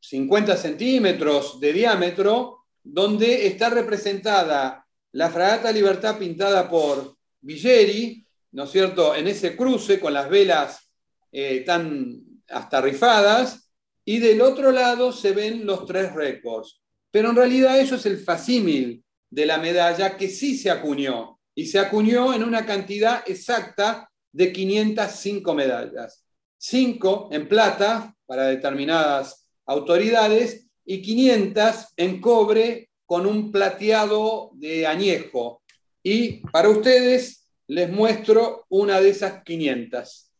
50 0.00 0.56
centímetros 0.56 1.60
de 1.60 1.72
diámetro, 1.72 2.64
donde 2.82 3.46
está 3.46 3.70
representada 3.70 4.87
la 5.12 5.30
Fragata 5.30 5.72
Libertad 5.72 6.18
pintada 6.18 6.68
por 6.68 7.16
Villeri, 7.40 8.26
¿no 8.52 8.64
es 8.64 8.70
cierto?, 8.70 9.14
en 9.14 9.28
ese 9.28 9.56
cruce 9.56 9.98
con 10.00 10.12
las 10.12 10.28
velas 10.28 10.90
eh, 11.32 11.60
tan 11.60 12.20
hasta 12.48 12.80
rifadas, 12.80 13.70
y 14.04 14.18
del 14.18 14.40
otro 14.40 14.72
lado 14.72 15.12
se 15.12 15.32
ven 15.32 15.66
los 15.66 15.84
tres 15.86 16.14
récords. 16.14 16.80
Pero 17.10 17.30
en 17.30 17.36
realidad 17.36 17.78
eso 17.78 17.96
es 17.96 18.06
el 18.06 18.18
facímil 18.18 19.04
de 19.30 19.46
la 19.46 19.58
medalla 19.58 20.16
que 20.16 20.28
sí 20.28 20.56
se 20.56 20.70
acuñó, 20.70 21.38
y 21.54 21.66
se 21.66 21.78
acuñó 21.78 22.32
en 22.34 22.44
una 22.44 22.64
cantidad 22.64 23.22
exacta 23.26 24.08
de 24.32 24.52
505 24.52 25.54
medallas. 25.54 26.24
5 26.58 27.30
en 27.32 27.48
plata 27.48 28.14
para 28.26 28.46
determinadas 28.46 29.48
autoridades 29.66 30.66
y 30.84 31.02
500 31.02 31.86
en 31.96 32.20
cobre 32.20 32.87
con 33.08 33.24
un 33.24 33.50
plateado 33.50 34.50
de 34.52 34.86
añejo. 34.86 35.62
Y 36.02 36.46
para 36.48 36.68
ustedes 36.68 37.48
les 37.66 37.88
muestro 37.90 38.66
una 38.68 39.00
de 39.00 39.08
esas 39.08 39.42
500. 39.44 40.30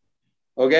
¿Ok? 0.52 0.74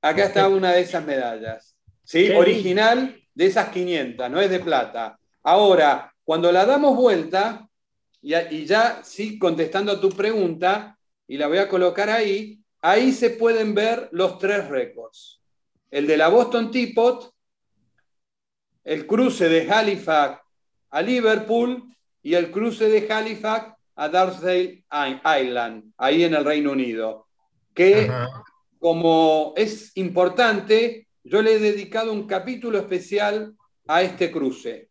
Acá 0.00 0.26
está 0.26 0.48
una 0.48 0.72
de 0.72 0.82
esas 0.82 1.04
medallas. 1.04 1.76
¿sí? 2.04 2.30
Original 2.30 3.20
de 3.34 3.46
esas 3.46 3.70
500, 3.70 4.30
no 4.30 4.40
es 4.40 4.48
de 4.48 4.60
plata. 4.60 5.18
Ahora, 5.42 6.14
cuando 6.22 6.52
la 6.52 6.64
damos 6.64 6.96
vuelta, 6.96 7.68
y, 8.22 8.64
ya 8.66 9.00
sí 9.02 9.40
contestando 9.40 9.90
a 9.90 10.00
tu 10.00 10.10
pregunta, 10.10 10.96
y 11.26 11.38
la 11.38 11.48
voy 11.48 11.58
a 11.58 11.68
colocar 11.68 12.08
ahí, 12.08 12.60
ahí 12.82 13.10
se 13.10 13.30
pueden 13.30 13.74
ver 13.74 14.08
los 14.12 14.38
tres 14.38 14.68
récords. 14.68 15.42
El 15.90 16.06
de 16.06 16.16
la 16.16 16.28
Boston 16.28 16.70
Teapot, 16.70 17.34
el 18.86 19.04
cruce 19.04 19.48
de 19.48 19.68
Halifax 19.68 20.40
a 20.90 21.02
Liverpool 21.02 21.82
y 22.22 22.34
el 22.34 22.52
cruce 22.52 22.88
de 22.88 23.12
Halifax 23.12 23.74
a 23.96 24.08
Darsdale 24.08 24.84
Island, 25.42 25.92
ahí 25.98 26.22
en 26.22 26.34
el 26.34 26.44
Reino 26.44 26.70
Unido, 26.70 27.26
que 27.74 28.08
como 28.78 29.54
es 29.56 29.90
importante, 29.96 31.08
yo 31.24 31.42
le 31.42 31.54
he 31.54 31.58
dedicado 31.58 32.12
un 32.12 32.28
capítulo 32.28 32.78
especial 32.78 33.54
a 33.88 34.02
este 34.02 34.30
cruce. 34.30 34.88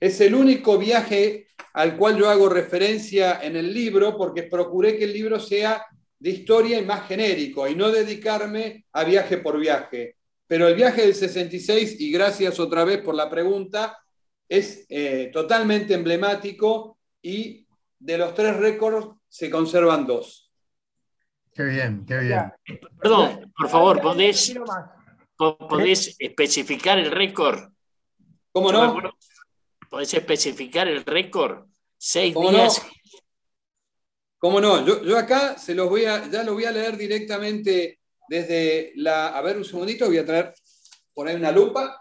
Es 0.00 0.20
el 0.20 0.34
único 0.34 0.76
viaje 0.76 1.46
al 1.74 1.96
cual 1.96 2.18
yo 2.18 2.28
hago 2.28 2.48
referencia 2.48 3.40
en 3.42 3.54
el 3.54 3.72
libro 3.72 4.16
porque 4.16 4.42
procuré 4.42 4.98
que 4.98 5.04
el 5.04 5.12
libro 5.12 5.38
sea 5.38 5.86
de 6.18 6.30
historia 6.30 6.80
y 6.80 6.84
más 6.84 7.06
genérico 7.06 7.68
y 7.68 7.76
no 7.76 7.92
dedicarme 7.92 8.86
a 8.92 9.04
viaje 9.04 9.36
por 9.36 9.60
viaje. 9.60 10.15
Pero 10.46 10.68
el 10.68 10.74
viaje 10.74 11.02
del 11.02 11.14
66, 11.14 12.00
y 12.00 12.10
gracias 12.12 12.60
otra 12.60 12.84
vez 12.84 13.02
por 13.02 13.14
la 13.14 13.28
pregunta, 13.28 13.98
es 14.48 14.86
eh, 14.88 15.30
totalmente 15.32 15.94
emblemático 15.94 16.98
y 17.20 17.66
de 17.98 18.18
los 18.18 18.34
tres 18.34 18.56
récords 18.56 19.08
se 19.28 19.50
conservan 19.50 20.06
dos. 20.06 20.52
Qué 21.52 21.64
bien, 21.64 22.04
qué 22.06 22.18
bien. 22.18 22.52
Perdón, 23.00 23.52
por 23.56 23.68
favor, 23.68 24.00
¿podés, 24.00 24.54
¿podés 25.36 26.16
especificar 26.18 26.98
el 26.98 27.10
récord? 27.10 27.72
¿Cómo 28.52 28.70
no? 28.70 29.12
¿Podés 29.88 30.14
especificar 30.14 30.86
el 30.88 31.04
récord? 31.04 31.66
Seis 31.96 32.34
días. 32.34 32.82
No? 32.82 32.90
¿Cómo 34.38 34.60
no? 34.60 34.84
Yo, 34.84 35.18
acá 35.18 35.56
se 35.58 35.74
los 35.74 35.88
voy 35.88 36.04
a, 36.04 36.28
ya 36.30 36.42
lo 36.42 36.54
voy 36.54 36.64
a 36.64 36.70
leer 36.70 36.96
directamente 36.96 37.95
desde 38.28 38.92
la. 38.96 39.28
A 39.28 39.42
ver, 39.42 39.56
un 39.56 39.64
segundito, 39.64 40.06
voy 40.06 40.18
a 40.18 40.26
traer 40.26 40.54
por 41.14 41.28
ahí 41.28 41.36
una 41.36 41.52
lupa. 41.52 42.00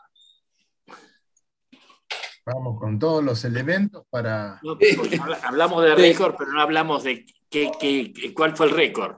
Vamos 2.45 2.79
con 2.79 2.99
todos 2.99 3.23
los 3.23 3.43
elementos 3.43 4.05
para. 4.09 4.61
hablamos 5.43 5.83
de 5.83 5.95
récord, 5.95 6.35
pero 6.37 6.51
no 6.51 6.61
hablamos 6.61 7.03
de 7.03 7.25
qué, 7.49 7.71
qué, 7.79 8.33
cuál 8.33 8.55
fue 8.55 8.67
el 8.67 8.73
récord. 8.73 9.17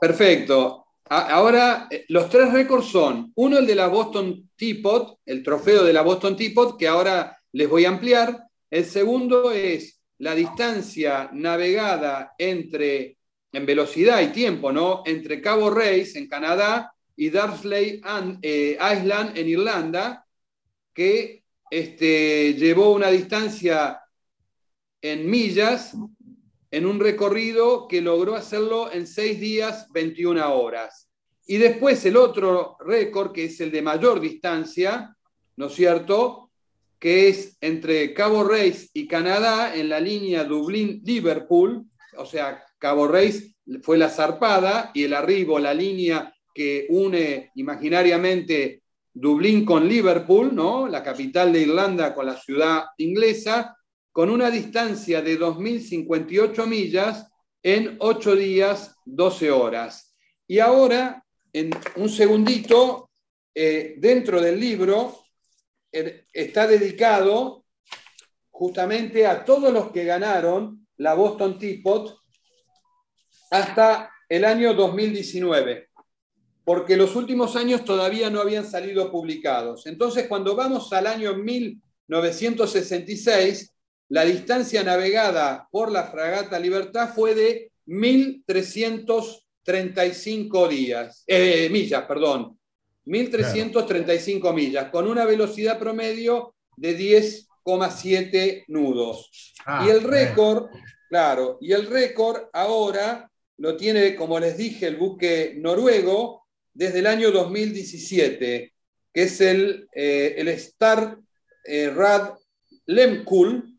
Perfecto. 0.00 0.86
Ahora, 1.08 1.88
eh, 1.90 2.06
los 2.08 2.28
tres 2.30 2.52
récords 2.52 2.86
son, 2.86 3.32
uno 3.36 3.58
el 3.58 3.66
de 3.66 3.74
la 3.74 3.88
Boston 3.88 4.50
Teapot, 4.56 5.18
el 5.26 5.42
trofeo 5.42 5.84
de 5.84 5.92
la 5.92 6.02
Boston 6.02 6.36
Teapot, 6.36 6.78
que 6.78 6.88
ahora 6.88 7.38
les 7.52 7.68
voy 7.68 7.84
a 7.84 7.90
ampliar. 7.90 8.46
El 8.70 8.84
segundo 8.86 9.52
es 9.52 10.00
la 10.18 10.34
distancia 10.34 11.28
navegada 11.32 12.32
entre, 12.38 13.18
en 13.52 13.66
velocidad 13.66 14.20
y 14.22 14.28
tiempo, 14.28 14.72
¿no? 14.72 15.02
Entre 15.04 15.40
Cabo 15.40 15.70
Race 15.70 16.18
en 16.18 16.28
Canadá 16.28 16.94
y 17.14 17.30
Darsley 17.30 18.00
eh, 18.40 18.78
Island 18.80 19.36
en 19.36 19.48
Irlanda, 19.48 20.26
que 20.94 21.42
este, 21.70 22.54
llevó 22.54 22.92
una 22.92 23.08
distancia 23.08 24.00
en 25.00 25.28
millas 25.28 25.94
en 26.70 26.86
un 26.86 27.00
recorrido 27.00 27.86
que 27.86 28.00
logró 28.00 28.34
hacerlo 28.34 28.90
en 28.90 29.06
6 29.06 29.40
días, 29.40 29.86
21 29.92 30.54
horas. 30.54 31.08
Y 31.46 31.58
después 31.58 32.04
el 32.06 32.16
otro 32.16 32.76
récord, 32.80 33.32
que 33.32 33.44
es 33.44 33.60
el 33.60 33.70
de 33.70 33.82
mayor 33.82 34.20
distancia, 34.20 35.14
¿no 35.56 35.66
es 35.66 35.74
cierto? 35.74 36.50
Que 36.98 37.28
es 37.28 37.58
entre 37.60 38.14
Cabo 38.14 38.44
Reis 38.44 38.90
y 38.94 39.06
Canadá 39.06 39.74
en 39.74 39.90
la 39.90 40.00
línea 40.00 40.44
Dublín-Liverpool, 40.44 41.84
o 42.16 42.24
sea, 42.24 42.64
Cabo 42.82 43.06
Reis 43.06 43.54
fue 43.80 43.96
la 43.96 44.08
zarpada 44.08 44.90
y 44.92 45.04
el 45.04 45.14
arribo, 45.14 45.60
la 45.60 45.72
línea 45.72 46.34
que 46.52 46.88
une 46.90 47.52
imaginariamente 47.54 48.82
Dublín 49.14 49.64
con 49.64 49.88
Liverpool, 49.88 50.52
¿no? 50.52 50.88
la 50.88 51.00
capital 51.00 51.52
de 51.52 51.60
Irlanda 51.60 52.12
con 52.12 52.26
la 52.26 52.36
ciudad 52.36 52.86
inglesa, 52.96 53.76
con 54.10 54.30
una 54.30 54.50
distancia 54.50 55.22
de 55.22 55.38
2.058 55.38 56.66
millas 56.66 57.28
en 57.62 57.98
8 58.00 58.34
días, 58.34 58.96
12 59.04 59.52
horas. 59.52 60.16
Y 60.48 60.58
ahora, 60.58 61.24
en 61.52 61.70
un 61.94 62.08
segundito, 62.08 63.10
eh, 63.54 63.94
dentro 63.98 64.40
del 64.40 64.58
libro 64.58 65.20
eh, 65.92 66.24
está 66.32 66.66
dedicado 66.66 67.64
justamente 68.50 69.24
a 69.24 69.44
todos 69.44 69.72
los 69.72 69.92
que 69.92 70.04
ganaron 70.04 70.88
la 70.96 71.14
Boston 71.14 71.60
Teapot 71.60 72.21
hasta 73.52 74.10
el 74.30 74.46
año 74.46 74.72
2019, 74.72 75.90
porque 76.64 76.96
los 76.96 77.14
últimos 77.16 77.54
años 77.54 77.84
todavía 77.84 78.30
no 78.30 78.40
habían 78.40 78.64
salido 78.64 79.12
publicados. 79.12 79.86
Entonces, 79.86 80.26
cuando 80.26 80.56
vamos 80.56 80.90
al 80.94 81.06
año 81.06 81.34
1966, 81.34 83.74
la 84.08 84.24
distancia 84.24 84.82
navegada 84.82 85.68
por 85.70 85.92
la 85.92 86.04
fragata 86.04 86.58
Libertad 86.58 87.10
fue 87.14 87.34
de 87.34 87.72
1.335 87.86 90.68
días, 90.68 91.24
eh, 91.26 91.68
millas, 91.70 92.04
perdón, 92.04 92.58
1.335 93.04 94.54
millas, 94.54 94.88
con 94.90 95.06
una 95.06 95.26
velocidad 95.26 95.78
promedio 95.78 96.54
de 96.74 96.98
10,7 96.98 98.64
nudos. 98.68 99.52
Ah, 99.66 99.84
y 99.86 99.90
el 99.90 100.02
récord, 100.04 100.70
claro, 101.10 101.58
y 101.60 101.72
el 101.72 101.86
récord 101.86 102.44
ahora 102.54 103.28
lo 103.62 103.76
tiene, 103.76 104.16
como 104.16 104.40
les 104.40 104.56
dije, 104.56 104.88
el 104.88 104.96
buque 104.96 105.54
noruego 105.56 106.48
desde 106.74 106.98
el 106.98 107.06
año 107.06 107.30
2017, 107.30 108.74
que 109.14 109.22
es 109.22 109.40
el, 109.40 109.88
eh, 109.94 110.34
el 110.36 110.48
Star 110.48 111.16
eh, 111.64 111.88
Rad 111.90 112.34
Lemkul, 112.86 113.78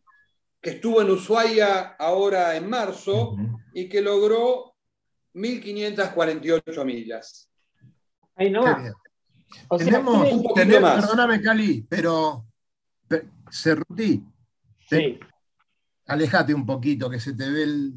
que 0.61 0.69
estuvo 0.69 1.01
en 1.01 1.09
Ushuaia 1.09 1.97
ahora 1.99 2.55
en 2.55 2.69
marzo 2.69 3.35
y 3.73 3.89
que 3.89 3.99
logró 4.01 4.73
1.548 5.33 6.85
millas. 6.85 7.49
Ahí 8.37 8.49
no. 8.49 8.61
O 9.67 9.77
sea, 9.77 9.85
Tenemos, 9.85 10.31
un 10.31 10.53
tenemos- 10.55 10.95
perdóname, 11.01 11.41
Cali, 11.41 11.85
pero 11.89 12.45
pe- 13.05 13.27
Cerruti, 13.51 14.23
sí. 14.89 15.19
alejate 16.07 16.53
un 16.53 16.65
poquito, 16.65 17.09
que 17.09 17.19
se 17.19 17.33
te 17.33 17.49
ve 17.49 17.63
el. 17.63 17.93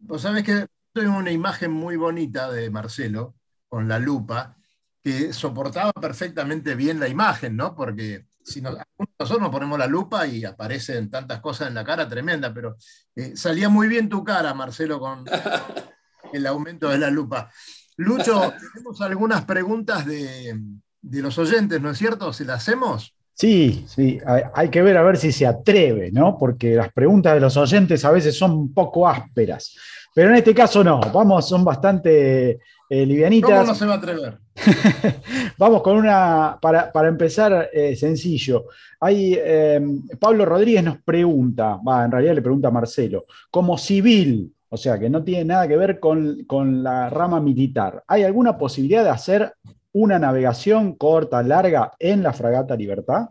Vos 0.00 0.20
sabés 0.20 0.44
que 0.44 0.66
tengo 1.00 1.16
una 1.16 1.30
imagen 1.30 1.70
muy 1.70 1.96
bonita 1.96 2.50
de 2.50 2.70
Marcelo 2.70 3.34
con 3.68 3.88
la 3.88 3.98
lupa, 3.98 4.56
que 5.02 5.32
soportaba 5.32 5.92
perfectamente 5.92 6.74
bien 6.74 6.98
la 6.98 7.08
imagen, 7.08 7.56
¿no? 7.56 7.74
Porque 7.74 8.26
si 8.42 8.60
nos- 8.60 8.76
nosotros 9.18 9.40
nos 9.40 9.50
ponemos 9.50 9.78
la 9.78 9.86
lupa 9.86 10.26
y 10.26 10.44
aparecen 10.44 11.10
tantas 11.10 11.40
cosas 11.40 11.68
en 11.68 11.74
la 11.74 11.84
cara 11.84 12.08
tremenda, 12.08 12.52
pero 12.52 12.76
eh, 13.14 13.32
salía 13.36 13.68
muy 13.68 13.88
bien 13.88 14.08
tu 14.08 14.24
cara, 14.24 14.52
Marcelo, 14.54 14.98
con 14.98 15.24
el 16.32 16.46
aumento 16.46 16.88
de 16.88 16.98
la 16.98 17.10
lupa. 17.10 17.50
Lucho, 17.96 18.52
tenemos 18.74 19.00
algunas 19.00 19.44
preguntas 19.44 20.04
de, 20.06 20.60
de 21.00 21.22
los 21.22 21.38
oyentes, 21.38 21.80
¿no 21.80 21.90
es 21.90 21.98
cierto? 21.98 22.32
¿Se 22.32 22.44
las 22.44 22.56
hacemos? 22.62 23.14
Sí, 23.32 23.84
sí, 23.88 24.18
hay, 24.26 24.42
hay 24.54 24.70
que 24.70 24.82
ver 24.82 24.96
a 24.96 25.02
ver 25.02 25.18
si 25.18 25.30
se 25.30 25.46
atreve, 25.46 26.10
¿no? 26.10 26.36
Porque 26.38 26.74
las 26.74 26.92
preguntas 26.92 27.34
de 27.34 27.40
los 27.40 27.56
oyentes 27.56 28.04
a 28.04 28.10
veces 28.10 28.36
son 28.36 28.52
un 28.52 28.72
poco 28.74 29.06
ásperas. 29.08 29.76
Pero 30.16 30.30
en 30.30 30.36
este 30.36 30.54
caso 30.54 30.82
no, 30.82 30.98
vamos, 31.12 31.46
son 31.46 31.62
bastante 31.62 32.52
eh, 32.52 32.58
¿Cómo 32.88 33.04
livianitas. 33.04 33.66
no 33.66 33.74
se 33.74 33.84
va 33.84 33.92
a 33.92 33.96
atrever? 33.98 34.38
Vamos 35.58 35.82
con 35.82 35.98
una, 35.98 36.58
para, 36.58 36.90
para 36.90 37.08
empezar, 37.08 37.68
eh, 37.70 37.94
sencillo. 37.94 38.64
Hay, 38.98 39.38
eh, 39.38 39.78
Pablo 40.18 40.46
Rodríguez 40.46 40.82
nos 40.82 41.02
pregunta, 41.02 41.78
va, 41.86 42.06
en 42.06 42.12
realidad 42.12 42.34
le 42.34 42.40
pregunta 42.40 42.68
a 42.68 42.70
Marcelo, 42.70 43.26
como 43.50 43.76
civil, 43.76 44.54
o 44.70 44.78
sea, 44.78 44.98
que 44.98 45.10
no 45.10 45.22
tiene 45.22 45.44
nada 45.44 45.68
que 45.68 45.76
ver 45.76 46.00
con, 46.00 46.44
con 46.46 46.82
la 46.82 47.10
rama 47.10 47.38
militar, 47.38 48.02
¿hay 48.06 48.22
alguna 48.22 48.56
posibilidad 48.56 49.04
de 49.04 49.10
hacer 49.10 49.52
una 49.92 50.18
navegación 50.18 50.94
corta, 50.94 51.42
larga 51.42 51.92
en 51.98 52.22
la 52.22 52.32
fragata 52.32 52.74
Libertad? 52.74 53.26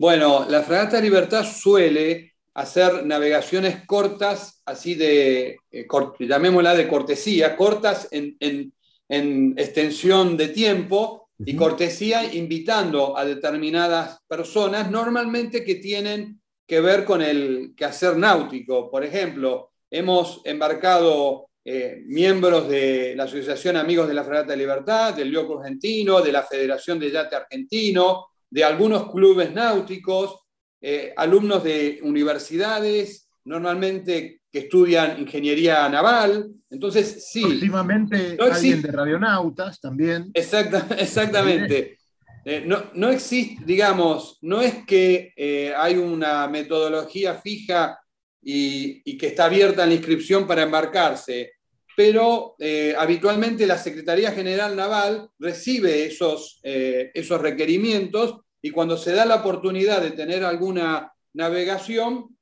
Bueno, 0.00 0.46
la 0.48 0.62
Fragata 0.62 1.00
Libertad 1.00 1.44
suele 1.44 2.27
hacer 2.62 3.06
navegaciones 3.06 3.84
cortas, 3.86 4.62
así 4.66 4.94
de, 4.94 5.58
eh, 5.70 5.86
cort- 5.86 6.16
llamémosla 6.18 6.74
de 6.74 6.88
cortesía, 6.88 7.56
cortas 7.56 8.08
en, 8.10 8.36
en- 8.40 8.72
en 9.08 9.54
extensión 9.56 10.36
de 10.36 10.48
tiempo 10.48 11.28
y 11.38 11.54
cortesía 11.56 12.34
invitando 12.34 13.16
a 13.16 13.24
determinadas 13.24 14.18
personas, 14.26 14.90
normalmente 14.90 15.64
que 15.64 15.76
tienen 15.76 16.40
que 16.66 16.80
ver 16.80 17.04
con 17.04 17.22
el 17.22 17.72
quehacer 17.76 18.16
náutico. 18.16 18.90
Por 18.90 19.04
ejemplo, 19.04 19.70
hemos 19.90 20.40
embarcado 20.44 21.46
eh, 21.64 22.02
miembros 22.06 22.68
de 22.68 23.14
la 23.16 23.24
Asociación 23.24 23.76
Amigos 23.76 24.08
de 24.08 24.14
la 24.14 24.24
Fragata 24.24 24.56
Libertad, 24.56 25.14
del 25.14 25.30
Lioco 25.30 25.58
Argentino, 25.60 26.20
de 26.20 26.32
la 26.32 26.42
Federación 26.42 26.98
de 26.98 27.10
Yate 27.10 27.36
Argentino, 27.36 28.26
de 28.50 28.64
algunos 28.64 29.10
clubes 29.12 29.52
náuticos, 29.52 30.40
eh, 30.80 31.12
alumnos 31.16 31.64
de 31.64 31.98
universidades, 32.02 33.28
normalmente 33.44 34.42
que 34.50 34.60
estudian 34.60 35.20
ingeniería 35.20 35.88
naval. 35.88 36.50
Entonces, 36.70 37.26
sí, 37.30 37.42
Próximamente 37.42 38.36
No 38.38 38.44
alguien 38.46 38.82
de 38.82 38.92
radionautas 38.92 39.80
también. 39.80 40.30
Exacta- 40.34 40.86
exactamente. 40.98 41.98
Eh, 42.44 42.62
no, 42.64 42.90
no 42.94 43.10
existe, 43.10 43.62
digamos, 43.64 44.38
no 44.42 44.62
es 44.62 44.84
que 44.86 45.32
eh, 45.36 45.72
hay 45.76 45.96
una 45.96 46.46
metodología 46.48 47.34
fija 47.34 47.98
y, 48.42 49.02
y 49.04 49.18
que 49.18 49.26
está 49.26 49.46
abierta 49.46 49.84
la 49.84 49.92
inscripción 49.94 50.46
para 50.46 50.62
embarcarse, 50.62 51.52
pero 51.96 52.54
eh, 52.58 52.94
habitualmente 52.96 53.66
la 53.66 53.76
Secretaría 53.76 54.30
General 54.32 54.74
Naval 54.74 55.28
recibe 55.38 56.04
esos, 56.06 56.60
esos 56.62 57.40
requerimientos 57.40 58.36
y 58.62 58.70
cuando 58.70 58.96
se 58.96 59.12
da 59.12 59.24
la 59.24 59.36
oportunidad 59.36 60.00
de 60.02 60.10
tener 60.12 60.44
alguna 60.44 61.12
navegación, 61.34 62.36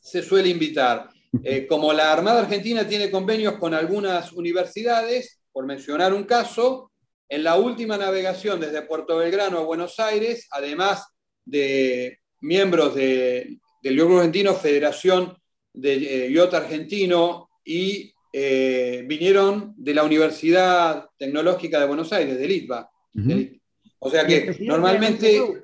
se 0.00 0.22
suele 0.22 0.48
invitar. 0.48 1.08
Eh, 1.44 1.66
como 1.66 1.94
la 1.94 2.12
Armada 2.12 2.40
Argentina 2.42 2.86
tiene 2.86 3.10
convenios 3.10 3.54
con 3.54 3.72
algunas 3.72 4.32
universidades, 4.32 5.40
por 5.50 5.64
mencionar 5.64 6.12
un 6.12 6.24
caso, 6.24 6.92
en 7.26 7.42
la 7.42 7.56
última 7.56 7.96
navegación 7.96 8.60
desde 8.60 8.82
Puerto 8.82 9.16
Belgrano 9.16 9.56
a 9.58 9.64
Buenos 9.64 9.98
Aires, 9.98 10.46
además 10.50 11.06
de 11.46 12.18
miembros 12.42 12.94
de- 12.94 13.56
del 13.82 13.96
Grupo 13.96 14.18
Argentino, 14.18 14.52
Federación 14.52 15.34
de 15.72 16.26
eh, 16.26 16.32
Yacht 16.34 16.52
Argentino, 16.52 17.48
y 17.64 18.12
eh, 18.30 19.02
vinieron 19.06 19.72
de 19.78 19.94
la 19.94 20.04
Universidad 20.04 21.06
Tecnológica 21.16 21.80
de 21.80 21.86
Buenos 21.86 22.12
Aires, 22.12 22.38
del 22.38 22.50
ITBA. 22.50 22.90
Ujú. 23.14 23.26
del- 23.28 23.60
O 24.00 24.10
sea 24.10 24.26
que 24.26 24.54
normalmente... 24.60 25.61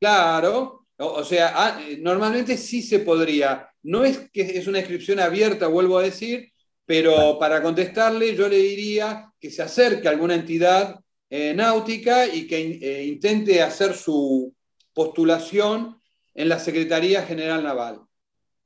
Claro, 0.00 0.86
o, 0.98 1.06
o 1.06 1.24
sea, 1.24 1.52
ah, 1.54 1.80
eh, 1.82 1.98
normalmente 2.00 2.56
sí 2.56 2.82
se 2.82 3.00
podría. 3.00 3.68
No 3.82 4.04
es 4.04 4.30
que 4.32 4.42
es 4.42 4.66
una 4.66 4.78
inscripción 4.78 5.18
abierta, 5.20 5.66
vuelvo 5.66 5.98
a 5.98 6.02
decir, 6.02 6.50
pero 6.84 7.38
para 7.38 7.62
contestarle 7.62 8.34
yo 8.34 8.48
le 8.48 8.56
diría 8.58 9.30
que 9.40 9.50
se 9.50 9.62
acerque 9.62 10.08
a 10.08 10.12
alguna 10.12 10.34
entidad 10.34 11.00
eh, 11.30 11.52
náutica 11.54 12.26
y 12.26 12.46
que 12.46 12.60
in- 12.60 12.78
eh, 12.82 13.04
intente 13.04 13.60
hacer 13.62 13.94
su 13.94 14.54
postulación 14.94 16.00
en 16.34 16.48
la 16.48 16.58
Secretaría 16.58 17.22
General 17.22 17.62
Naval. 17.62 18.00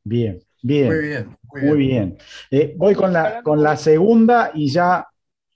Bien, 0.04 0.40
bien. 0.62 0.86
Muy 0.88 0.98
bien. 0.98 1.36
Muy 1.52 1.62
Muy 1.62 1.78
bien. 1.78 2.16
bien. 2.16 2.18
Eh, 2.50 2.74
voy 2.76 2.94
con 2.94 3.12
la, 3.12 3.42
con 3.42 3.62
la 3.62 3.76
segunda 3.76 4.50
y 4.54 4.70
ya 4.70 5.06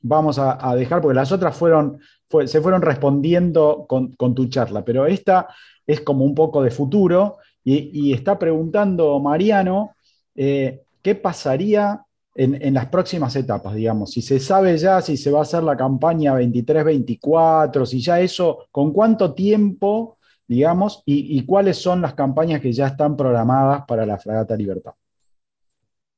vamos 0.01 0.39
a, 0.39 0.71
a 0.71 0.75
dejar, 0.77 1.01
porque 1.01 1.15
las 1.17 1.33
otras 1.33 1.57
fueron, 1.57 1.99
se 2.47 2.61
fueron 2.61 2.83
respondiendo 2.83 3.87
con, 3.89 4.35
tu 4.35 4.47
charla, 4.47 4.85
pero 4.85 5.07
esta 5.07 5.49
es 5.87 6.01
como 6.01 6.25
un 6.25 6.35
poco 6.35 6.63
de 6.63 6.71
futuro 6.71 7.39
y, 7.65 8.13
está 8.13 8.39
preguntando 8.39 9.19
Mariano, 9.19 9.97
eh, 10.35 10.83
¿qué 11.03 11.15
pasaría 11.17 12.03
en, 12.35 12.75
las 12.75 12.87
próximas 12.87 13.35
etapas, 13.35 13.75
digamos? 13.75 14.11
Si 14.11 14.23
se 14.23 14.39
sabe 14.39 14.77
ya 14.79 15.01
si 15.01 15.17
se 15.17 15.31
va 15.31 15.41
a 15.41 15.43
hacer 15.43 15.63
la 15.63 15.77
campaña 15.77 16.35
23-24, 16.35 17.87
si 17.87 18.01
ya 18.01 18.21
eso, 18.21 18.67
¿con 18.71 18.93
cuánto 18.93 19.35
tiempo, 19.35 20.17
digamos, 20.47 21.03
y, 21.07 21.45
cuáles 21.45 21.79
son 21.79 22.03
las 22.03 22.15
campañas 22.15 22.61
que 22.61 22.73
ya 22.73 22.89
están 22.89 23.17
programadas 23.17 23.85
para 23.87 24.07
la 24.07 24.19
Fragata 24.19 24.57
Libertad? 24.57 24.93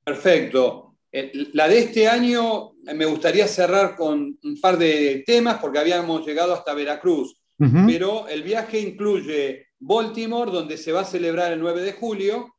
Perfecto. 0.04 0.96
Eh, 1.10 1.32
La 1.54 1.68
de 1.68 1.78
este 1.78 2.08
año 2.08 2.72
me 2.94 3.04
gustaría 3.04 3.46
cerrar 3.46 3.96
con 3.96 4.38
un 4.42 4.60
par 4.60 4.78
de 4.78 5.22
temas 5.26 5.58
porque 5.58 5.78
habíamos 5.78 6.26
llegado 6.26 6.54
hasta 6.54 6.74
Veracruz. 6.74 7.34
Pero 7.86 8.28
el 8.28 8.44
viaje 8.44 8.78
incluye 8.78 9.66
Baltimore, 9.80 10.52
donde 10.52 10.76
se 10.76 10.92
va 10.92 11.00
a 11.00 11.04
celebrar 11.04 11.52
el 11.52 11.58
9 11.58 11.82
de 11.82 11.92
julio, 11.92 12.54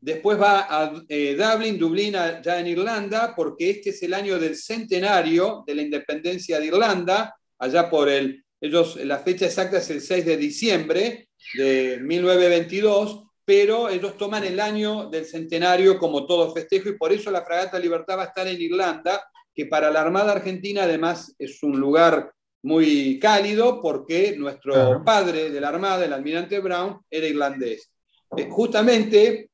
después 0.00 0.40
va 0.40 0.66
a 0.68 0.92
eh, 1.08 1.36
Dublin, 1.36 1.78
Dublín 1.78 2.14
ya 2.42 2.58
en 2.58 2.66
Irlanda, 2.66 3.34
porque 3.36 3.70
este 3.70 3.90
es 3.90 4.02
el 4.02 4.12
año 4.12 4.38
del 4.38 4.56
centenario 4.56 5.62
de 5.66 5.74
la 5.74 5.82
independencia 5.82 6.58
de 6.58 6.66
Irlanda, 6.66 7.36
allá 7.58 7.88
por 7.88 8.08
el, 8.08 8.44
ellos, 8.60 8.96
la 9.04 9.18
fecha 9.18 9.46
exacta 9.46 9.78
es 9.78 9.88
el 9.90 10.00
6 10.00 10.24
de 10.24 10.36
diciembre 10.36 11.28
de 11.54 11.98
1922, 12.02 13.24
pero 13.44 13.88
ellos 13.88 14.16
toman 14.16 14.44
el 14.44 14.60
año 14.60 15.08
del 15.08 15.26
centenario 15.26 15.98
como 15.98 16.26
todo 16.26 16.52
festejo 16.52 16.88
y 16.88 16.98
por 16.98 17.12
eso 17.12 17.30
la 17.30 17.42
Fragata 17.42 17.78
Libertad 17.78 18.18
va 18.18 18.24
a 18.24 18.26
estar 18.26 18.46
en 18.46 18.60
Irlanda, 18.60 19.22
que 19.60 19.66
para 19.66 19.90
la 19.90 20.00
Armada 20.00 20.32
Argentina 20.32 20.84
además 20.84 21.34
es 21.38 21.62
un 21.62 21.78
lugar 21.78 22.32
muy 22.62 23.18
cálido 23.18 23.82
porque 23.82 24.34
nuestro 24.38 25.04
padre 25.04 25.50
de 25.50 25.60
la 25.60 25.68
Armada, 25.68 26.06
el 26.06 26.14
almirante 26.14 26.60
Brown, 26.60 26.98
era 27.10 27.26
irlandés. 27.26 27.92
Eh, 28.38 28.48
justamente 28.48 29.50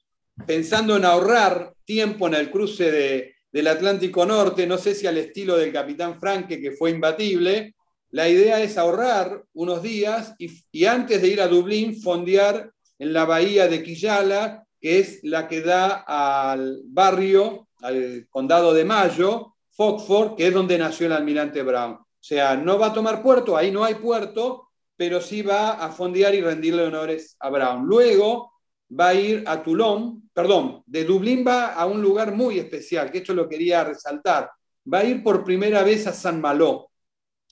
pensando 0.47 0.97
en 0.97 1.05
ahorrar 1.05 1.73
tiempo 1.85 2.29
en 2.29 2.35
el 2.35 2.53
cruce 2.53 3.35
del 3.51 3.67
Atlántico 3.67 4.25
Norte, 4.25 4.65
no 4.65 4.79
sé 4.79 4.95
si 4.95 5.09
al 5.09 5.19
estilo 5.19 5.57
del 5.57 5.73
capitán 5.73 6.21
Franke, 6.21 6.61
que 6.61 6.71
fue 6.71 6.91
imbatible, 6.91 7.75
la 8.13 8.29
idea 8.29 8.63
es 8.63 8.79
ahorrar 8.79 9.43
unos 9.55 9.83
días 9.83 10.35
y, 10.39 10.51
y 10.71 10.85
antes 10.85 11.21
de 11.21 11.29
ir 11.29 11.41
a 11.41 11.49
Dublín, 11.49 12.01
fondear 12.01 12.71
en 13.01 13.13
la 13.13 13.25
bahía 13.25 13.67
de 13.67 13.83
Quillala, 13.83 14.65
que 14.81 15.01
es 15.01 15.19
la 15.25 15.49
que 15.49 15.63
da 15.63 16.05
al 16.07 16.83
barrio, 16.85 17.67
al 17.81 18.29
condado 18.31 18.73
de 18.73 18.85
Mayo, 18.85 19.56
Foxford, 19.77 20.37
que 20.37 20.47
es 20.49 20.55
donde 20.55 20.79
nació 20.79 21.07
el 21.07 21.13
almirante 21.13 21.63
Brown. 21.63 21.93
O 21.93 22.07
sea, 22.19 22.57
no 22.57 22.79
va 22.79 22.89
a 22.89 22.93
tomar 22.93 23.23
puerto, 23.23 23.57
ahí 23.57 23.71
no 23.71 23.85
hay 23.85 23.95
puerto, 23.95 24.71
pero 24.97 25.21
sí 25.21 25.43
va 25.43 25.73
a 25.73 25.91
fondear 25.91 26.35
y 26.35 26.41
rendirle 26.41 26.85
honores 26.85 27.37
a 27.39 27.51
Brown. 27.51 27.85
Luego 27.85 28.53
va 28.99 29.09
a 29.09 29.15
ir 29.15 29.45
a 29.47 29.63
Toulon, 29.63 30.31
perdón, 30.33 30.83
de 30.87 31.05
Dublín 31.05 31.45
va 31.47 31.75
a 31.75 31.87
un 31.87 32.01
lugar 32.01 32.35
muy 32.35 32.59
especial, 32.59 33.11
que 33.11 33.19
esto 33.19 33.35
lo 33.35 33.49
quería 33.49 33.85
resaltar. 33.85 34.51
Va 34.93 35.01
a 35.01 35.05
ir 35.05 35.23
por 35.23 35.45
primera 35.45 35.83
vez 35.83 36.07
a 36.07 36.13
San 36.13 36.41
Malo. 36.41 36.91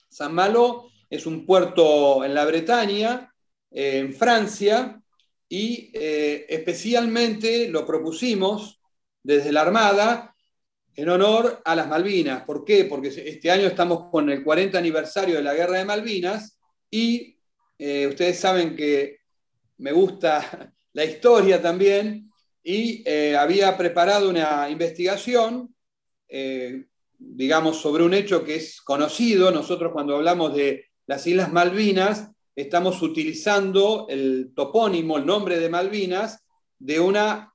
San 0.09 0.33
Malo 0.33 0.89
es 1.09 1.25
un 1.25 1.45
puerto 1.45 2.23
en 2.23 2.33
la 2.33 2.45
Bretaña, 2.45 3.31
en 3.69 4.13
Francia, 4.13 4.99
y 5.47 5.91
eh, 5.93 6.45
especialmente 6.49 7.67
lo 7.69 7.85
propusimos 7.85 8.81
desde 9.21 9.51
la 9.51 9.61
Armada 9.61 10.34
en 10.95 11.09
honor 11.09 11.61
a 11.65 11.75
las 11.75 11.87
Malvinas. 11.87 12.43
¿Por 12.43 12.63
qué? 12.63 12.85
Porque 12.85 13.09
este 13.09 13.51
año 13.51 13.67
estamos 13.67 14.09
con 14.09 14.29
el 14.29 14.43
40 14.43 14.77
aniversario 14.77 15.35
de 15.35 15.43
la 15.43 15.53
Guerra 15.53 15.77
de 15.77 15.85
Malvinas 15.85 16.57
y 16.89 17.37
eh, 17.77 18.07
ustedes 18.07 18.39
saben 18.39 18.75
que 18.75 19.19
me 19.77 19.91
gusta 19.91 20.73
la 20.93 21.05
historia 21.05 21.61
también 21.61 22.31
y 22.63 23.03
eh, 23.05 23.35
había 23.35 23.77
preparado 23.77 24.29
una 24.29 24.69
investigación, 24.69 25.75
digamos, 27.17 27.77
sobre 27.79 28.03
un 28.03 28.13
hecho 28.13 28.43
que 28.43 28.55
es 28.55 28.81
conocido. 28.81 29.51
Nosotros 29.51 29.91
cuando 29.93 30.15
hablamos 30.15 30.55
de 30.55 30.85
las 31.05 31.27
Islas 31.27 31.53
Malvinas, 31.53 32.31
estamos 32.55 33.01
utilizando 33.01 34.07
el 34.09 34.51
topónimo, 34.55 35.17
el 35.17 35.25
nombre 35.25 35.59
de 35.59 35.69
Malvinas, 35.69 36.43
de 36.79 36.99
una 36.99 37.53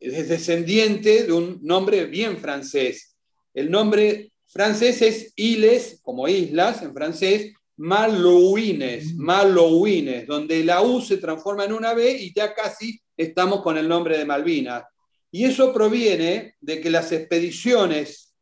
eh, 0.00 0.22
descendiente 0.24 1.24
de 1.24 1.32
un 1.32 1.58
nombre 1.62 2.06
bien 2.06 2.38
francés. 2.38 3.16
El 3.52 3.70
nombre 3.70 4.32
francés 4.46 5.02
es 5.02 5.32
Iles, 5.36 6.00
como 6.02 6.26
islas 6.26 6.82
en 6.82 6.92
francés, 6.94 7.52
Malouines, 7.76 9.14
Malouines, 9.14 10.26
donde 10.26 10.64
la 10.64 10.82
U 10.82 11.00
se 11.00 11.16
transforma 11.16 11.64
en 11.64 11.72
una 11.72 11.94
B 11.94 12.10
y 12.10 12.32
ya 12.34 12.52
casi 12.54 13.00
estamos 13.16 13.62
con 13.62 13.78
el 13.78 13.88
nombre 13.88 14.18
de 14.18 14.24
Malvinas. 14.24 14.84
Y 15.30 15.44
eso 15.44 15.72
proviene 15.72 16.56
de 16.60 16.80
que 16.80 16.90
las 16.90 17.12
expediciones 17.12 18.34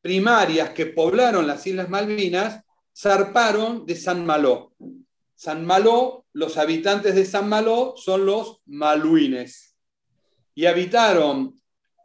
primarias 0.00 0.70
que 0.70 0.86
poblaron 0.86 1.46
las 1.46 1.66
Islas 1.66 1.88
Malvinas 1.88 2.62
zarparon 2.96 3.84
de 3.84 3.96
San 3.96 4.24
Malo. 4.24 4.72
San 5.34 5.64
Malo, 5.64 6.26
los 6.32 6.56
habitantes 6.56 7.14
de 7.14 7.24
San 7.24 7.48
Malo 7.48 7.94
son 7.96 8.24
los 8.24 8.60
maluines. 8.66 9.67
Y 10.58 10.66
habitaron 10.66 11.54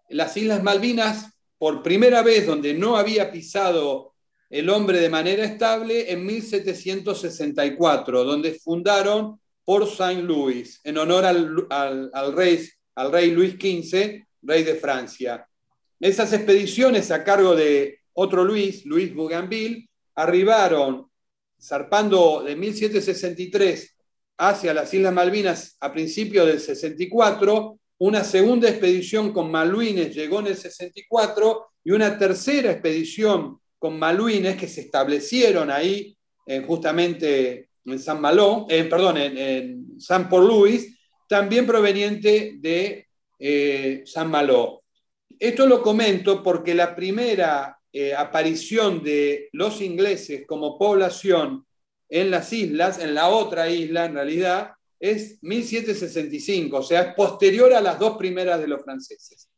las 0.09 0.37
Islas 0.37 0.61
Malvinas 0.61 1.33
por 1.57 1.81
primera 1.81 2.21
vez 2.21 2.45
donde 2.45 2.75
no 2.75 2.97
había 2.97 3.31
pisado 3.31 4.13
el 4.47 4.69
hombre 4.69 4.99
de 4.99 5.09
manera 5.09 5.43
estable 5.43 6.11
en 6.11 6.23
1764, 6.23 8.23
donde 8.23 8.53
fundaron 8.53 9.39
Port 9.65 9.89
Saint 9.89 10.25
Louis, 10.25 10.79
en 10.83 10.99
honor 10.99 11.25
al, 11.25 12.35
rey, 12.35 12.69
al 12.93 13.11
rey 13.11 13.31
Luis 13.31 13.53
XV, 13.53 14.23
rey 14.43 14.63
de 14.63 14.75
Francia. 14.75 15.47
Esas 15.99 16.31
expediciones 16.31 17.09
a 17.09 17.23
cargo 17.23 17.55
de 17.55 18.01
otro 18.13 18.43
Luis, 18.43 18.85
Luis 18.85 19.15
Bougainville, 19.15 19.89
arribaron 20.13 21.09
zarpando 21.59 22.43
de 22.43 22.55
1763 22.55 23.95
hacia 24.37 24.75
las 24.75 24.93
Islas 24.93 25.11
Malvinas 25.11 25.75
a 25.79 25.91
principios 25.91 26.45
del 26.45 26.59
64, 26.59 27.79
una 27.99 28.23
segunda 28.23 28.69
expedición 28.69 29.31
con 29.31 29.51
maluines 29.51 30.13
llegó 30.13 30.39
en 30.39 30.47
el 30.47 30.57
64 30.57 31.67
y 31.83 31.91
una 31.91 32.17
tercera 32.17 32.71
expedición 32.71 33.59
con 33.77 33.99
maluines 33.99 34.57
que 34.57 34.67
se 34.67 34.81
establecieron 34.81 35.69
ahí 35.69 36.17
justamente 36.65 37.69
en 37.85 37.99
San 37.99 38.21
Malo, 38.21 38.65
perdón, 38.67 39.17
en, 39.17 39.99
San 39.99 40.29
Paul 40.29 40.47
Louis, 40.47 40.97
también 41.27 41.65
proveniente 41.65 42.55
de 42.59 43.07
eh, 43.39 44.03
San 44.05 44.29
Malo. 44.29 44.83
Esto 45.39 45.65
lo 45.65 45.81
comento 45.81 46.41
porque 46.43 46.73
la 46.73 46.95
primera 46.95 47.77
eh, 47.91 48.13
aparición 48.13 49.03
de 49.03 49.49
los 49.51 49.81
ingleses 49.81 50.45
como 50.47 50.77
población 50.77 51.65
en 52.09 52.31
las 52.31 52.53
islas, 52.53 52.99
en 52.99 53.13
la 53.13 53.29
otra 53.29 53.69
isla 53.69 54.05
en 54.05 54.13
realidad, 54.13 54.71
es 55.03 55.37
1765, 55.43 56.77
o 56.77 56.81
sea, 56.81 57.01
es 57.01 57.13
posterior 57.13 57.73
a 57.73 57.81
las 57.81 57.99
dos 57.99 58.15
primeras 58.15 58.61
de 58.61 58.69
los 58.69 58.81
franceses. 58.81 59.49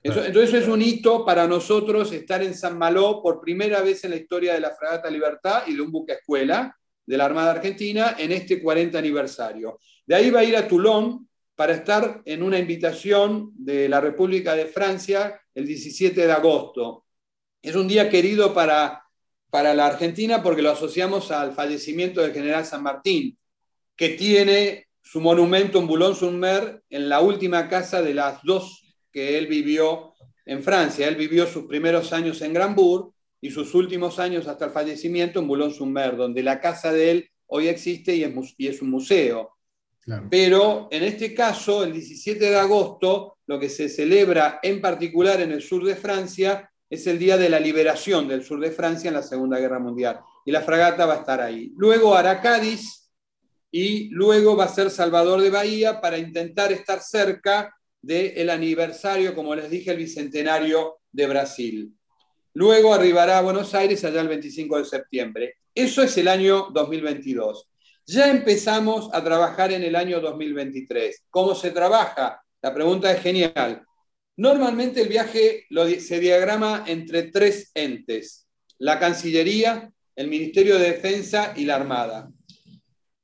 entonces 0.00 0.62
es 0.62 0.68
un 0.68 0.80
hito 0.80 1.24
para 1.24 1.48
nosotros 1.48 2.12
estar 2.12 2.40
en 2.40 2.54
San 2.54 2.78
Malo 2.78 3.20
por 3.20 3.40
primera 3.40 3.80
vez 3.80 4.04
en 4.04 4.10
la 4.10 4.16
historia 4.16 4.54
de 4.54 4.60
la 4.60 4.70
Fragata 4.70 5.10
Libertad 5.10 5.64
y 5.66 5.74
de 5.74 5.80
un 5.80 5.90
buque 5.90 6.12
escuela 6.12 6.78
de 7.04 7.16
la 7.16 7.24
Armada 7.24 7.50
Argentina 7.50 8.14
en 8.16 8.30
este 8.30 8.62
40 8.62 8.96
aniversario. 8.96 9.80
De 10.06 10.14
ahí 10.14 10.30
va 10.30 10.38
a 10.38 10.44
ir 10.44 10.56
a 10.56 10.68
Toulon 10.68 11.28
para 11.56 11.74
estar 11.74 12.22
en 12.24 12.40
una 12.44 12.60
invitación 12.60 13.50
de 13.56 13.88
la 13.88 14.00
República 14.00 14.54
de 14.54 14.66
Francia 14.66 15.40
el 15.52 15.66
17 15.66 16.28
de 16.28 16.32
agosto. 16.32 17.06
Es 17.60 17.74
un 17.74 17.88
día 17.88 18.08
querido 18.08 18.54
para, 18.54 19.02
para 19.50 19.74
la 19.74 19.86
Argentina 19.86 20.44
porque 20.44 20.62
lo 20.62 20.70
asociamos 20.70 21.32
al 21.32 21.54
fallecimiento 21.54 22.20
del 22.20 22.32
general 22.32 22.64
San 22.64 22.84
Martín, 22.84 23.36
que 23.96 24.10
tiene 24.10 24.86
su 25.02 25.20
monumento 25.20 25.78
en 25.78 25.86
Boulogne-sur-Mer 25.86 26.82
en 26.88 27.08
la 27.08 27.20
última 27.20 27.68
casa 27.68 28.00
de 28.00 28.14
las 28.14 28.42
dos 28.44 28.94
que 29.12 29.36
él 29.36 29.48
vivió 29.48 30.14
en 30.46 30.62
Francia. 30.62 31.08
Él 31.08 31.16
vivió 31.16 31.46
sus 31.46 31.66
primeros 31.66 32.12
años 32.12 32.40
en 32.40 32.54
Grambourg 32.54 33.12
y 33.40 33.50
sus 33.50 33.74
últimos 33.74 34.18
años 34.18 34.46
hasta 34.46 34.66
el 34.66 34.70
fallecimiento 34.70 35.40
en 35.40 35.48
Boulogne-sur-Mer, 35.48 36.16
donde 36.16 36.42
la 36.42 36.60
casa 36.60 36.92
de 36.92 37.10
él 37.10 37.30
hoy 37.46 37.68
existe 37.68 38.14
y 38.14 38.22
es, 38.22 38.32
y 38.56 38.68
es 38.68 38.80
un 38.80 38.90
museo. 38.90 39.50
Pero 40.30 40.88
en 40.90 41.04
este 41.04 41.32
caso, 41.34 41.84
el 41.84 41.92
17 41.92 42.50
de 42.50 42.56
agosto, 42.56 43.38
lo 43.46 43.60
que 43.60 43.68
se 43.68 43.88
celebra 43.88 44.58
en 44.62 44.80
particular 44.80 45.40
en 45.40 45.52
el 45.52 45.62
sur 45.62 45.84
de 45.84 45.94
Francia 45.94 46.70
es 46.90 47.06
el 47.06 47.18
día 47.18 47.36
de 47.36 47.48
la 47.48 47.60
liberación 47.60 48.26
del 48.26 48.44
sur 48.44 48.60
de 48.60 48.70
Francia 48.70 49.08
en 49.08 49.14
la 49.14 49.22
Segunda 49.22 49.58
Guerra 49.58 49.78
Mundial. 49.78 50.20
Y 50.44 50.50
la 50.50 50.62
fragata 50.62 51.06
va 51.06 51.14
a 51.14 51.18
estar 51.18 51.40
ahí. 51.40 51.72
Luego 51.76 52.14
hará 52.14 52.40
Cádiz 52.40 53.01
y 53.74 54.10
luego 54.10 54.54
va 54.54 54.64
a 54.64 54.74
ser 54.74 54.90
Salvador 54.90 55.40
de 55.40 55.48
Bahía 55.48 56.00
para 56.00 56.18
intentar 56.18 56.70
estar 56.72 57.00
cerca 57.00 57.74
del 58.02 58.50
aniversario, 58.50 59.34
como 59.34 59.54
les 59.54 59.70
dije, 59.70 59.92
el 59.92 59.96
bicentenario 59.96 60.98
de 61.10 61.26
Brasil. 61.26 61.92
Luego 62.52 62.92
arribará 62.92 63.38
a 63.38 63.42
Buenos 63.42 63.74
Aires 63.74 64.04
allá 64.04 64.20
el 64.20 64.28
25 64.28 64.76
de 64.76 64.84
septiembre. 64.84 65.54
Eso 65.74 66.02
es 66.02 66.18
el 66.18 66.28
año 66.28 66.68
2022. 66.70 67.66
Ya 68.06 68.30
empezamos 68.30 69.08
a 69.14 69.24
trabajar 69.24 69.72
en 69.72 69.82
el 69.84 69.96
año 69.96 70.20
2023. 70.20 71.24
¿Cómo 71.30 71.54
se 71.54 71.70
trabaja? 71.70 72.42
La 72.60 72.74
pregunta 72.74 73.10
es 73.10 73.22
genial. 73.22 73.86
Normalmente 74.36 75.00
el 75.00 75.08
viaje 75.08 75.66
se 75.98 76.20
diagrama 76.20 76.84
entre 76.86 77.24
tres 77.24 77.70
entes, 77.74 78.46
la 78.78 78.98
Cancillería, 78.98 79.90
el 80.14 80.28
Ministerio 80.28 80.78
de 80.78 80.92
Defensa 80.92 81.54
y 81.56 81.64
la 81.64 81.76
Armada. 81.76 82.30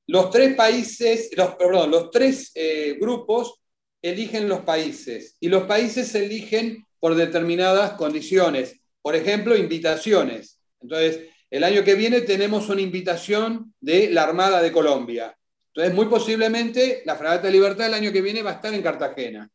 Los 0.08 0.30
tres 0.30 0.54
países, 0.54 1.28
los, 1.36 1.54
perdón, 1.56 1.90
los 1.90 2.10
tres 2.10 2.50
eh, 2.54 2.96
grupos 2.98 3.60
eligen 4.00 4.48
los 4.48 4.60
países 4.60 5.36
y 5.38 5.48
los 5.48 5.64
países 5.64 6.08
se 6.08 6.24
eligen 6.24 6.86
por 6.98 7.14
determinadas 7.14 7.92
condiciones, 7.92 8.80
por 9.02 9.14
ejemplo, 9.14 9.54
invitaciones. 9.54 10.58
Entonces, 10.80 11.28
el 11.50 11.62
año 11.62 11.84
que 11.84 11.94
viene 11.94 12.22
tenemos 12.22 12.70
una 12.70 12.80
invitación 12.80 13.74
de 13.80 14.10
la 14.10 14.22
Armada 14.22 14.62
de 14.62 14.72
Colombia. 14.72 15.36
Entonces, 15.74 15.94
muy 15.94 16.06
posiblemente 16.06 17.02
la 17.04 17.16
Fragata 17.16 17.48
de 17.48 17.52
Libertad 17.52 17.88
el 17.88 17.94
año 17.94 18.10
que 18.10 18.22
viene 18.22 18.42
va 18.42 18.52
a 18.52 18.54
estar 18.54 18.72
en 18.72 18.82
Cartagena. 18.82 19.50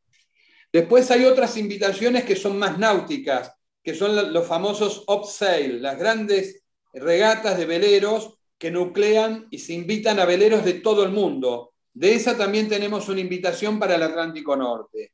Después 0.71 1.09
hay 1.09 1.25
otras 1.25 1.57
invitaciones 1.57 2.25
que 2.25 2.35
son 2.35 2.59
más 2.59 2.77
náuticas, 2.77 3.51
que 3.83 3.95
son 3.95 4.31
los 4.31 4.45
famosos 4.45 5.03
upsail, 5.07 5.81
las 5.81 5.97
grandes 5.97 6.63
regatas 6.93 7.57
de 7.57 7.65
veleros 7.65 8.37
que 8.63 8.71
nuclean 8.71 9.45
y 9.51 9.59
se 9.59 9.73
invitan 9.73 10.21
a 10.21 10.25
veleros 10.25 10.63
de 10.63 10.75
todo 10.75 11.03
el 11.03 11.11
mundo. 11.11 11.73
De 11.93 12.15
esa 12.15 12.37
también 12.37 12.69
tenemos 12.69 13.09
una 13.09 13.19
invitación 13.19 13.77
para 13.77 13.95
el 13.95 14.03
Atlántico 14.03 14.55
Norte. 14.55 15.11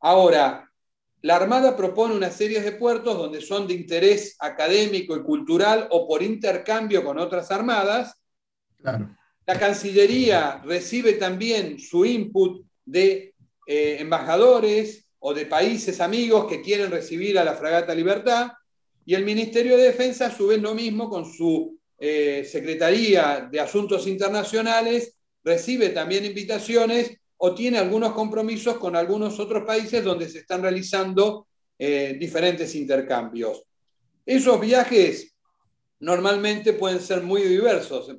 Ahora, 0.00 0.70
la 1.22 1.36
Armada 1.36 1.74
propone 1.74 2.14
una 2.14 2.30
serie 2.30 2.60
de 2.60 2.72
puertos 2.72 3.16
donde 3.16 3.40
son 3.40 3.66
de 3.66 3.72
interés 3.72 4.36
académico 4.40 5.16
y 5.16 5.22
cultural 5.22 5.88
o 5.90 6.06
por 6.06 6.22
intercambio 6.22 7.02
con 7.02 7.18
otras 7.18 7.50
armadas. 7.50 8.14
La 8.82 9.58
Cancillería 9.58 10.60
recibe 10.62 11.14
también 11.14 11.78
su 11.78 12.04
input 12.04 12.62
de 12.84 13.34
eh, 13.66 13.96
embajadores 14.00 15.08
o 15.18 15.32
de 15.32 15.46
países 15.46 16.02
amigos 16.02 16.44
que 16.44 16.60
quieren 16.60 16.90
recibir 16.90 17.38
a 17.38 17.44
la 17.44 17.54
Fragata 17.54 17.94
Libertad. 17.94 18.52
Y 19.06 19.14
el 19.14 19.24
Ministerio 19.24 19.78
de 19.78 19.84
Defensa, 19.84 20.26
a 20.26 20.30
su 20.30 20.48
vez, 20.48 20.60
lo 20.60 20.74
mismo 20.74 21.08
con 21.08 21.24
su 21.24 21.76
eh, 21.98 22.46
Secretaría 22.50 23.48
de 23.50 23.60
Asuntos 23.60 24.06
Internacionales, 24.06 25.16
recibe 25.42 25.90
también 25.90 26.24
invitaciones 26.24 27.16
o 27.38 27.54
tiene 27.54 27.78
algunos 27.78 28.12
compromisos 28.12 28.78
con 28.78 28.96
algunos 28.96 29.38
otros 29.38 29.64
países 29.64 30.02
donde 30.02 30.28
se 30.28 30.38
están 30.38 30.62
realizando 30.62 31.46
eh, 31.78 32.16
diferentes 32.18 32.74
intercambios. 32.74 33.62
Esos 34.24 34.60
viajes 34.60 35.34
normalmente 36.00 36.72
pueden 36.72 37.00
ser 37.00 37.22
muy 37.22 37.42
diversos. 37.42 38.10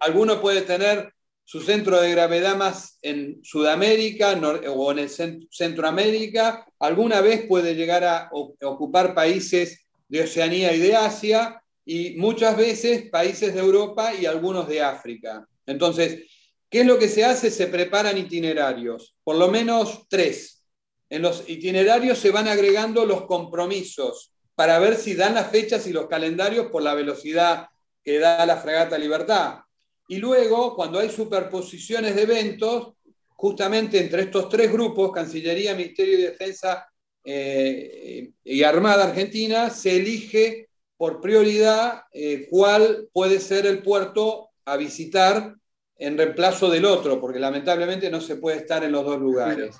Alguno 0.00 0.40
puede 0.40 0.62
tener 0.62 1.12
su 1.44 1.60
centro 1.60 2.00
de 2.00 2.12
gravedad 2.12 2.56
más 2.56 2.98
en 3.02 3.40
Sudamérica 3.42 4.40
o 4.68 4.92
en 4.92 5.00
el 5.00 5.10
Centroamérica. 5.50 6.64
Alguna 6.78 7.20
vez 7.20 7.46
puede 7.46 7.74
llegar 7.74 8.04
a 8.04 8.30
ocupar 8.32 9.14
países 9.14 9.86
de 10.08 10.22
Oceanía 10.22 10.72
y 10.72 10.78
de 10.78 10.96
Asia 10.96 11.60
y 11.92 12.16
muchas 12.16 12.56
veces 12.56 13.10
países 13.10 13.54
de 13.54 13.60
Europa 13.60 14.14
y 14.14 14.26
algunos 14.26 14.68
de 14.68 14.82
África. 14.82 15.46
Entonces, 15.66 16.24
¿Qué 16.70 16.82
es 16.82 16.86
lo 16.86 17.00
que 17.00 17.08
se 17.08 17.24
hace? 17.24 17.50
Se 17.50 17.66
preparan 17.66 18.16
itinerarios, 18.16 19.16
por 19.24 19.34
lo 19.34 19.48
menos 19.48 20.06
tres. 20.08 20.62
En 21.08 21.22
los 21.22 21.42
itinerarios 21.48 22.18
se 22.18 22.30
van 22.30 22.46
agregando 22.46 23.04
los 23.04 23.26
compromisos 23.26 24.32
para 24.54 24.78
ver 24.78 24.94
si 24.94 25.14
dan 25.14 25.34
las 25.34 25.50
fechas 25.50 25.88
y 25.88 25.92
los 25.92 26.06
calendarios 26.06 26.68
por 26.68 26.82
la 26.82 26.94
velocidad 26.94 27.66
que 28.04 28.20
da 28.20 28.46
la 28.46 28.56
fragata 28.56 28.96
Libertad. 28.96 29.58
Y 30.06 30.18
luego, 30.18 30.76
cuando 30.76 31.00
hay 31.00 31.10
superposiciones 31.10 32.14
de 32.14 32.22
eventos, 32.22 32.92
justamente 33.30 33.98
entre 33.98 34.22
estos 34.22 34.48
tres 34.48 34.70
grupos, 34.70 35.10
Cancillería, 35.10 35.74
Ministerio 35.74 36.18
de 36.18 36.30
Defensa 36.30 36.86
eh, 37.24 38.30
y 38.44 38.62
Armada 38.62 39.08
Argentina, 39.08 39.70
se 39.70 39.96
elige 39.96 40.68
por 41.00 41.22
prioridad 41.22 42.02
eh, 42.12 42.46
cuál 42.50 43.08
puede 43.10 43.40
ser 43.40 43.64
el 43.64 43.82
puerto 43.82 44.50
a 44.66 44.76
visitar 44.76 45.56
en 45.96 46.18
reemplazo 46.18 46.68
del 46.68 46.84
otro, 46.84 47.18
porque 47.18 47.38
lamentablemente 47.38 48.10
no 48.10 48.20
se 48.20 48.36
puede 48.36 48.58
estar 48.58 48.84
en 48.84 48.92
los 48.92 49.06
dos 49.06 49.18
lugares. 49.18 49.78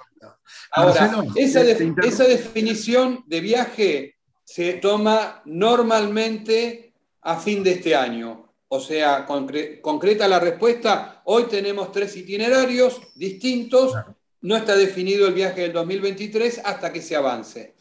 Ahora, 0.71 1.23
esa, 1.35 1.63
esa 1.63 2.25
definición 2.25 3.23
de 3.27 3.41
viaje 3.41 4.15
se 4.45 4.73
toma 4.75 5.43
normalmente 5.45 6.95
a 7.21 7.39
fin 7.39 7.63
de 7.63 7.73
este 7.73 7.95
año. 7.95 8.55
O 8.69 8.81
sea, 8.81 9.27
concreta 9.27 10.27
la 10.27 10.41
respuesta, 10.41 11.21
hoy 11.27 11.45
tenemos 11.51 11.93
tres 11.93 12.17
itinerarios 12.17 12.99
distintos, 13.15 13.93
no 14.41 14.57
está 14.57 14.75
definido 14.75 15.29
el 15.29 15.35
viaje 15.35 15.61
del 15.61 15.75
2023 15.75 16.63
hasta 16.65 16.91
que 16.91 17.03
se 17.03 17.15
avance. 17.15 17.75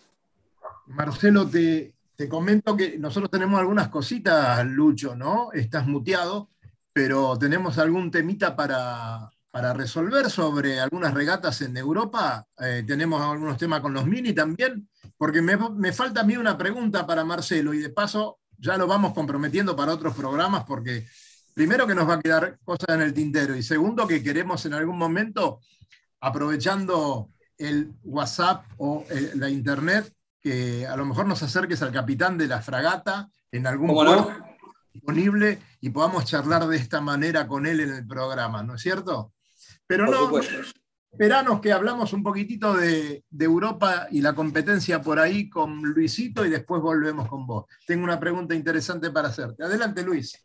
Marcelo, 0.88 1.48
te, 1.48 1.94
te 2.20 2.28
comento 2.28 2.76
que 2.76 3.00
nosotros 3.00 3.32
tenemos 3.32 3.58
algunas 3.58 3.88
cositas, 3.88 4.66
Lucho, 4.66 5.16
¿no? 5.16 5.54
Estás 5.54 5.88
muteado 5.88 6.50
pero 6.92 7.38
tenemos 7.38 7.78
algún 7.78 8.12
temita 8.12 8.58
para, 8.58 9.32
resolver 9.74 10.30
sobre 10.30 10.82
algunas 10.82 11.14
regatas 11.14 11.62
en 11.62 11.78
Europa. 11.78 12.46
Eh, 12.60 12.84
tenemos 12.86 13.22
algunos 13.22 13.58
temas 13.58 13.80
con 13.80 13.94
los 13.94 14.06
mini 14.06 14.34
también, 14.34 14.90
porque 15.18 15.42
me, 15.42 15.94
falta 15.94 16.20
a 16.20 16.24
mí 16.26 16.36
una 16.36 16.58
pregunta 16.58 17.08
para 17.08 17.24
Marcelo 17.24 17.74
y 17.74 17.80
de 17.80 17.90
paso 17.90 18.40
ya 18.58 18.76
lo 18.76 18.86
vamos 18.86 19.14
comprometiendo 19.14 19.78
para 19.78 19.94
otros 19.94 20.14
programas 20.14 20.66
porque 20.66 21.08
primero 21.54 21.88
que 21.88 21.96
nos 21.96 22.10
va 22.10 22.16
a 22.16 22.20
quedar 22.20 22.60
cosas 22.66 22.90
en 22.90 23.02
el 23.02 23.14
tintero 23.14 23.56
y 23.56 23.64
segundo 23.64 24.06
que 24.06 24.22
queremos 24.22 24.66
en 24.66 24.74
algún 24.74 24.98
momento, 24.98 25.62
aprovechando 26.20 27.30
el 27.58 27.94
WhatsApp 28.04 28.66
o 28.78 29.06
la 29.36 29.50
internet, 29.50 30.14
que 30.42 30.88
a 30.88 30.96
lo 30.96 31.06
mejor 31.06 31.28
nos 31.28 31.44
acerques 31.44 31.82
al 31.82 31.92
capitán 31.92 32.38
de 32.38 32.48
la 32.48 32.62
fragata 32.62 33.30
en 33.52 33.68
algún 33.68 33.88
momento 33.88 34.32
disponible 34.94 35.60
y 35.82 35.90
podamos 35.90 36.26
charlar 36.26 36.68
de 36.68 36.78
esta 36.78 37.02
manera 37.02 37.48
con 37.48 37.66
él 37.66 37.80
en 37.80 37.94
el 37.94 38.08
programa, 38.08 38.64
¿no 38.64 38.76
es 38.76 38.82
cierto? 38.82 39.34
Pero 39.88 40.08
no, 40.08 40.30
esperanos 41.12 41.62
que 41.62 41.72
hablamos 41.72 42.14
un 42.14 42.24
poquitito 42.24 42.76
de, 42.76 43.24
Europa 43.40 44.08
y 44.12 44.22
la 44.22 44.34
competencia 44.34 45.02
por 45.02 45.20
ahí 45.20 45.50
con 45.50 45.82
Luisito 45.82 46.46
y 46.46 46.50
después 46.50 46.82
volvemos 46.82 47.28
con 47.28 47.48
vos. 47.48 47.66
Tengo 47.86 48.04
una 48.04 48.20
pregunta 48.20 48.56
interesante 48.56 49.10
para 49.10 49.30
hacerte. 49.30 49.64
Adelante, 49.64 50.04
Luis. 50.04 50.42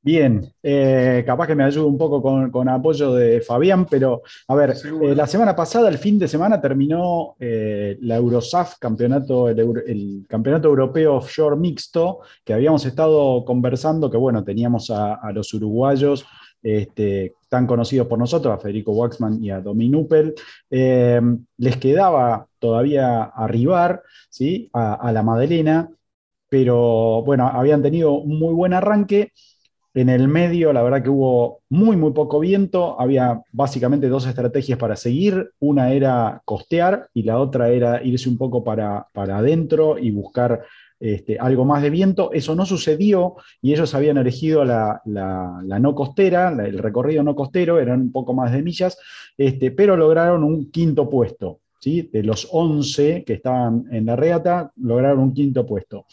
Bien, 0.00 0.54
eh, 0.62 1.24
capaz 1.26 1.48
que 1.48 1.56
me 1.56 1.64
ayude 1.64 1.84
un 1.84 1.98
poco 1.98 2.22
con, 2.22 2.68
apoyo 2.68 3.12
de 3.14 3.40
Fabián, 3.40 3.84
pero 3.84 4.22
a 4.46 4.54
ver, 4.54 4.74
eh, 5.02 5.14
la 5.14 5.26
semana 5.26 5.56
pasada, 5.56 5.88
el 5.88 5.98
fin 5.98 6.18
de 6.20 6.28
semana, 6.28 6.60
terminó 6.60 7.34
eh, 7.40 7.98
la 8.02 8.16
Eurosaf, 8.16 8.78
campeonato, 8.78 9.48
el, 9.48 10.24
campeonato 10.28 10.68
europeo 10.68 11.16
offshore 11.16 11.56
mixto, 11.56 12.20
que 12.44 12.54
habíamos 12.54 12.86
estado 12.86 13.44
conversando, 13.44 14.08
que 14.08 14.16
bueno, 14.16 14.44
teníamos 14.44 14.88
a, 14.90 15.18
los 15.32 15.52
uruguayos 15.52 16.24
este, 16.62 17.34
tan 17.48 17.66
conocidos 17.66 18.06
por 18.06 18.20
nosotros, 18.20 18.54
a 18.54 18.58
Federico 18.58 18.92
Waxman 18.92 19.42
y 19.42 19.50
a 19.50 19.60
Domin 19.60 19.96
Uppel, 19.96 20.34
les 20.70 21.76
quedaba 21.78 22.46
todavía 22.60 23.24
arribar 23.24 24.02
¿sí? 24.30 24.70
a, 24.72 24.94
a 24.94 25.12
la 25.12 25.24
Madelena, 25.24 25.90
pero 26.48 27.22
bueno, 27.24 27.48
habían 27.48 27.82
tenido 27.82 28.12
un 28.12 28.38
muy 28.38 28.54
buen 28.54 28.72
arranque 28.72 29.32
en 29.94 30.08
el 30.08 30.28
medio, 30.28 30.72
la 30.72 30.82
verdad 30.82 31.02
que 31.02 31.10
hubo 31.10 31.60
muy, 31.70 31.96
muy 31.96 32.12
poco 32.12 32.40
viento. 32.40 33.00
Había 33.00 33.42
básicamente 33.52 34.08
dos 34.08 34.26
estrategias 34.26 34.78
para 34.78 34.96
seguir. 34.96 35.50
Una 35.58 35.92
era 35.92 36.42
costear 36.44 37.08
y 37.14 37.22
la 37.22 37.38
otra 37.38 37.70
era 37.70 38.02
irse 38.02 38.28
un 38.28 38.38
poco 38.38 38.62
para, 38.62 39.06
para 39.12 39.38
adentro 39.38 39.98
y 39.98 40.10
buscar 40.10 40.62
este, 41.00 41.38
algo 41.38 41.64
más 41.64 41.82
de 41.82 41.90
viento. 41.90 42.32
Eso 42.32 42.54
no 42.54 42.66
sucedió 42.66 43.36
y 43.62 43.72
ellos 43.72 43.94
habían 43.94 44.18
elegido 44.18 44.64
la, 44.64 45.00
no 45.04 45.94
costera, 45.94 46.48
el 46.48 46.78
recorrido 46.78 47.22
no 47.22 47.34
costero, 47.34 47.78
eran 47.78 48.00
un 48.02 48.12
poco 48.12 48.34
más 48.34 48.52
de 48.52 48.62
millas, 48.62 48.98
este, 49.36 49.70
pero 49.70 49.96
lograron 49.96 50.42
un 50.42 50.70
quinto 50.70 51.08
puesto. 51.08 51.60
¿sí? 51.80 52.10
De 52.12 52.22
los 52.22 52.48
11 52.50 53.24
que 53.24 53.34
estaban 53.34 53.84
en 53.92 54.06
la 54.06 54.16
regata, 54.16 54.72
lograron 54.76 55.20
un 55.20 55.34
quinto 55.34 55.64
puesto. 55.64 56.06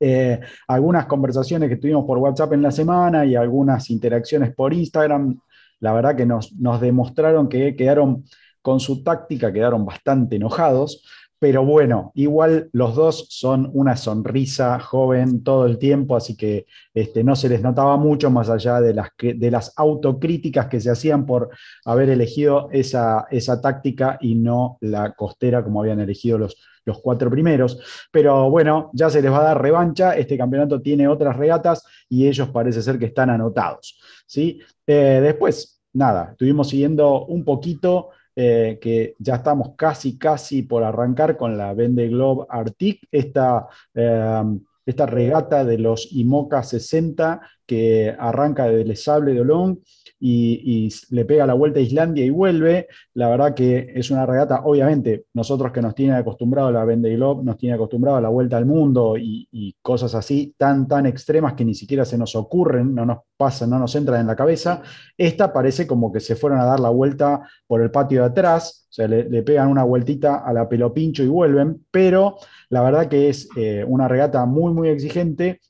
Eh, 0.00 0.38
algunas 0.68 1.06
conversaciones 1.06 1.68
que 1.68 1.76
tuvimos 1.76 2.04
por 2.04 2.18
WhatsApp 2.18 2.52
en 2.52 2.62
la 2.62 2.70
semana 2.70 3.24
y 3.24 3.34
algunas 3.34 3.90
interacciones 3.90 4.54
por 4.54 4.72
Instagram, 4.72 5.40
la 5.80 5.92
verdad 5.92 6.16
que 6.16 6.26
nos, 6.26 6.52
demostraron 6.80 7.48
que 7.48 7.74
quedaron 7.74 8.24
con 8.62 8.80
su 8.80 9.02
táctica, 9.02 9.52
quedaron 9.52 9.84
bastante 9.84 10.36
enojados, 10.36 11.04
pero 11.40 11.64
bueno, 11.64 12.10
igual 12.14 12.68
los 12.72 12.96
dos 12.96 13.26
son 13.30 13.70
una 13.72 13.96
sonrisa 13.96 14.78
joven 14.80 15.44
todo 15.44 15.66
el 15.66 15.78
tiempo, 15.78 16.16
así 16.16 16.36
que 16.36 16.66
este, 16.92 17.22
no 17.22 17.36
se 17.36 17.48
les 17.48 17.62
notaba 17.62 17.96
mucho 17.96 18.28
más 18.28 18.50
allá 18.50 18.80
de 18.80 18.92
las, 18.94 19.10
de 19.18 19.50
las 19.50 19.72
autocríticas 19.76 20.66
que 20.66 20.80
se 20.80 20.90
hacían 20.90 21.26
por 21.26 21.50
haber 21.84 22.10
elegido 22.10 22.68
esa, 22.72 23.26
esa 23.30 23.60
táctica 23.60 24.18
y 24.20 24.34
no 24.34 24.78
la 24.80 25.12
costera 25.12 25.62
como 25.62 25.80
habían 25.80 26.00
elegido 26.00 26.38
los, 26.38 26.56
los 26.88 27.00
cuatro 27.00 27.30
primeros. 27.30 27.78
Pero 28.10 28.50
bueno, 28.50 28.90
ya 28.92 29.08
se 29.08 29.22
les 29.22 29.30
va 29.30 29.40
a 29.40 29.44
dar 29.44 29.62
revancha. 29.62 30.16
Este 30.16 30.36
campeonato 30.36 30.80
tiene 30.80 31.06
otras 31.06 31.36
regatas 31.36 31.84
y 32.08 32.26
ellos 32.26 32.48
parece 32.48 32.82
ser 32.82 32.98
que 32.98 33.06
están 33.06 33.30
anotados. 33.30 34.00
¿sí? 34.26 34.60
Eh, 34.86 35.20
después, 35.22 35.80
nada, 35.92 36.30
estuvimos 36.32 36.68
siguiendo 36.68 37.26
un 37.26 37.44
poquito. 37.44 38.10
Eh, 38.40 38.78
que 38.80 39.16
ya 39.18 39.34
estamos 39.34 39.70
casi, 39.74 40.16
casi 40.16 40.62
por 40.62 40.84
arrancar 40.84 41.36
con 41.36 41.58
la 41.58 41.74
Vende 41.74 42.06
Globe 42.06 42.46
Arctic, 42.48 43.00
esta, 43.10 43.66
eh, 43.92 44.44
esta 44.86 45.06
regata 45.06 45.64
de 45.64 45.76
los 45.76 46.12
IMOCA 46.12 46.62
60 46.62 47.40
que 47.68 48.16
arranca 48.18 48.64
desde 48.64 48.90
el 48.90 48.96
Sable 48.96 49.34
de 49.34 49.42
Olón 49.42 49.80
y, 50.18 50.88
le 51.10 51.26
pega 51.26 51.46
la 51.46 51.52
vuelta 51.52 51.78
a 51.80 51.82
Islandia 51.82 52.24
y 52.24 52.30
vuelve. 52.30 52.88
La 53.12 53.28
verdad 53.28 53.54
que 53.54 53.92
es 53.94 54.10
una 54.10 54.24
regata, 54.24 54.62
obviamente, 54.64 55.26
nosotros 55.34 55.70
que 55.70 55.82
nos 55.82 55.94
tiene 55.94 56.14
acostumbrado 56.14 56.68
a 56.68 56.72
la 56.72 56.86
Vendée 56.86 57.16
Globe, 57.16 57.44
nos 57.44 57.58
tiene 57.58 57.74
acostumbrado 57.74 58.16
a 58.16 58.22
la 58.22 58.30
vuelta 58.30 58.56
al 58.56 58.64
mundo 58.64 59.16
y, 59.18 59.46
cosas 59.82 60.14
así 60.14 60.54
tan, 60.56 60.88
tan 60.88 61.04
extremas 61.04 61.52
que 61.52 61.64
ni 61.64 61.74
siquiera 61.74 62.06
se 62.06 62.16
nos 62.16 62.34
ocurren, 62.36 62.94
no 62.94 63.04
nos 63.04 63.18
pasan, 63.36 63.68
no 63.68 63.78
nos 63.78 63.94
entran 63.94 64.22
en 64.22 64.26
la 64.28 64.36
cabeza. 64.36 64.82
Esta 65.18 65.52
parece 65.52 65.86
como 65.86 66.10
que 66.10 66.20
se 66.20 66.36
fueron 66.36 66.60
a 66.60 66.64
dar 66.64 66.80
la 66.80 66.88
vuelta 66.88 67.42
por 67.66 67.82
el 67.82 67.90
patio 67.90 68.22
de 68.22 68.28
atrás, 68.28 68.86
o 68.88 68.92
sea, 68.92 69.08
le, 69.08 69.42
pegan 69.42 69.68
una 69.68 69.84
vueltita 69.84 70.38
a 70.38 70.54
la 70.54 70.66
pelopincho 70.68 71.22
y 71.22 71.28
vuelven, 71.28 71.84
pero 71.90 72.38
la 72.70 72.80
verdad 72.82 73.08
que 73.08 73.28
es 73.28 73.46
eh, 73.56 73.84
una 73.86 74.08
regata 74.08 74.46
muy, 74.46 74.72
muy 74.72 74.88
exigente 74.88 75.60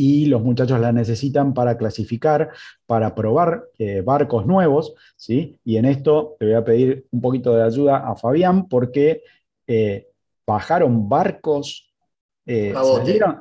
y 0.00 0.26
los 0.26 0.40
muchachos 0.42 0.78
la 0.78 0.92
necesitan 0.92 1.52
para 1.52 1.76
clasificar, 1.76 2.50
para 2.86 3.16
probar 3.16 3.64
eh, 3.80 4.00
barcos 4.00 4.46
nuevos, 4.46 4.94
¿sí? 5.16 5.58
Y 5.64 5.76
en 5.76 5.86
esto 5.86 6.36
te 6.38 6.46
voy 6.46 6.54
a 6.54 6.64
pedir 6.64 7.06
un 7.10 7.20
poquito 7.20 7.52
de 7.56 7.64
ayuda 7.64 8.08
a 8.08 8.14
Fabián 8.14 8.68
porque 8.68 9.24
eh, 9.66 10.06
bajaron 10.46 11.08
barcos, 11.08 11.92
eh, 12.46 12.72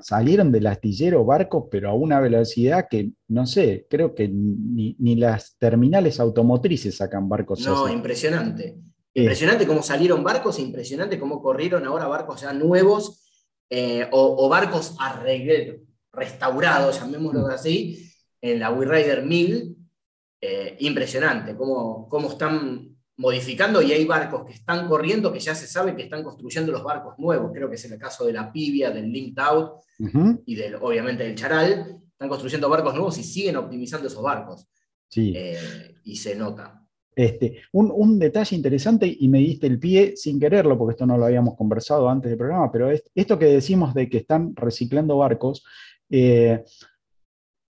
salieron, 0.01 0.51
del 0.51 0.65
astillero 0.65 1.23
barcos, 1.23 1.65
pero 1.69 1.91
a 1.91 1.93
una 1.93 2.19
velocidad 2.19 2.87
que, 2.89 3.11
no 3.27 3.45
sé, 3.45 3.85
creo 3.87 4.15
que 4.15 4.27
ni, 4.27 4.95
las 5.15 5.57
terminales 5.59 6.19
automotrices 6.19 6.97
sacan 6.97 7.29
barcos. 7.29 7.59
No, 7.67 7.87
impresionante. 7.87 8.77
Impresionante 9.13 9.67
cómo 9.67 9.83
salieron 9.83 10.23
barcos, 10.23 10.57
impresionante 10.57 11.19
cómo 11.19 11.39
corrieron 11.39 11.85
ahora 11.85 12.07
barcos 12.07 12.41
ya 12.41 12.51
nuevos 12.51 13.23
o, 13.69 14.45
o, 14.45 14.49
barcos 14.49 14.95
arreglados 14.99 15.86
restaurado, 16.17 16.91
llamémoslo 16.91 17.47
así, 17.47 18.11
en 18.41 18.59
la 18.59 18.71
WeRider 18.71 19.23
1000. 19.23 19.75
Eh, 20.39 20.77
impresionante 20.81 21.55
cómo, 21.55 22.07
cómo 22.07 22.29
están 22.29 22.95
modificando 23.17 23.81
y 23.81 23.91
hay 23.91 24.05
barcos 24.05 24.45
que 24.45 24.53
están 24.53 24.87
corriendo 24.87 25.33
que 25.33 25.39
ya 25.39 25.55
se 25.55 25.65
sabe 25.65 25.95
que 25.95 26.03
están 26.03 26.23
construyendo 26.23 26.71
los 26.71 26.83
barcos 26.83 27.17
nuevos. 27.17 27.51
Creo 27.53 27.69
que 27.69 27.75
es 27.75 27.85
el 27.85 27.97
caso 27.97 28.25
de 28.25 28.33
la 28.33 28.51
Pibia, 28.51 28.91
del 28.91 29.11
Linked 29.11 29.41
Out 29.41 29.81
y 30.45 30.55
del, 30.55 30.75
obviamente 30.75 31.23
del 31.23 31.35
Charal. 31.35 32.01
Están 32.11 32.29
construyendo 32.29 32.69
barcos 32.69 32.93
nuevos 32.93 33.17
y 33.17 33.23
siguen 33.23 33.57
optimizando 33.57 34.07
esos 34.07 34.21
barcos. 34.21 34.67
Sí. 35.09 35.33
Eh, 35.35 35.95
y 36.03 36.15
se 36.15 36.35
nota. 36.35 36.83
Este, 37.15 37.61
un, 37.71 38.19
detalle 38.19 38.55
interesante, 38.55 39.17
y 39.19 39.27
me 39.27 39.39
diste 39.39 39.65
el 39.65 39.79
pie 39.79 40.15
sin 40.15 40.39
quererlo, 40.39 40.77
porque 40.77 40.91
esto 40.91 41.07
no 41.07 41.17
lo 41.17 41.25
habíamos 41.25 41.55
conversado 41.55 42.07
antes 42.07 42.29
del 42.29 42.37
programa, 42.37 42.71
pero 42.71 42.91
esto 42.91 43.39
que 43.39 43.45
decimos 43.45 43.95
de 43.95 44.07
que 44.07 44.17
están 44.17 44.55
reciclando 44.55 45.17
barcos, 45.17 45.65
eh, 46.09 46.63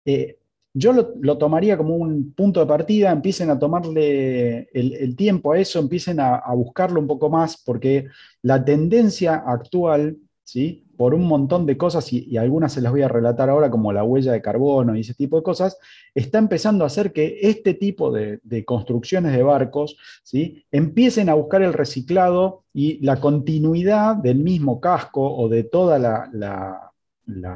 eh, 0.05 0.37
yo 0.77 0.91
lo, 0.91 1.37
tomaría 1.37 1.77
como 1.77 1.95
un 1.95 2.33
punto 2.33 2.59
de 2.59 2.65
partida, 2.65 3.09
empiecen 3.09 3.49
a 3.49 3.57
tomarle 3.57 4.67
el, 4.73 5.15
tiempo 5.15 5.53
a 5.53 5.59
eso, 5.59 5.79
empiecen 5.79 6.19
a, 6.19 6.41
buscarlo 6.53 6.99
un 6.99 7.07
poco 7.07 7.29
más, 7.29 7.55
porque 7.65 8.07
la 8.41 8.63
tendencia 8.63 9.35
actual, 9.47 10.17
¿sí? 10.43 10.83
por 10.97 11.13
un 11.13 11.27
montón 11.27 11.65
de 11.65 11.77
cosas, 11.77 12.11
y, 12.11 12.35
algunas 12.35 12.73
se 12.73 12.81
las 12.81 12.91
voy 12.91 13.03
a 13.03 13.07
relatar 13.07 13.49
ahora, 13.49 13.71
como 13.71 13.93
la 13.93 14.03
huella 14.03 14.33
de 14.33 14.41
carbono 14.41 14.97
y 14.97 14.99
ese 14.99 15.13
tipo 15.13 15.37
de 15.37 15.43
cosas, 15.43 15.77
está 16.13 16.39
empezando 16.39 16.83
a 16.83 16.87
hacer 16.87 17.13
que 17.13 17.39
este 17.41 17.73
tipo 17.73 18.11
de, 18.11 18.41
construcciones 18.65 19.31
de 19.31 19.43
barcos 19.43 19.97
¿sí? 20.23 20.65
empiecen 20.71 21.29
a 21.29 21.35
buscar 21.35 21.61
el 21.61 21.71
reciclado 21.71 22.65
y 22.73 23.01
la 23.05 23.21
continuidad 23.21 24.17
del 24.17 24.39
mismo 24.39 24.81
casco 24.81 25.37
o 25.37 25.47
de 25.47 25.63
toda 25.63 25.99
la 25.99 26.29
la 26.33 26.91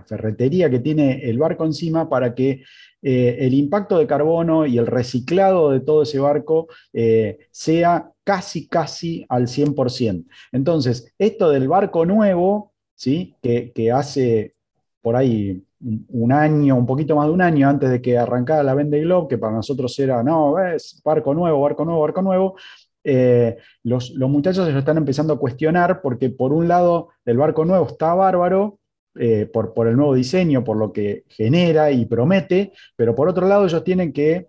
ferretería 0.06 0.70
que 0.70 0.80
tiene 0.80 1.22
el 1.30 1.38
barco 1.38 1.66
encima 1.66 2.10
para 2.10 2.34
que 2.34 2.64
eh, 3.02 3.38
el 3.40 3.54
impacto 3.54 3.98
de 3.98 4.08
carbono 4.08 4.66
y 4.66 4.78
el 4.78 4.88
reciclado 4.88 5.72
de 5.72 5.80
todo 5.80 6.04
ese 6.04 6.20
barco 6.20 6.68
eh, 6.92 7.38
sea 7.52 8.12
casi, 8.24 8.68
casi 8.68 9.26
al 9.30 9.48
100%. 9.48 10.26
Entonces, 10.52 11.14
esto 11.18 11.50
del 11.50 11.68
barco 11.68 12.06
nuevo, 12.06 12.74
¿sí? 12.96 13.36
que, 13.42 13.92
hace 13.92 14.56
por 15.02 15.16
ahí 15.16 15.64
un 16.10 16.32
año, 16.34 16.76
un 16.76 16.86
poquito 16.86 17.16
más 17.16 17.28
de 17.28 17.34
un 17.34 17.42
año 17.42 17.70
antes 17.70 17.90
de 17.90 18.02
que 18.02 18.18
arrancara 18.18 18.64
la 18.64 18.76
Vende 18.76 19.00
Globe, 19.00 19.30
que 19.30 19.38
para 19.38 19.54
nosotros 19.54 19.98
era, 20.00 20.22
no, 20.24 20.60
es 20.60 21.02
barco 21.04 21.34
nuevo, 21.34 21.62
barco 21.62 21.86
nuevo, 21.86 22.02
barco 22.02 22.22
nuevo, 22.22 22.56
eh, 23.04 23.58
los, 23.84 24.12
los, 24.12 24.30
muchachos 24.30 24.68
se 24.68 24.74
lo 24.74 24.80
están 24.80 24.98
empezando 24.98 25.34
a 25.34 25.40
cuestionar 25.40 26.02
porque 26.02 26.30
por 26.30 26.52
un 26.52 26.68
lado 26.68 27.10
el 27.24 27.38
barco 27.38 27.64
nuevo 27.64 27.88
está 27.88 28.14
bárbaro, 28.14 28.79
eh, 29.22 29.48
por, 29.48 29.86
el 29.86 29.98
nuevo 29.98 30.16
diseño, 30.16 30.64
por 30.64 30.78
lo 30.78 30.94
que 30.94 31.26
genera 31.28 31.92
y 31.92 32.06
promete, 32.06 32.72
pero 32.96 33.14
por 33.14 33.28
otro 33.28 33.50
lado 33.50 33.66
ellos 33.66 33.84
tienen 33.84 34.14
que 34.14 34.48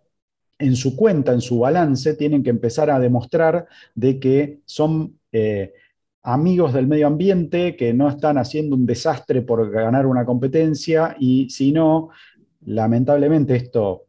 en 0.60 0.76
su 0.76 0.94
cuenta, 0.94 1.32
en 1.32 1.40
su 1.40 1.58
balance, 1.58 2.14
tienen 2.14 2.44
que 2.44 2.50
empezar 2.50 2.88
a 2.88 3.00
demostrar 3.00 3.66
de 3.96 4.20
que 4.20 4.60
son 4.66 5.18
eh, 5.32 5.72
amigos 6.22 6.72
del 6.72 6.86
medio 6.86 7.08
ambiente, 7.08 7.74
que 7.74 7.92
no 7.92 8.08
están 8.08 8.38
haciendo 8.38 8.76
un 8.76 8.86
desastre 8.86 9.42
por 9.42 9.68
ganar 9.72 10.06
una 10.06 10.24
competencia 10.24 11.16
y 11.18 11.50
si 11.50 11.72
no, 11.72 12.10
lamentablemente 12.64 13.56
esto 13.56 14.04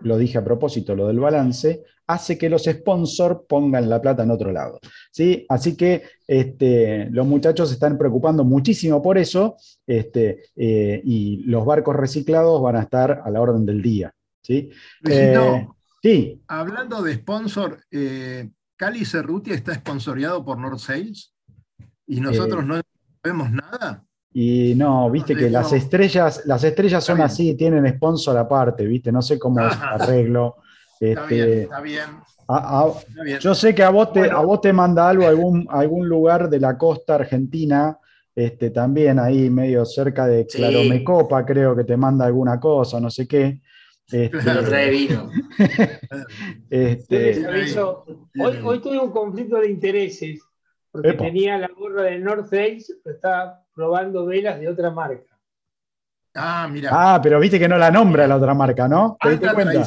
lo 0.00 0.16
dije 0.16 0.38
a 0.38 0.44
propósito, 0.44 0.96
lo 0.96 1.06
del 1.08 1.20
balance, 1.20 1.82
hace 2.08 2.38
que 2.38 2.48
los 2.48 2.64
sponsors 2.64 3.40
pongan 3.46 3.88
la 3.88 4.00
plata 4.00 4.22
en 4.22 4.30
otro 4.30 4.50
lado. 4.50 4.80
¿sí? 5.12 5.44
Así 5.48 5.76
que 5.76 6.02
este, 6.26 7.08
los 7.10 7.26
muchachos 7.26 7.68
se 7.68 7.74
están 7.74 7.98
preocupando 7.98 8.44
muchísimo 8.44 9.02
por 9.02 9.18
eso 9.18 9.56
este, 9.86 10.44
eh, 10.56 11.00
y 11.04 11.44
los 11.44 11.64
barcos 11.64 11.94
reciclados 11.94 12.60
van 12.62 12.76
a 12.76 12.82
estar 12.82 13.22
a 13.24 13.30
la 13.30 13.40
orden 13.40 13.66
del 13.66 13.82
día. 13.82 14.12
¿sí? 14.42 14.70
Eh, 15.06 15.68
sí. 16.02 16.42
Hablando 16.48 17.02
de 17.02 17.14
sponsor, 17.14 17.78
eh, 17.90 18.48
Cali 18.74 19.04
Cerruti 19.04 19.50
está 19.52 19.74
sponsoreado 19.74 20.42
por 20.42 20.58
North 20.58 20.78
Sales 20.78 21.34
y 22.06 22.20
nosotros 22.20 22.64
no 22.64 22.80
vemos 23.22 23.50
nada. 23.52 24.02
Y 24.32 24.74
no, 24.76 25.10
viste 25.10 25.34
que 25.34 25.50
las 25.50 25.72
estrellas, 25.74 26.42
las 26.46 26.64
estrellas 26.64 27.04
son 27.04 27.20
así, 27.20 27.54
tienen 27.54 27.86
sponsor 27.96 28.36
aparte, 28.38 28.86
viste, 28.86 29.12
no 29.12 29.20
sé 29.20 29.38
cómo 29.38 29.60
arreglo. 29.60 30.56
Está 31.00 31.26
bien, 31.26 31.48
está 31.62 31.80
bien. 31.80 33.38
Yo 33.40 33.54
sé 33.54 33.74
que 33.74 33.82
a 33.82 33.90
vos 33.90 34.12
te, 34.12 34.30
a 34.30 34.38
vos 34.38 34.60
te 34.60 34.72
manda 34.72 35.08
algo, 35.08 35.26
algún, 35.26 35.66
algún 35.70 36.08
lugar 36.08 36.48
de 36.48 36.58
la 36.58 36.78
costa 36.78 37.16
argentina, 37.16 37.98
este, 38.34 38.70
también 38.70 39.18
ahí 39.18 39.50
medio 39.50 39.84
cerca 39.84 40.26
de 40.26 40.46
Claromecopa, 40.46 41.44
creo 41.44 41.76
que 41.76 41.84
te 41.84 41.96
manda 41.96 42.24
alguna 42.24 42.58
cosa, 42.58 43.00
no 43.00 43.10
sé 43.10 43.28
qué. 43.28 43.60
Este, 44.10 44.38
trae 44.38 44.90
vino. 44.90 45.30
este, 46.70 47.46
hoy, 48.40 48.58
hoy 48.64 48.80
tuve 48.80 48.98
un 48.98 49.10
conflicto 49.10 49.60
de 49.60 49.70
intereses, 49.70 50.40
porque 50.90 51.12
tenía 51.12 51.58
la 51.58 51.68
gorra 51.68 52.04
de 52.04 52.18
North 52.18 52.48
Face, 52.48 52.86
pero 53.04 53.16
estaba 53.16 53.62
probando 53.74 54.24
velas 54.24 54.58
de 54.58 54.68
otra 54.68 54.90
marca. 54.90 55.38
Ah, 56.34 56.66
mira. 56.70 56.90
Ah, 56.92 57.20
pero 57.22 57.38
viste 57.38 57.58
que 57.58 57.68
no 57.68 57.76
la 57.76 57.90
nombra 57.90 58.26
la 58.26 58.36
otra 58.36 58.54
marca, 58.54 58.88
¿no? 58.88 59.18
¿Te 59.20 59.30
diste 59.30 59.52
cuenta? 59.52 59.86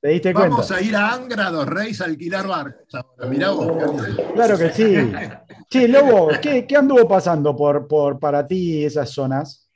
¿Te 0.00 0.08
diste 0.08 0.32
Vamos 0.32 0.70
a 0.70 0.80
ir 0.80 0.96
a 0.96 1.12
Angra 1.12 1.50
dos 1.50 1.66
Reyes 1.66 2.00
a 2.00 2.06
alquilar 2.06 2.46
barcos 2.46 3.04
Mirá 3.28 3.50
vos. 3.50 4.02
Claro 4.34 4.58
que 4.58 4.70
sí. 4.70 4.94
Sí, 5.70 5.86
Lobo, 5.86 6.30
¿qué, 6.42 6.66
anduvo 6.76 7.06
pasando 7.06 7.54
por, 7.54 7.86
por, 7.86 8.18
para 8.18 8.44
ti 8.44 8.84
esas 8.84 9.10
zonas? 9.10 9.70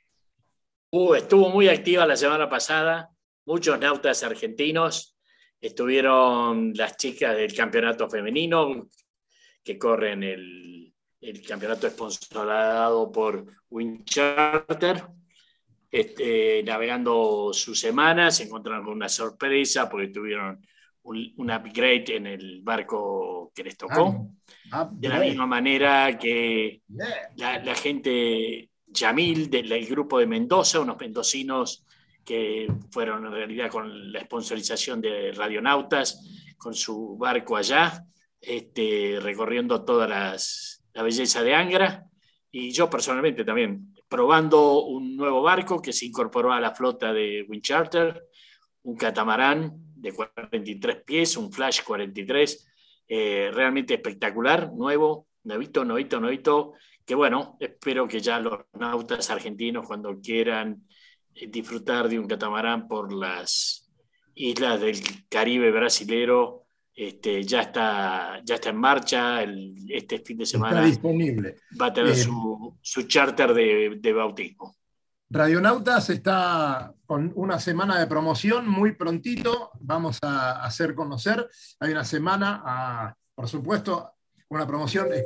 Uh, 0.91 1.13
estuvo 1.13 1.49
muy 1.49 1.69
activa 1.69 2.05
la 2.05 2.17
semana 2.17 2.49
pasada. 2.49 3.09
Muchos 3.45 3.79
nautas 3.79 4.21
argentinos. 4.23 5.15
Estuvieron 5.61 6.73
las 6.75 6.97
chicas 6.97 7.37
del 7.37 7.55
campeonato 7.55 8.09
femenino 8.09 8.89
que 9.63 9.77
corren 9.77 10.23
el, 10.23 10.93
el 11.21 11.41
campeonato 11.47 11.89
sponsorado 11.89 13.09
por 13.09 13.45
Wincharter 13.69 15.05
este, 15.95 16.61
navegando 16.61 17.51
su 17.53 17.73
semana, 17.73 18.29
se 18.29 18.43
encontraron 18.43 18.83
con 18.83 18.95
una 18.95 19.07
sorpresa 19.07 19.87
porque 19.87 20.09
tuvieron 20.09 20.59
un, 21.03 21.49
upgrade 21.49 22.17
en 22.17 22.27
el 22.27 22.61
barco 22.61 23.53
que 23.55 23.63
les 23.63 23.77
tocó. 23.77 24.27
Ah, 24.73 24.89
de 24.91 25.07
la 25.07 25.21
misma 25.21 25.47
manera 25.47 26.17
que 26.19 26.81
la, 27.37 27.75
gente 27.75 28.69
Yamil 28.87 29.49
del 29.49 29.85
grupo 29.85 30.19
de 30.19 30.27
Mendoza, 30.27 30.81
unos 30.81 30.99
mendocinos 30.99 31.85
que 32.25 32.67
fueron 32.91 33.27
en 33.27 33.31
realidad 33.31 33.71
con 33.71 34.11
la 34.11 34.19
sponsorización 34.19 34.99
de 34.99 35.31
Radionautas, 35.31 36.53
con 36.57 36.73
su 36.73 37.15
barco 37.15 37.55
allá, 37.55 38.03
este, 38.41 39.17
recorriendo 39.21 39.85
toda 39.85 40.09
la 40.09 41.03
belleza 41.03 41.41
de 41.41 41.55
Angra. 41.55 42.03
Y 42.51 42.71
yo 42.71 42.89
personalmente 42.89 43.45
también 43.45 43.94
probando 44.15 44.85
un 44.85 45.17
nuevo 45.17 45.41
barco 45.41 45.81
que 45.81 45.91
se 45.91 46.05
incorporó 46.05 46.53
a 46.53 46.61
la 46.61 46.73
flota 46.73 47.11
de 47.11 47.45
Windcharter, 47.49 48.29
un 48.83 48.95
catamarán 48.95 49.73
de 49.93 50.13
43 50.13 51.03
pies, 51.03 51.35
un 51.35 51.51
Flash 51.51 51.81
43, 51.83 52.65
eh, 53.09 53.51
realmente 53.53 53.93
espectacular, 53.95 54.71
nuevo, 54.71 55.27
novito, 55.43 55.83
novito, 55.83 56.21
novito, 56.21 56.73
que 57.05 57.13
bueno, 57.13 57.57
espero 57.59 58.07
que 58.07 58.21
ya 58.21 58.39
los 58.39 58.57
nautas 58.79 59.29
argentinos 59.29 59.85
cuando 59.85 60.17
quieran 60.21 60.87
disfrutar 61.49 62.07
de 62.07 62.17
un 62.17 62.25
catamarán 62.25 62.87
por 62.87 63.11
las 63.11 63.91
islas 64.33 64.79
del 64.79 64.97
Caribe 65.27 65.71
brasilero. 65.71 66.64
Este, 66.97 67.43
ya, 67.43 67.59
está, 67.61 68.41
ya 68.45 68.55
está 68.55 68.69
en 68.69 68.77
marcha, 68.77 69.43
este 69.89 70.19
fin 70.19 70.37
de 70.37 70.45
semana 70.45 70.77
está 70.77 70.85
disponible. 70.85 71.57
va 71.79 71.87
a 71.87 71.93
tener 71.93 72.13
eh, 72.13 72.15
su, 72.15 72.77
su, 72.81 73.03
charter 73.03 73.53
de, 73.53 73.97
de 73.99 74.13
bautismo. 74.13 74.73
Radionautas 75.29 76.09
está 76.09 76.93
con 77.05 77.33
una 77.35 77.59
semana 77.59 77.99
de 77.99 78.07
promoción 78.07 78.69
muy 78.69 78.93
prontito. 78.93 79.71
Vamos 79.81 80.19
a 80.21 80.63
hacer 80.63 80.95
conocer. 80.95 81.49
Hay 81.81 81.91
una 81.91 82.05
semana, 82.05 82.61
a, 82.65 83.15
por 83.35 83.49
supuesto, 83.49 84.13
una 84.47 84.65
promoción. 84.65 85.09
Eh, 85.13 85.25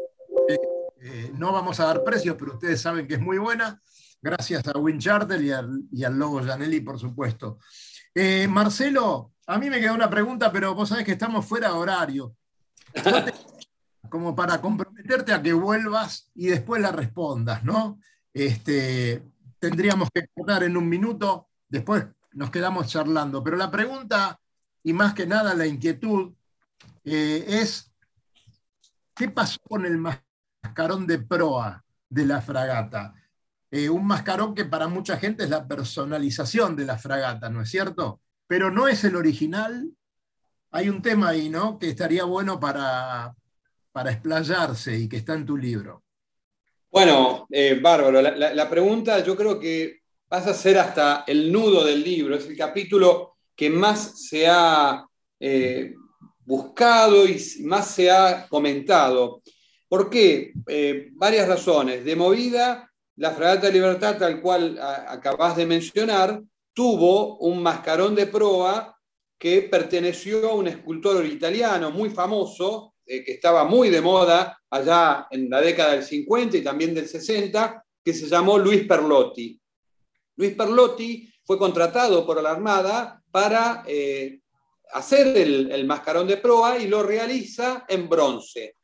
eh, 1.01 1.31
no 1.37 1.51
vamos 1.51 1.79
a 1.79 1.85
dar 1.85 2.03
precios, 2.03 2.35
pero 2.39 2.53
ustedes 2.53 2.81
saben 2.81 3.07
que 3.07 3.13
es 3.13 3.21
muy 3.21 3.37
buena. 3.37 3.79
Gracias 4.23 4.67
a 4.67 4.75
Winchartel 4.75 5.45
y 5.45 5.51
al, 5.51 5.83
y 5.91 6.03
al 6.03 6.17
Logo 6.17 6.41
Janelli, 6.41 6.81
por 6.81 6.97
supuesto. 6.97 7.59
Marcelo, 8.49 9.33
a 9.49 9.57
mí 9.57 9.67
me 9.67 9.79
queda 9.79 9.93
una 9.93 10.09
pregunta, 10.09 10.51
pero 10.51 10.75
vos 10.75 10.89
sabés 10.89 11.03
que 11.03 11.13
estamos 11.13 11.43
fuera 11.43 11.69
de 11.69 11.73
horario. 11.73 12.35
Como 14.09 14.35
para 14.35 14.61
comprometerte 14.61 15.33
a 15.33 15.41
que 15.41 15.53
vuelvas 15.53 16.29
y 16.35 16.47
después 16.47 16.79
la 16.79 16.91
respondas, 16.91 17.63
¿no? 17.63 17.99
Este, 18.31 19.23
tendríamos 19.57 20.09
que 20.13 20.27
cortar 20.27 20.63
en 20.63 20.77
un 20.77 20.87
minuto, 20.87 21.49
después 21.67 22.05
nos 22.33 22.51
quedamos 22.51 22.87
charlando. 22.89 23.43
Pero 23.43 23.57
la 23.57 23.71
pregunta, 23.71 24.39
y 24.83 24.93
más 24.93 25.15
que 25.15 25.25
nada 25.25 25.55
la 25.55 25.65
inquietud, 25.65 26.31
eh, 27.03 27.43
es, 27.47 27.91
¿qué 29.15 29.29
pasó 29.29 29.59
con 29.67 29.83
el 29.83 29.97
mascarón 29.97 31.07
de 31.07 31.19
proa 31.19 31.83
de 32.07 32.25
la 32.25 32.39
fragata? 32.41 33.15
Eh, 33.71 33.89
un 33.89 34.05
mascarón 34.05 34.53
que 34.53 34.65
para 34.65 34.87
mucha 34.87 35.17
gente 35.17 35.43
es 35.43 35.49
la 35.49 35.67
personalización 35.67 36.75
de 36.75 36.85
la 36.85 36.99
fragata, 36.99 37.49
¿no 37.49 37.61
es 37.61 37.69
cierto? 37.69 38.21
Pero 38.49 38.71
no 38.71 38.87
es 38.87 39.03
el 39.03 39.15
original. 39.15 39.91
Hay 40.71 40.89
un 40.89 41.03
tema 41.03 41.29
ahí, 41.29 41.49
¿no? 41.49 41.77
Que 41.77 41.89
estaría 41.89 42.23
bueno 42.23 42.59
para, 42.59 43.35
para 43.91 44.11
explayarse 44.11 44.97
y 44.97 45.07
que 45.07 45.17
está 45.17 45.35
en 45.35 45.45
tu 45.45 45.55
libro. 45.55 46.03
Bueno, 46.91 47.45
eh, 47.51 47.79
bárbaro. 47.79 48.23
La, 48.23 48.67
pregunta 48.67 49.23
yo 49.23 49.35
creo 49.35 49.59
que 49.59 49.99
pasa 50.27 50.49
a 50.49 50.55
ser 50.55 50.79
hasta 50.79 51.25
el 51.27 51.51
nudo 51.51 51.85
del 51.85 52.03
libro. 52.03 52.35
Es 52.35 52.47
el 52.47 52.57
capítulo 52.57 53.37
que 53.55 53.69
más 53.69 54.27
se 54.27 54.47
ha 54.47 55.05
eh, 55.39 55.93
buscado 56.39 57.27
y 57.27 57.39
más 57.65 57.91
se 57.91 58.09
ha 58.09 58.47
comentado. 58.47 59.43
¿Por 59.87 60.09
qué? 60.09 60.53
Eh, 60.65 61.09
varias 61.11 61.47
razones. 61.47 62.03
De 62.03 62.15
movida, 62.15 62.91
la 63.17 63.29
Fragata 63.29 63.69
Libertad, 63.69 64.17
tal 64.17 64.41
cual 64.41 64.79
acabas 64.81 65.55
de 65.55 65.67
mencionar, 65.67 66.41
tuvo 66.79 67.35
un 67.39 67.61
mascarón 67.61 68.15
de 68.15 68.27
proa 68.27 68.97
que 69.37 69.63
perteneció 69.63 70.49
a 70.49 70.53
un 70.53 70.65
escultor 70.65 71.25
italiano 71.25 71.91
muy 71.91 72.09
famoso, 72.09 72.93
eh, 73.05 73.21
que 73.21 73.33
estaba 73.33 73.65
muy 73.65 73.89
de 73.89 73.99
moda 73.99 74.57
allá 74.69 75.27
en 75.29 75.49
la 75.49 75.59
década 75.59 75.91
del 75.91 76.03
50 76.03 76.55
y 76.55 76.63
también 76.63 76.95
del 76.95 77.05
60, 77.05 77.83
que 78.01 78.13
se 78.13 78.27
llamó 78.27 78.57
Luis 78.57 78.87
Perlotti. 78.87 79.59
Luis 80.37 80.55
Perlotti 80.55 81.29
fue 81.43 81.57
contratado 81.57 82.25
por 82.25 82.41
la 82.41 82.51
Armada 82.51 83.21
para 83.29 83.83
eh, 83.85 84.39
hacer 84.93 85.35
el, 85.35 85.85
mascarón 85.85 86.29
de 86.29 86.37
proa 86.37 86.79
y 86.79 86.87
lo 86.87 87.03
realiza 87.03 87.83
en 87.89 88.07
bronce. 88.07 88.75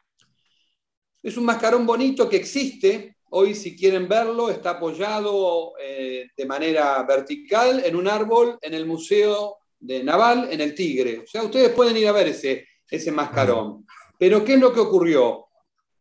Es 1.23 1.37
un 1.37 1.45
mascarón 1.45 1.85
bonito 1.85 2.27
que 2.27 2.35
existe. 2.35 3.14
Hoy, 3.37 3.53
si 3.53 3.75
quieren 3.75 4.07
verlo, 4.07 4.49
está 4.49 4.69
apoyado 4.69 5.73
eh, 5.77 6.29
de 6.37 6.45
manera 6.45 7.03
vertical 7.03 7.83
en 7.83 7.97
un 7.97 8.07
árbol 8.07 8.57
en 8.61 8.73
el 8.73 8.85
Museo 8.85 9.57
de 9.77 10.05
Naval 10.05 10.47
en 10.49 10.61
el 10.61 10.73
Tigre. 10.73 11.19
O 11.19 11.27
sea, 11.27 11.43
ustedes 11.43 11.71
pueden 11.71 11.97
ir 11.97 12.07
a 12.07 12.13
ver 12.13 12.29
ese, 12.29 12.65
ese 12.89 13.11
mascarón. 13.11 13.85
Pero 14.17 14.45
¿qué 14.45 14.53
es 14.53 14.59
lo 14.61 14.71
que 14.71 14.79
ocurrió? 14.79 15.47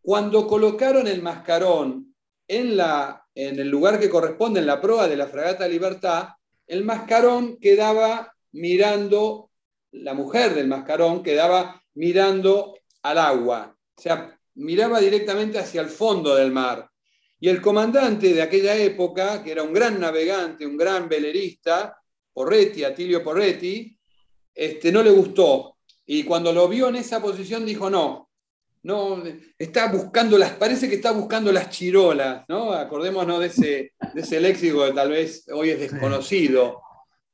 Cuando 0.01 0.47
colocaron 0.47 1.09
el 1.09 1.22
mascarón 1.22 2.14
en, 2.47 2.76
la, 2.76 3.26
en 3.35 3.59
el 3.59 3.68
lugar 3.68 3.99
que 3.99 4.09
corresponde 4.09 4.61
en 4.61 4.66
la 4.66 4.80
proa 4.80 5.09
de 5.09 5.16
la 5.16 5.26
fragata 5.26 5.66
Libertad, 5.66 6.28
el 6.68 6.85
mascarón 6.85 7.57
quedaba 7.57 8.32
mirando, 8.53 9.51
la 9.91 10.14
mujer 10.14 10.55
del 10.55 10.68
mascarón 10.68 11.20
quedaba 11.24 11.82
mirando 11.95 12.78
al 13.03 13.18
agua, 13.18 13.76
o 13.99 14.01
sea, 14.01 14.39
miraba 14.55 15.01
directamente 15.01 15.59
hacia 15.59 15.80
el 15.80 15.89
fondo 15.89 16.37
del 16.37 16.53
mar. 16.53 16.89
Y 17.45 17.51
el 17.51 17.61
comandante 17.61 18.32
de 18.32 18.40
aquella 18.40 18.74
época, 18.74 19.42
que 19.45 19.53
era 19.53 19.62
un 19.62 19.74
gran 19.74 20.01
navegante, 20.01 20.66
un 20.66 20.78
gran 20.78 21.11
velerista, 21.11 21.95
Porretti, 22.32 22.84
Atilio 22.84 23.22
Porretti, 23.22 23.95
este, 24.55 24.90
no 24.90 25.03
le 25.03 25.11
gustó 25.11 25.76
y 26.07 26.24
cuando 26.24 26.55
lo 26.55 26.66
vio 26.68 26.88
en 26.88 26.97
esa 26.97 27.20
posición 27.20 27.66
dijo, 27.66 27.90
no, 27.90 28.30
no, 28.84 29.22
está 29.59 29.92
buscando 29.92 30.38
las, 30.38 30.53
parece 30.53 30.88
que 30.88 30.95
está 30.95 31.12
buscando 31.12 31.53
las 31.53 31.68
chirolas, 31.68 32.47
¿no? 32.49 32.72
Acordémonos 32.72 33.40
de 33.40 33.47
ese, 33.49 33.92
de 34.14 34.20
ese 34.22 34.40
léxico 34.40 34.86
que 34.86 34.92
tal 34.92 35.11
vez 35.11 35.45
hoy 35.53 35.68
es 35.68 35.80
desconocido. 35.80 36.80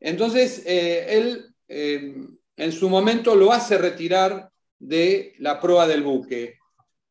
Entonces, 0.00 0.64
eh, 0.66 1.06
él 1.08 1.54
eh, 1.68 2.16
en 2.56 2.72
su 2.72 2.88
momento 2.88 3.36
lo 3.36 3.52
hace 3.52 3.78
retirar 3.78 4.50
de 4.76 5.34
la 5.38 5.60
proa 5.60 5.86
del 5.86 6.02
buque. 6.02 6.58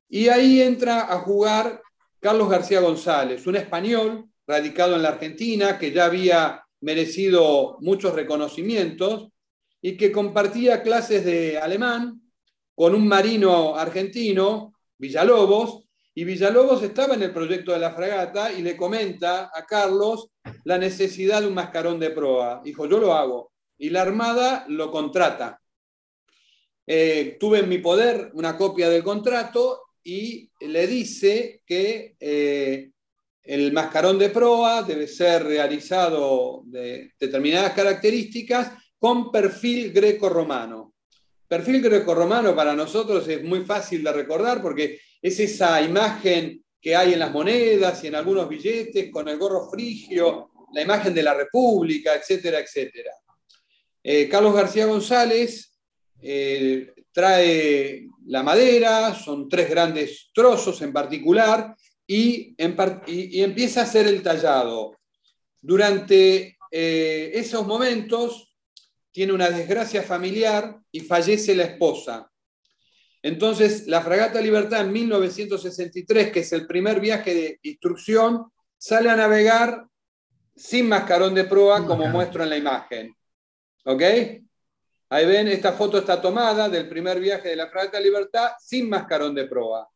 Y 0.09 0.27
ahí 0.27 0.61
entra 0.61 1.13
a 1.13 1.19
jugar 1.19 1.81
Carlos 2.20 2.49
García 2.49 2.82
González, 2.82 3.47
un 3.47 3.55
español 3.55 4.26
radicado 4.45 4.95
en 4.95 5.03
la 5.03 5.09
Argentina 5.09 5.78
que 5.78 5.91
ya 5.91 6.05
había 6.05 6.65
merecido 6.82 7.78
muchos 7.82 8.13
reconocimientos 8.13 9.30
y 9.82 9.95
que 9.95 10.11
compartía 10.11 10.82
clases 10.82 11.24
de 11.24 11.57
alemán 11.57 12.22
con 12.76 12.93
un 12.93 13.07
marino 13.07 13.76
argentino, 13.76 14.74
Villalobos, 14.97 15.84
y 16.13 16.26
Villalobos 16.26 16.84
estaba 16.84 17.13
en 17.13 17.24
el 17.24 17.32
proyecto 17.32 17.72
de 17.72 17.80
la 17.80 17.91
fragata 17.91 18.51
y 18.51 18.61
le 18.61 18.76
comenta 18.76 19.51
a 19.53 19.65
Carlos 19.65 20.30
la 20.65 20.78
necesidad 20.78 21.41
de 21.41 21.47
un 21.47 21.53
mascarón 21.53 21.99
de 21.99 22.09
proa. 22.09 22.61
Dijo, 22.63 22.86
yo 22.88 22.99
lo 22.99 23.13
hago. 23.13 23.53
Y 23.78 23.89
la 23.89 24.01
Armada 24.01 24.65
lo 24.67 24.91
contrata. 24.91 25.61
Eh, 26.86 27.38
tuve 27.39 27.59
en 27.59 27.70
mi 27.70 27.78
poder 27.78 28.32
una 28.34 28.57
copia 28.57 28.89
del 28.89 29.03
contrato 29.03 29.88
y 30.03 30.49
le 30.61 30.87
dice 30.87 31.61
que 31.65 32.15
eh, 32.19 32.89
el 33.43 33.71
mascarón 33.73 34.17
de 34.19 34.29
proa 34.29 34.83
debe 34.83 35.07
ser 35.07 35.43
realizado 35.43 36.63
de 36.65 37.13
determinadas 37.19 37.73
características 37.73 38.73
con 38.97 39.31
perfil 39.31 39.91
greco-romano. 39.91 40.93
Perfil 41.47 41.81
greco-romano 41.81 42.55
para 42.55 42.75
nosotros 42.75 43.27
es 43.27 43.43
muy 43.43 43.65
fácil 43.65 44.03
de 44.03 44.13
recordar 44.13 44.61
porque 44.61 44.99
es 45.21 45.39
esa 45.39 45.81
imagen 45.81 46.63
que 46.81 46.95
hay 46.95 47.13
en 47.13 47.19
las 47.19 47.31
monedas 47.31 48.03
y 48.03 48.07
en 48.07 48.15
algunos 48.15 48.47
billetes 48.47 49.09
con 49.11 49.27
el 49.27 49.37
gorro 49.37 49.69
frigio, 49.69 50.51
la 50.73 50.81
imagen 50.81 51.13
de 51.13 51.23
la 51.23 51.33
República, 51.33 52.15
etcétera, 52.15 52.59
etcétera. 52.59 53.11
Eh, 54.03 54.29
Carlos 54.29 54.53
García 54.53 54.85
González 54.85 55.71
eh, 56.21 56.93
trae 57.11 58.07
la 58.30 58.43
madera, 58.43 59.15
son 59.15 59.49
tres 59.49 59.69
grandes 59.69 60.30
trozos 60.34 60.82
en 60.84 60.93
particular, 60.93 61.75
y, 62.05 62.55
empieza 62.57 63.82
a 63.82 63.84
hacer 63.84 64.07
el 64.07 64.21
tallado. 64.21 64.97
Durante 65.59 66.57
eh, 66.71 67.32
esos 67.34 67.65
momentos, 67.65 68.55
tiene 69.11 69.34
una 69.34 69.49
desgracia 69.49 70.03
familiar 70.03 70.80
y 70.91 70.99
fallece 70.99 71.55
la 71.55 71.63
esposa. 71.63 72.32
Entonces, 73.23 73.88
la 73.88 74.01
Fragata 74.01 74.39
Libertad 74.39 74.82
en 74.82 74.91
1963, 74.93 76.32
que 76.32 76.41
es 76.41 76.53
el 76.53 76.67
primer 76.67 76.99
viaje 76.99 77.34
de 77.34 77.59
instrucción, 77.63 78.45
sale 78.77 79.09
a 79.09 79.15
navegar 79.15 79.86
sin 80.55 80.88
mascarón 80.88 81.34
de 81.34 81.45
proa, 81.45 81.84
como 81.86 82.07
muestro 82.07 82.43
en 82.43 82.49
la 82.51 82.57
imagen. 82.57 83.15
¿Ok? 83.86 84.03
Ahí 85.12 85.26
ven, 85.26 85.47
esta 85.47 85.74
foto 85.74 85.97
está 85.97 86.22
tomada 86.22 86.70
del 86.70 86.88
primer 86.88 87.20
viaje 87.20 87.49
de 87.49 87.55
la 87.55 87.68
Fragata 87.68 87.99
Libertad 87.99 88.51
sin 88.60 88.88
mascarón 88.88 89.34
de 89.34 89.45
proa. 89.45 89.89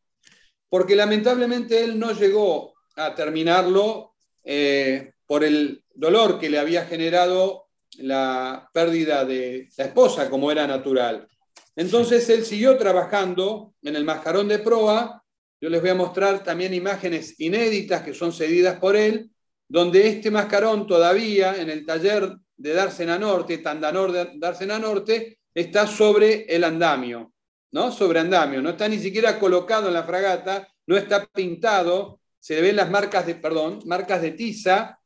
Porque 0.68 0.95
lamentablemente 0.95 1.84
él 1.84 1.99
no 1.99 2.14
llegó 2.14 2.74
a 2.95 3.14
terminarlo 3.14 4.16
eh, 4.43 5.14
por 5.28 5.43
el 5.43 5.84
dolor 5.93 6.39
que 6.39 6.49
le 6.49 6.57
había 6.57 6.86
generado 6.86 7.68
la 7.99 8.68
pérdida 8.74 9.24
de 9.24 9.70
la 9.78 9.86
esposa, 9.86 10.32
como 10.32 10.51
era 10.51 10.66
natural. 10.66 11.28
Entonces 11.76 12.28
él 12.30 12.43
siguió 12.43 12.76
trabajando 12.78 13.76
en 13.84 13.95
el 13.95 14.03
mascarón 14.03 14.47
de 14.47 14.59
proa. 14.59 15.24
Yo 15.61 15.70
les 15.70 15.80
voy 15.80 15.91
a 15.91 15.95
mostrar 15.95 16.43
también 16.43 16.74
imágenes 16.74 17.39
inéditas 17.39 18.01
que 18.01 18.16
son 18.16 18.34
cedidas 18.34 18.80
por 18.80 18.95
él, 18.95 19.30
donde 19.68 20.07
este 20.07 20.32
mascarón 20.32 20.88
todavía 20.88 21.55
en 21.55 21.70
el 21.70 21.86
taller 21.86 22.36
de 22.57 22.73
Dársena 22.73 23.17
Norte, 23.17 23.57
Tandanor 23.59 24.11
de 24.11 24.31
Dársena 24.35 24.79
Norte, 24.79 25.39
está 25.53 25.87
sobre 25.87 26.45
el 26.45 26.63
andamio, 26.63 27.33
¿no? 27.71 27.91
Sobre 27.91 28.19
andamio, 28.19 28.61
no 28.61 28.71
está 28.71 28.87
ni 28.87 28.99
siquiera 28.99 29.39
colocado 29.39 29.87
en 29.87 29.93
la 29.93 30.03
fragata, 30.03 30.67
no 30.87 30.97
está 30.97 31.25
pintado, 31.25 32.19
se 32.39 32.61
ven 32.61 32.75
las 32.75 32.89
marcas 32.89 33.25
de, 33.25 33.35
perdón, 33.35 33.79
marcas 33.85 34.21
de 34.21 34.31
tiza, 34.31 34.99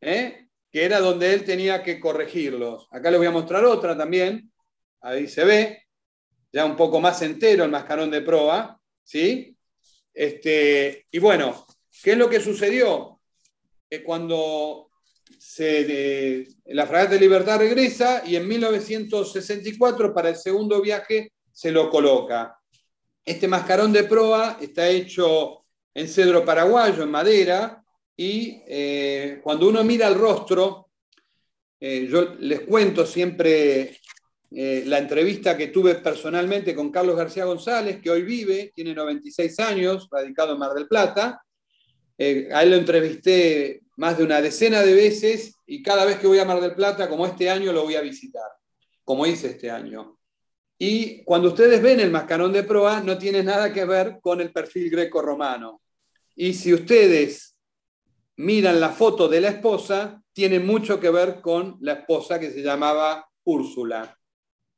¿eh? 0.00 0.46
que 0.70 0.84
era 0.84 1.00
donde 1.00 1.32
él 1.32 1.44
tenía 1.44 1.82
que 1.82 1.98
corregirlos. 1.98 2.86
Acá 2.90 3.10
les 3.10 3.18
voy 3.18 3.26
a 3.26 3.32
mostrar 3.32 3.64
otra 3.64 3.96
también, 3.96 4.52
ahí 5.00 5.26
se 5.26 5.44
ve, 5.44 5.86
ya 6.52 6.64
un 6.64 6.76
poco 6.76 7.00
más 7.00 7.20
entero 7.22 7.64
el 7.64 7.70
mascarón 7.70 8.10
de 8.10 8.22
proa, 8.22 8.80
¿sí? 9.02 9.56
Este, 10.12 11.06
y 11.10 11.18
bueno, 11.18 11.66
¿qué 12.02 12.12
es 12.12 12.18
lo 12.18 12.30
que 12.30 12.40
sucedió? 12.40 13.20
Que 13.88 14.02
cuando 14.02 14.85
la 16.66 16.86
Fragata 16.86 17.14
de 17.14 17.20
Libertad 17.20 17.58
regresa 17.58 18.22
y 18.26 18.36
en 18.36 18.46
1964 18.48 20.12
para 20.14 20.30
el 20.30 20.36
segundo 20.36 20.80
viaje 20.80 21.32
se 21.52 21.70
lo 21.70 21.88
coloca. 21.90 22.58
Este 23.24 23.48
mascarón 23.48 23.92
de 23.92 24.04
proa 24.04 24.58
está 24.60 24.88
hecho 24.88 25.64
en 25.94 26.08
cedro 26.08 26.44
paraguayo, 26.44 27.02
en 27.02 27.10
madera, 27.10 27.82
y 28.16 28.62
eh, 28.66 29.40
cuando 29.42 29.68
uno 29.68 29.82
mira 29.82 30.08
el 30.08 30.14
rostro, 30.14 30.90
eh, 31.80 32.06
yo 32.10 32.34
les 32.38 32.60
cuento 32.60 33.04
siempre 33.04 33.98
eh, 34.50 34.84
la 34.86 34.98
entrevista 34.98 35.56
que 35.56 35.68
tuve 35.68 35.96
personalmente 35.96 36.74
con 36.74 36.90
Carlos 36.90 37.16
García 37.16 37.44
González, 37.44 38.00
que 38.00 38.10
hoy 38.10 38.22
vive, 38.22 38.72
tiene 38.74 38.94
96 38.94 39.58
años, 39.60 40.08
radicado 40.10 40.52
en 40.52 40.58
Mar 40.58 40.72
del 40.72 40.86
Plata. 40.86 41.42
A 42.18 42.62
él 42.62 42.70
lo 42.70 42.76
entrevisté 42.76 43.82
más 43.96 44.18
de 44.18 44.24
una 44.24 44.40
decena 44.40 44.82
de 44.82 44.94
veces 44.94 45.58
y 45.66 45.82
cada 45.82 46.04
vez 46.04 46.18
que 46.18 46.26
voy 46.26 46.38
a 46.38 46.44
Mar 46.44 46.60
del 46.60 46.74
Plata, 46.74 47.08
como 47.08 47.26
este 47.26 47.50
año, 47.50 47.72
lo 47.72 47.84
voy 47.84 47.96
a 47.96 48.00
visitar, 48.00 48.50
como 49.04 49.26
hice 49.26 49.48
este 49.48 49.70
año. 49.70 50.18
Y 50.78 51.24
cuando 51.24 51.48
ustedes 51.48 51.80
ven 51.80 52.00
el 52.00 52.10
mascarón 52.10 52.52
de 52.52 52.62
proa, 52.62 53.00
no 53.00 53.16
tiene 53.16 53.42
nada 53.42 53.72
que 53.72 53.84
ver 53.84 54.18
con 54.20 54.40
el 54.40 54.52
perfil 54.52 54.90
greco-romano. 54.90 55.80
Y 56.34 56.52
si 56.52 56.74
ustedes 56.74 57.56
miran 58.36 58.80
la 58.80 58.90
foto 58.90 59.28
de 59.28 59.40
la 59.40 59.48
esposa, 59.48 60.22
tiene 60.32 60.60
mucho 60.60 61.00
que 61.00 61.08
ver 61.08 61.40
con 61.40 61.78
la 61.80 61.94
esposa 61.94 62.38
que 62.38 62.50
se 62.50 62.62
llamaba 62.62 63.26
Úrsula. 63.44 64.18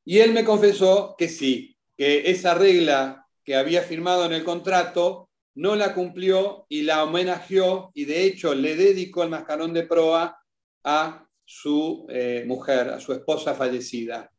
Y 0.05 0.21
él 0.21 0.33
me 0.33 0.45
confesó 0.45 1.17
que 1.19 1.29
sí, 1.29 1.77
que 1.97 2.31
esa 2.31 2.55
regla 2.55 3.27
que 3.45 3.57
había 3.57 3.83
firmado 3.83 4.25
en 4.25 4.33
el 4.33 4.45
contrato 4.45 5.28
no 5.59 5.75
la 5.75 5.93
cumplió 5.93 6.67
y 6.69 6.83
la 6.83 7.03
homenajeó 7.03 7.91
y 7.93 8.05
de 8.05 8.23
hecho 8.23 8.55
le 8.55 8.77
dedicó 8.77 9.25
el 9.25 9.31
mascarón 9.31 9.73
de 9.73 9.83
proa 9.83 10.41
a 10.85 11.27
su 11.45 12.07
eh, 12.11 12.45
mujer, 12.47 12.91
a 12.91 13.01
su 13.01 13.13
esposa 13.13 13.55
fallecida. 13.55 14.31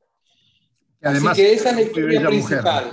Además, 1.02 1.34
Así 1.34 1.42
que 1.42 1.54
esa 1.54 1.72
es 1.72 1.76
la 1.76 1.82
historia 1.82 2.26
principal. 2.26 2.90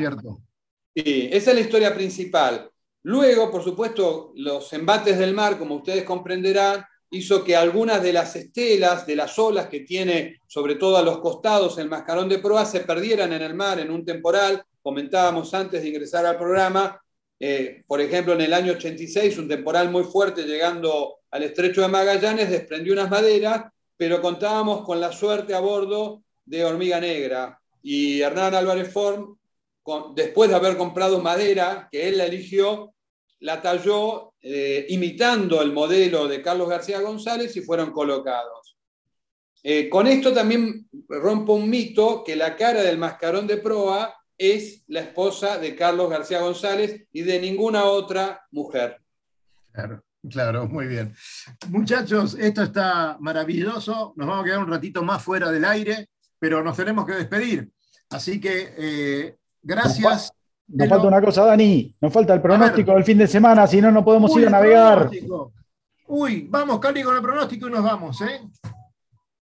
Sí, 0.93 1.29
esa 1.31 1.51
es 1.51 1.55
la 1.55 1.61
historia 1.61 1.95
principal. 1.95 2.69
Luego, 3.05 3.49
por 3.49 3.63
supuesto, 3.63 4.33
los 4.35 4.73
embates 4.73 5.19
del 5.19 5.33
mar, 5.33 5.57
como 5.57 5.77
ustedes 5.77 6.03
comprenderán, 6.03 6.85
hizo 7.11 7.45
que 7.45 7.55
algunas 7.55 8.03
de 8.03 8.13
las 8.13 8.35
estelas, 8.35 9.07
de 9.07 9.15
las 9.15 9.39
olas 9.39 9.69
que 9.69 9.81
tiene, 9.81 10.41
sobre 10.49 10.75
todo 10.75 10.97
a 10.97 11.03
los 11.03 11.19
costados, 11.19 11.79
el 11.79 11.89
mascarón 11.89 12.29
de 12.29 12.41
proa, 12.41 12.65
se 12.65 12.81
perdieran 12.81 13.33
en 13.33 13.43
el 13.43 13.55
mar 13.55 13.79
en 13.79 13.93
un 13.93 14.05
temporal. 14.05 14.65
Comentábamos 14.83 15.55
antes 15.55 15.81
de 15.81 15.89
ingresar 15.91 16.27
al 16.27 16.37
programa, 16.37 17.01
eh, 17.39 17.85
por 17.87 18.01
ejemplo, 18.01 18.33
en 18.35 18.41
el 18.41 18.53
año 18.53 18.73
86, 18.73 19.39
un 19.39 19.49
temporal 19.49 19.91
muy 19.91 20.05
fuerte 20.05 20.45
llegando 20.45 21.19
al 21.31 21.43
estrecho 21.43 21.83
de 21.83 21.89
Magallanes 21.89 22.51
desprendió 22.51 22.93
unas 22.93 23.11
maderas, 23.11 23.65
pero 23.97 24.21
contábamos 24.21 24.85
con 24.85 25.01
la 25.01 25.13
suerte 25.13 25.55
a 25.55 25.61
bordo 25.61 26.23
de 26.45 26.65
Hormiga 26.65 27.01
Negra, 27.01 27.61
y 27.83 28.21
Hernán 28.21 28.53
Álvarez 28.55 28.93
Form, 28.93 29.37
después 30.17 30.51
de 30.51 30.57
haber 30.57 30.77
comprado 30.77 31.21
madera, 31.21 31.89
que 31.91 32.09
él 32.09 32.19
la 32.19 32.25
eligió, 32.25 32.95
la 33.41 33.63
talló 33.63 34.33
eh, 34.41 34.87
imitando 34.89 35.63
el 35.63 35.73
modelo 35.73 36.27
de 36.27 36.43
Carlos 36.43 36.69
García 36.69 37.01
González 37.01 37.57
y 37.57 37.61
fueron 37.61 37.93
colocados. 37.93 38.77
Eh, 39.63 39.89
con 39.89 40.09
esto 40.09 40.33
también 40.33 40.89
rompo 41.09 41.53
un 41.55 41.71
mito 41.71 42.25
que 42.25 42.35
la 42.35 42.57
cara 42.57 42.83
del 42.83 42.99
mascarón 42.99 43.47
de 43.47 43.59
proa 43.59 44.17
es 44.39 44.85
la 44.89 45.01
esposa 45.01 45.59
de 45.59 45.75
Carlos 45.75 46.11
García 46.11 46.41
González 46.41 47.07
y 47.13 47.23
de 47.23 47.41
ninguna 47.41 47.85
otra 47.85 48.47
mujer. 48.51 49.01
Claro, 49.73 50.03
claro, 50.31 50.67
muy 50.69 50.87
bien. 50.87 51.15
Muchachos, 51.69 52.37
esto 52.39 52.63
está 52.63 53.17
maravilloso. 53.21 54.13
Nos 54.17 54.27
vamos 54.27 54.43
a 54.43 54.47
quedar 54.47 54.59
un 54.61 54.71
ratito 54.71 55.03
más 55.03 55.23
fuera 55.23 55.51
del 55.51 55.65
aire, 55.65 56.09
pero 56.39 56.63
nos 56.63 56.77
tenemos 56.77 57.07
que 57.07 57.13
despedir. 57.13 57.71
Así 58.11 58.41
que 58.41 58.75
eh, 58.79 59.37
gracias. 59.63 60.33
Nos, 60.69 60.89
falta 60.89 61.07
una 61.09 61.21
cosa, 61.21 61.45
Dani. 61.45 61.95
Nos 62.01 62.13
falta 62.13 62.35
el 62.35 62.43
pronóstico 62.43 62.95
del 62.95 63.05
fin 63.05 63.19
de 63.19 63.27
semana, 63.27 63.67
si 63.67 63.81
no, 63.81 63.91
no 63.91 64.05
podemos 64.05 64.37
ir 64.37 64.47
a 64.47 64.51
navegar. 64.51 65.11
Uy, 66.09 66.47
vamos, 66.49 66.79
Cali, 66.79 67.03
con 67.03 67.17
el 67.17 67.23
pronóstico 67.23 67.69
y 67.69 67.71
nos 67.71 67.83
vamos. 67.83 68.21
¿eh? 68.23 68.41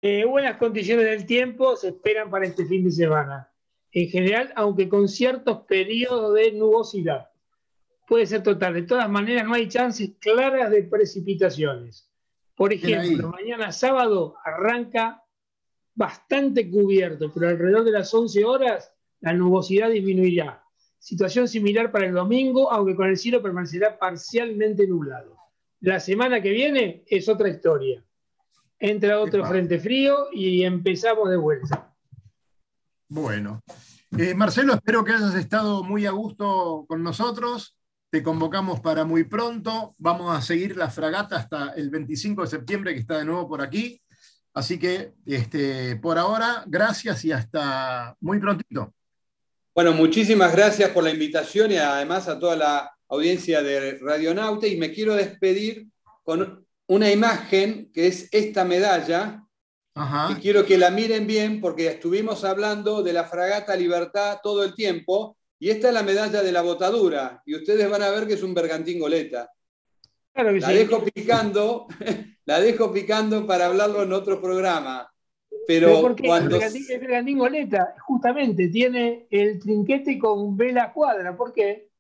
¿eh? 0.01 0.25
buenas 0.25 0.57
condiciones 0.57 1.05
del 1.05 1.27
tiempo 1.27 1.77
se 1.77 1.89
esperan 1.89 2.31
para 2.31 2.47
este 2.47 2.65
fin 2.65 2.85
de 2.85 2.91
semana. 2.91 3.49
En 3.93 4.09
general, 4.09 4.53
aunque 4.57 4.89
con 4.89 5.09
ciertos 5.09 5.61
periodos 5.67 6.35
de 6.35 6.53
nubosidad. 6.53 7.29
Puede 8.07 8.27
ser 8.27 8.43
total. 8.43 8.75
De 8.75 8.83
todas 8.83 9.09
maneras, 9.09 9.47
no 9.47 9.55
hay 9.55 9.69
chances 9.69 10.13
claras 10.19 10.71
de 10.71 10.85
precipitaciones. 10.85 12.11
Por 12.55 12.73
ejemplo, 12.73 13.29
mañana 13.29 13.71
sábado 13.71 14.35
arranca 14.45 15.23
bastante 15.95 16.69
cubierto, 16.71 17.31
pero 17.33 17.49
alrededor 17.49 17.85
de 17.85 17.93
las 17.93 18.13
11 18.13 18.45
horas 18.45 18.93
la 19.21 19.33
nubosidad 19.33 19.91
disminuirá. 19.91 20.65
Situación 20.99 21.49
similar 21.49 21.93
para 21.93 22.07
el 22.07 22.15
domingo, 22.15 22.71
aunque 22.73 22.97
con 22.97 23.09
el 23.09 23.17
cielo 23.17 23.43
permanecerá 23.43 23.99
parcialmente 23.99 24.87
nublado. 24.87 25.37
La 25.81 26.01
semana 26.01 26.41
que 26.41 26.51
viene 26.51 27.05
es 27.07 27.29
otra 27.29 27.49
historia. 27.49 28.05
Entra 28.79 29.21
otro 29.21 29.45
frente 29.45 29.79
frío 29.79 30.29
y 30.33 30.63
empezamos 30.65 31.31
de 31.31 31.37
vuelta. 31.37 31.88
Bueno. 33.09 33.63
Eh, 34.17 34.35
Marcelo, 34.35 34.75
espero 34.75 35.05
que 35.05 35.13
hayas 35.13 35.35
estado 35.35 35.83
muy 35.83 36.07
a 36.07 36.11
gusto 36.11 36.85
con 36.89 37.03
nosotros. 37.03 37.77
Te 38.11 38.23
convocamos 38.23 38.81
para 38.81 39.05
muy 39.05 39.25
pronto. 39.25 39.95
Vamos 39.99 40.37
a 40.37 40.43
seguir 40.43 40.77
la 40.77 40.91
fragata 40.91 41.37
hasta 41.37 41.71
el 41.71 41.91
25 41.91 42.43
de 42.43 42.49
septiembre, 42.49 42.95
que 42.95 43.01
está 43.01 43.19
de 43.19 43.25
nuevo 43.25 43.49
por 43.49 43.63
aquí. 43.63 44.01
Así 44.55 44.79
que 44.79 45.13
este, 45.27 45.97
por 45.97 46.19
ahora, 46.19 46.65
gracias 46.67 47.25
y 47.25 47.33
hasta 47.33 48.17
muy 48.21 48.39
prontito. 48.41 48.95
Bueno, 49.75 49.93
muchísimas 49.93 50.53
gracias 50.53 50.91
por 50.91 51.05
la 51.05 51.11
invitación 51.11 51.71
y 51.71 51.77
además 51.77 52.29
a 52.29 52.39
toda 52.39 52.57
la 52.57 52.91
audiencia 53.09 53.63
de 53.63 53.99
Radionauta 53.99 54.67
y 54.67 54.77
me 54.77 54.93
quiero 54.93 55.15
despedir 55.15 55.87
con 56.25 56.67
una 56.87 57.11
imagen 57.11 57.91
que 57.93 58.07
es 58.09 58.29
esta 58.33 58.65
medalla 58.65 59.45
y 60.31 60.35
quiero 60.37 60.65
que 60.65 60.79
la 60.79 60.91
miren 60.91 61.27
bien 61.27 61.61
porque 61.61 61.89
estuvimos 61.89 62.45
hablando 62.45 63.03
de 63.03 63.13
la 63.13 63.25
fragata 63.25 63.77
Libertad 63.77 64.39
todo 64.43 64.65
el 64.65 64.75
tiempo 64.75 65.37
y 65.59 65.71
esta 65.71 65.89
es 65.89 65.95
la 65.95 66.03
medalla 66.03 66.43
de 66.43 66.53
la 66.53 66.63
botadura 66.63 67.43
y 67.45 67.55
ustedes 67.57 67.89
van 67.91 68.03
a 68.03 68.11
ver 68.11 68.27
que 68.27 68.35
es 68.35 68.43
un 68.43 68.55
bergantín 68.55 69.01
goleta. 69.01 69.51
la 70.35 70.69
dejo 70.69 71.05
picando 71.05 71.87
la 72.45 72.61
dejo 72.61 72.93
picando 72.93 73.47
para 73.47 73.67
hablarlo 73.67 74.03
en 74.03 74.13
otro 74.13 74.41
programa. 74.41 75.13
Pero, 75.67 76.01
porque 76.01 76.27
cuando... 76.27 76.57
el 76.57 76.99
Bergantín 76.99 77.37
Goleta 77.37 77.95
justamente 78.07 78.69
tiene 78.69 79.27
el 79.31 79.59
trinquete 79.59 80.19
con 80.19 80.57
vela 80.57 80.91
cuadra. 80.95 81.37
¿Por 81.37 81.53
qué? 81.53 81.91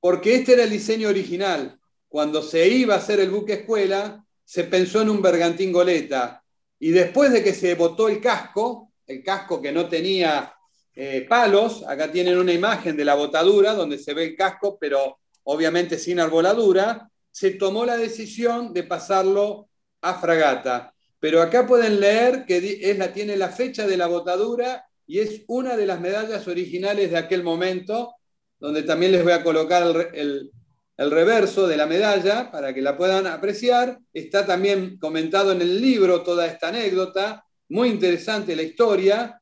Porque 0.00 0.34
este 0.34 0.54
era 0.54 0.64
el 0.64 0.70
diseño 0.70 1.08
original. 1.08 1.78
Cuando 2.08 2.42
se 2.42 2.66
iba 2.68 2.94
a 2.94 2.98
hacer 2.98 3.20
el 3.20 3.30
buque 3.30 3.52
escuela, 3.52 4.24
se 4.44 4.64
pensó 4.64 5.00
en 5.02 5.10
un 5.10 5.22
bergantín 5.22 5.70
goleta. 5.70 6.42
Y 6.80 6.90
después 6.90 7.32
de 7.32 7.42
que 7.42 7.54
se 7.54 7.74
botó 7.74 8.08
el 8.08 8.20
casco, 8.20 8.92
el 9.06 9.22
casco 9.22 9.60
que 9.60 9.72
no 9.72 9.88
tenía 9.88 10.54
eh, 10.94 11.26
palos, 11.28 11.84
acá 11.86 12.10
tienen 12.10 12.38
una 12.38 12.52
imagen 12.52 12.96
de 12.96 13.04
la 13.04 13.14
botadura 13.14 13.74
donde 13.74 13.98
se 13.98 14.14
ve 14.14 14.24
el 14.24 14.36
casco, 14.36 14.78
pero 14.80 15.18
obviamente 15.44 15.98
sin 15.98 16.20
arboladura, 16.20 17.10
se 17.30 17.52
tomó 17.52 17.84
la 17.84 17.96
decisión 17.96 18.72
de 18.72 18.82
pasarlo 18.82 19.68
a 20.02 20.14
fragata. 20.14 20.92
Pero 21.20 21.42
acá 21.42 21.66
pueden 21.66 22.00
leer 22.00 22.44
que 22.46 22.78
es 22.82 22.98
la, 22.98 23.12
tiene 23.12 23.36
la 23.36 23.48
fecha 23.48 23.86
de 23.86 23.96
la 23.96 24.06
botadura 24.06 24.86
y 25.06 25.20
es 25.20 25.42
una 25.48 25.76
de 25.76 25.86
las 25.86 26.00
medallas 26.00 26.46
originales 26.46 27.10
de 27.10 27.18
aquel 27.18 27.42
momento, 27.42 28.14
donde 28.58 28.82
también 28.82 29.12
les 29.12 29.24
voy 29.24 29.32
a 29.32 29.42
colocar 29.42 29.82
el, 29.82 30.14
el 30.14 30.52
reverso 30.98 31.68
de 31.68 31.76
la 31.76 31.86
medalla 31.86 32.50
para 32.50 32.74
que 32.74 32.82
la 32.82 32.96
puedan 32.96 33.26
apreciar. 33.26 33.98
Está 34.12 34.44
también 34.44 34.98
comentado 34.98 35.52
en 35.52 35.62
el 35.62 35.80
libro 35.80 36.22
toda 36.22 36.46
esta 36.46 36.68
anécdota, 36.68 37.44
muy 37.68 37.88
interesante 37.88 38.56
la 38.56 38.62
historia 38.62 39.40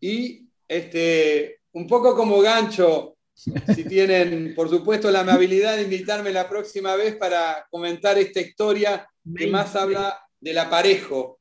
y 0.00 0.48
este, 0.66 1.60
un 1.72 1.86
poco 1.86 2.16
como 2.16 2.40
gancho, 2.40 3.16
si 3.34 3.84
tienen, 3.84 4.54
por 4.54 4.68
supuesto, 4.68 5.10
la 5.10 5.20
amabilidad 5.20 5.76
de 5.76 5.82
invitarme 5.82 6.32
la 6.32 6.48
próxima 6.48 6.96
vez 6.96 7.14
para 7.16 7.66
comentar 7.70 8.18
esta 8.18 8.40
historia 8.40 9.06
que 9.36 9.46
más 9.46 9.76
habla 9.76 10.18
del 10.40 10.58
aparejo. 10.58 11.40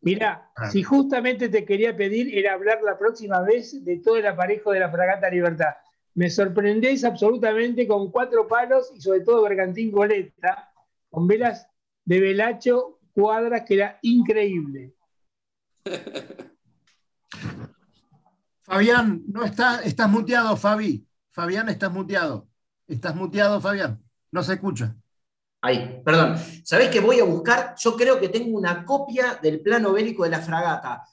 Mira, 0.00 0.50
ah. 0.56 0.70
si 0.70 0.82
justamente 0.82 1.48
te 1.48 1.64
quería 1.64 1.96
pedir 1.96 2.36
era 2.36 2.52
hablar 2.52 2.80
la 2.82 2.98
próxima 2.98 3.42
vez 3.42 3.84
de 3.84 3.98
todo 3.98 4.16
el 4.16 4.26
aparejo 4.26 4.72
de 4.72 4.80
la 4.80 4.90
Fragata 4.90 5.30
Libertad. 5.30 5.74
Me 6.16 6.30
sorprendéis 6.30 7.04
absolutamente 7.04 7.86
con 7.86 8.10
cuatro 8.10 8.48
palos 8.48 8.90
y 8.96 9.00
sobre 9.02 9.20
todo 9.20 9.42
bergantín 9.42 9.92
goleta, 9.92 10.72
con 11.10 11.26
velas 11.26 11.68
de 12.06 12.20
velacho 12.20 13.00
cuadras 13.12 13.64
que 13.66 13.74
era 13.74 13.98
increíble. 14.00 14.94
Fabián, 18.62 19.24
no 19.28 19.44
está, 19.44 19.82
estás 19.82 20.08
muteado, 20.08 20.56
Fabi. 20.56 21.06
Fabián, 21.30 21.68
estás 21.68 21.92
muteado. 21.92 22.48
Estás 22.88 23.14
muteado, 23.14 23.60
Fabián. 23.60 24.02
No 24.32 24.42
se 24.42 24.54
escucha. 24.54 24.96
Ahí, 25.60 26.00
perdón. 26.02 26.38
¿Sabés 26.64 26.88
que 26.88 27.00
voy 27.00 27.20
a 27.20 27.24
buscar? 27.24 27.74
Yo 27.78 27.94
creo 27.94 28.18
que 28.18 28.30
tengo 28.30 28.56
una 28.56 28.86
copia 28.86 29.38
del 29.42 29.60
plano 29.60 29.92
bélico 29.92 30.24
de 30.24 30.30
la 30.30 30.40
fragata. 30.40 31.04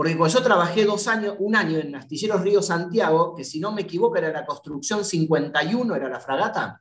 Porque 0.00 0.16
cuando 0.16 0.34
yo 0.34 0.42
trabajé 0.42 0.86
dos 0.86 1.06
años, 1.08 1.34
un 1.40 1.54
año 1.54 1.76
en 1.76 1.94
Astilleros 1.94 2.40
Río 2.40 2.62
Santiago, 2.62 3.34
que 3.34 3.44
si 3.44 3.60
no 3.60 3.70
me 3.70 3.82
equivoco 3.82 4.16
era 4.16 4.32
la 4.32 4.46
construcción 4.46 5.04
51, 5.04 5.94
era 5.94 6.08
la 6.08 6.18
fragata. 6.18 6.80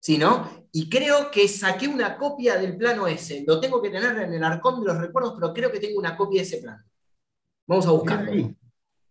¿Sí, 0.00 0.16
no? 0.16 0.48
Y 0.72 0.88
creo 0.88 1.30
que 1.30 1.46
saqué 1.46 1.86
una 1.86 2.16
copia 2.16 2.56
del 2.56 2.78
plano 2.78 3.06
ese. 3.06 3.44
Lo 3.46 3.60
tengo 3.60 3.82
que 3.82 3.90
tener 3.90 4.16
en 4.20 4.32
el 4.32 4.42
arcón 4.42 4.80
de 4.80 4.86
los 4.86 4.96
recuerdos, 4.96 5.34
pero 5.38 5.52
creo 5.52 5.70
que 5.70 5.80
tengo 5.80 5.98
una 5.98 6.16
copia 6.16 6.40
de 6.40 6.46
ese 6.46 6.56
plano. 6.62 6.82
Vamos 7.66 7.86
a 7.88 7.90
buscarlo. 7.90 8.32
Bien 8.32 8.46
ahí. 8.46 8.56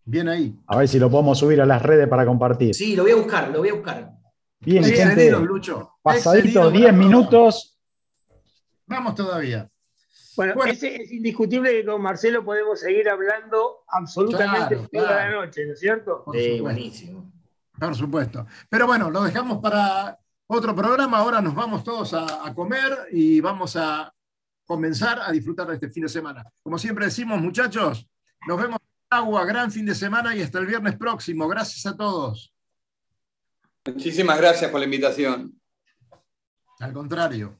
Bien 0.04 0.30
ahí. 0.30 0.60
A 0.66 0.78
ver 0.78 0.88
si 0.88 0.98
lo 0.98 1.12
podemos 1.12 1.38
subir 1.38 1.62
a 1.62 1.68
las 1.68 1.84
redes 1.84 2.08
para 2.08 2.26
compartir. 2.26 2.74
Sí, 2.74 2.96
lo 2.96 3.04
voy 3.04 3.12
a 3.12 3.16
buscar, 3.18 3.52
lo 3.52 3.60
voy 3.60 3.70
a 3.70 3.74
buscar. 3.76 4.12
Bien, 4.60 4.84
gente. 4.84 5.30
Lucho. 5.34 6.00
Pasadito 6.02 6.48
Excedido, 6.48 6.72
10 6.72 6.84
bravo. 6.86 6.98
minutos. 6.98 7.80
Vamos 8.88 9.14
todavía. 9.14 9.70
Bueno, 10.36 10.54
Bueno. 10.56 10.72
ese 10.72 11.02
es 11.04 11.12
indiscutible 11.12 11.72
que 11.72 11.86
con 11.86 12.02
Marcelo 12.02 12.44
podemos 12.44 12.80
seguir 12.80 13.08
hablando 13.10 13.84
absolutamente 13.88 14.76
Claro, 14.76 14.90
toda 14.92 15.08
claro. 15.08 15.40
la 15.40 15.46
noche, 15.46 15.66
¿no 15.66 15.74
es 15.74 15.80
cierto? 15.80 16.24
Por 16.24 16.36
Sí, 16.36 16.42
supuesto. 16.44 16.64
buenísimo. 16.64 17.32
Por 17.80 17.96
supuesto. 17.96 18.46
Pero 18.70 18.88
bueno, 18.88 19.10
lo 19.10 19.24
dejamos 19.24 19.60
para 19.62 20.18
otro 20.48 20.76
programa. 20.76 21.18
Ahora 21.20 21.42
nos 21.42 21.54
vamos 21.56 21.84
todos 21.84 22.14
a, 22.14 22.46
a 22.48 22.54
comer 22.54 23.08
y 23.12 23.42
vamos 23.42 23.76
a 23.76 24.14
comenzar 24.66 25.20
a 25.20 25.32
disfrutar 25.32 25.68
de 25.68 25.74
este 25.76 25.90
fin 25.90 26.04
de 26.04 26.10
semana. 26.10 26.46
Como 26.62 26.78
siempre 26.78 27.06
decimos, 27.06 27.40
muchachos, 27.42 28.08
nos 28.48 28.62
vemos 28.62 28.80
en 28.82 29.18
agua, 29.18 29.46
gran 29.46 29.72
fin 29.72 29.86
de 29.86 29.96
semana 29.96 30.36
y 30.36 30.42
hasta 30.42 30.60
el 30.60 30.66
viernes 30.66 30.96
próximo. 30.96 31.48
Gracias 31.48 31.86
a 31.86 31.96
todos. 31.98 32.54
Muchísimas 33.86 34.38
gracias 34.38 34.72
por 34.72 34.80
la 34.80 34.86
invitación. 34.86 35.60
Al 36.80 36.94
contrario. 36.94 37.60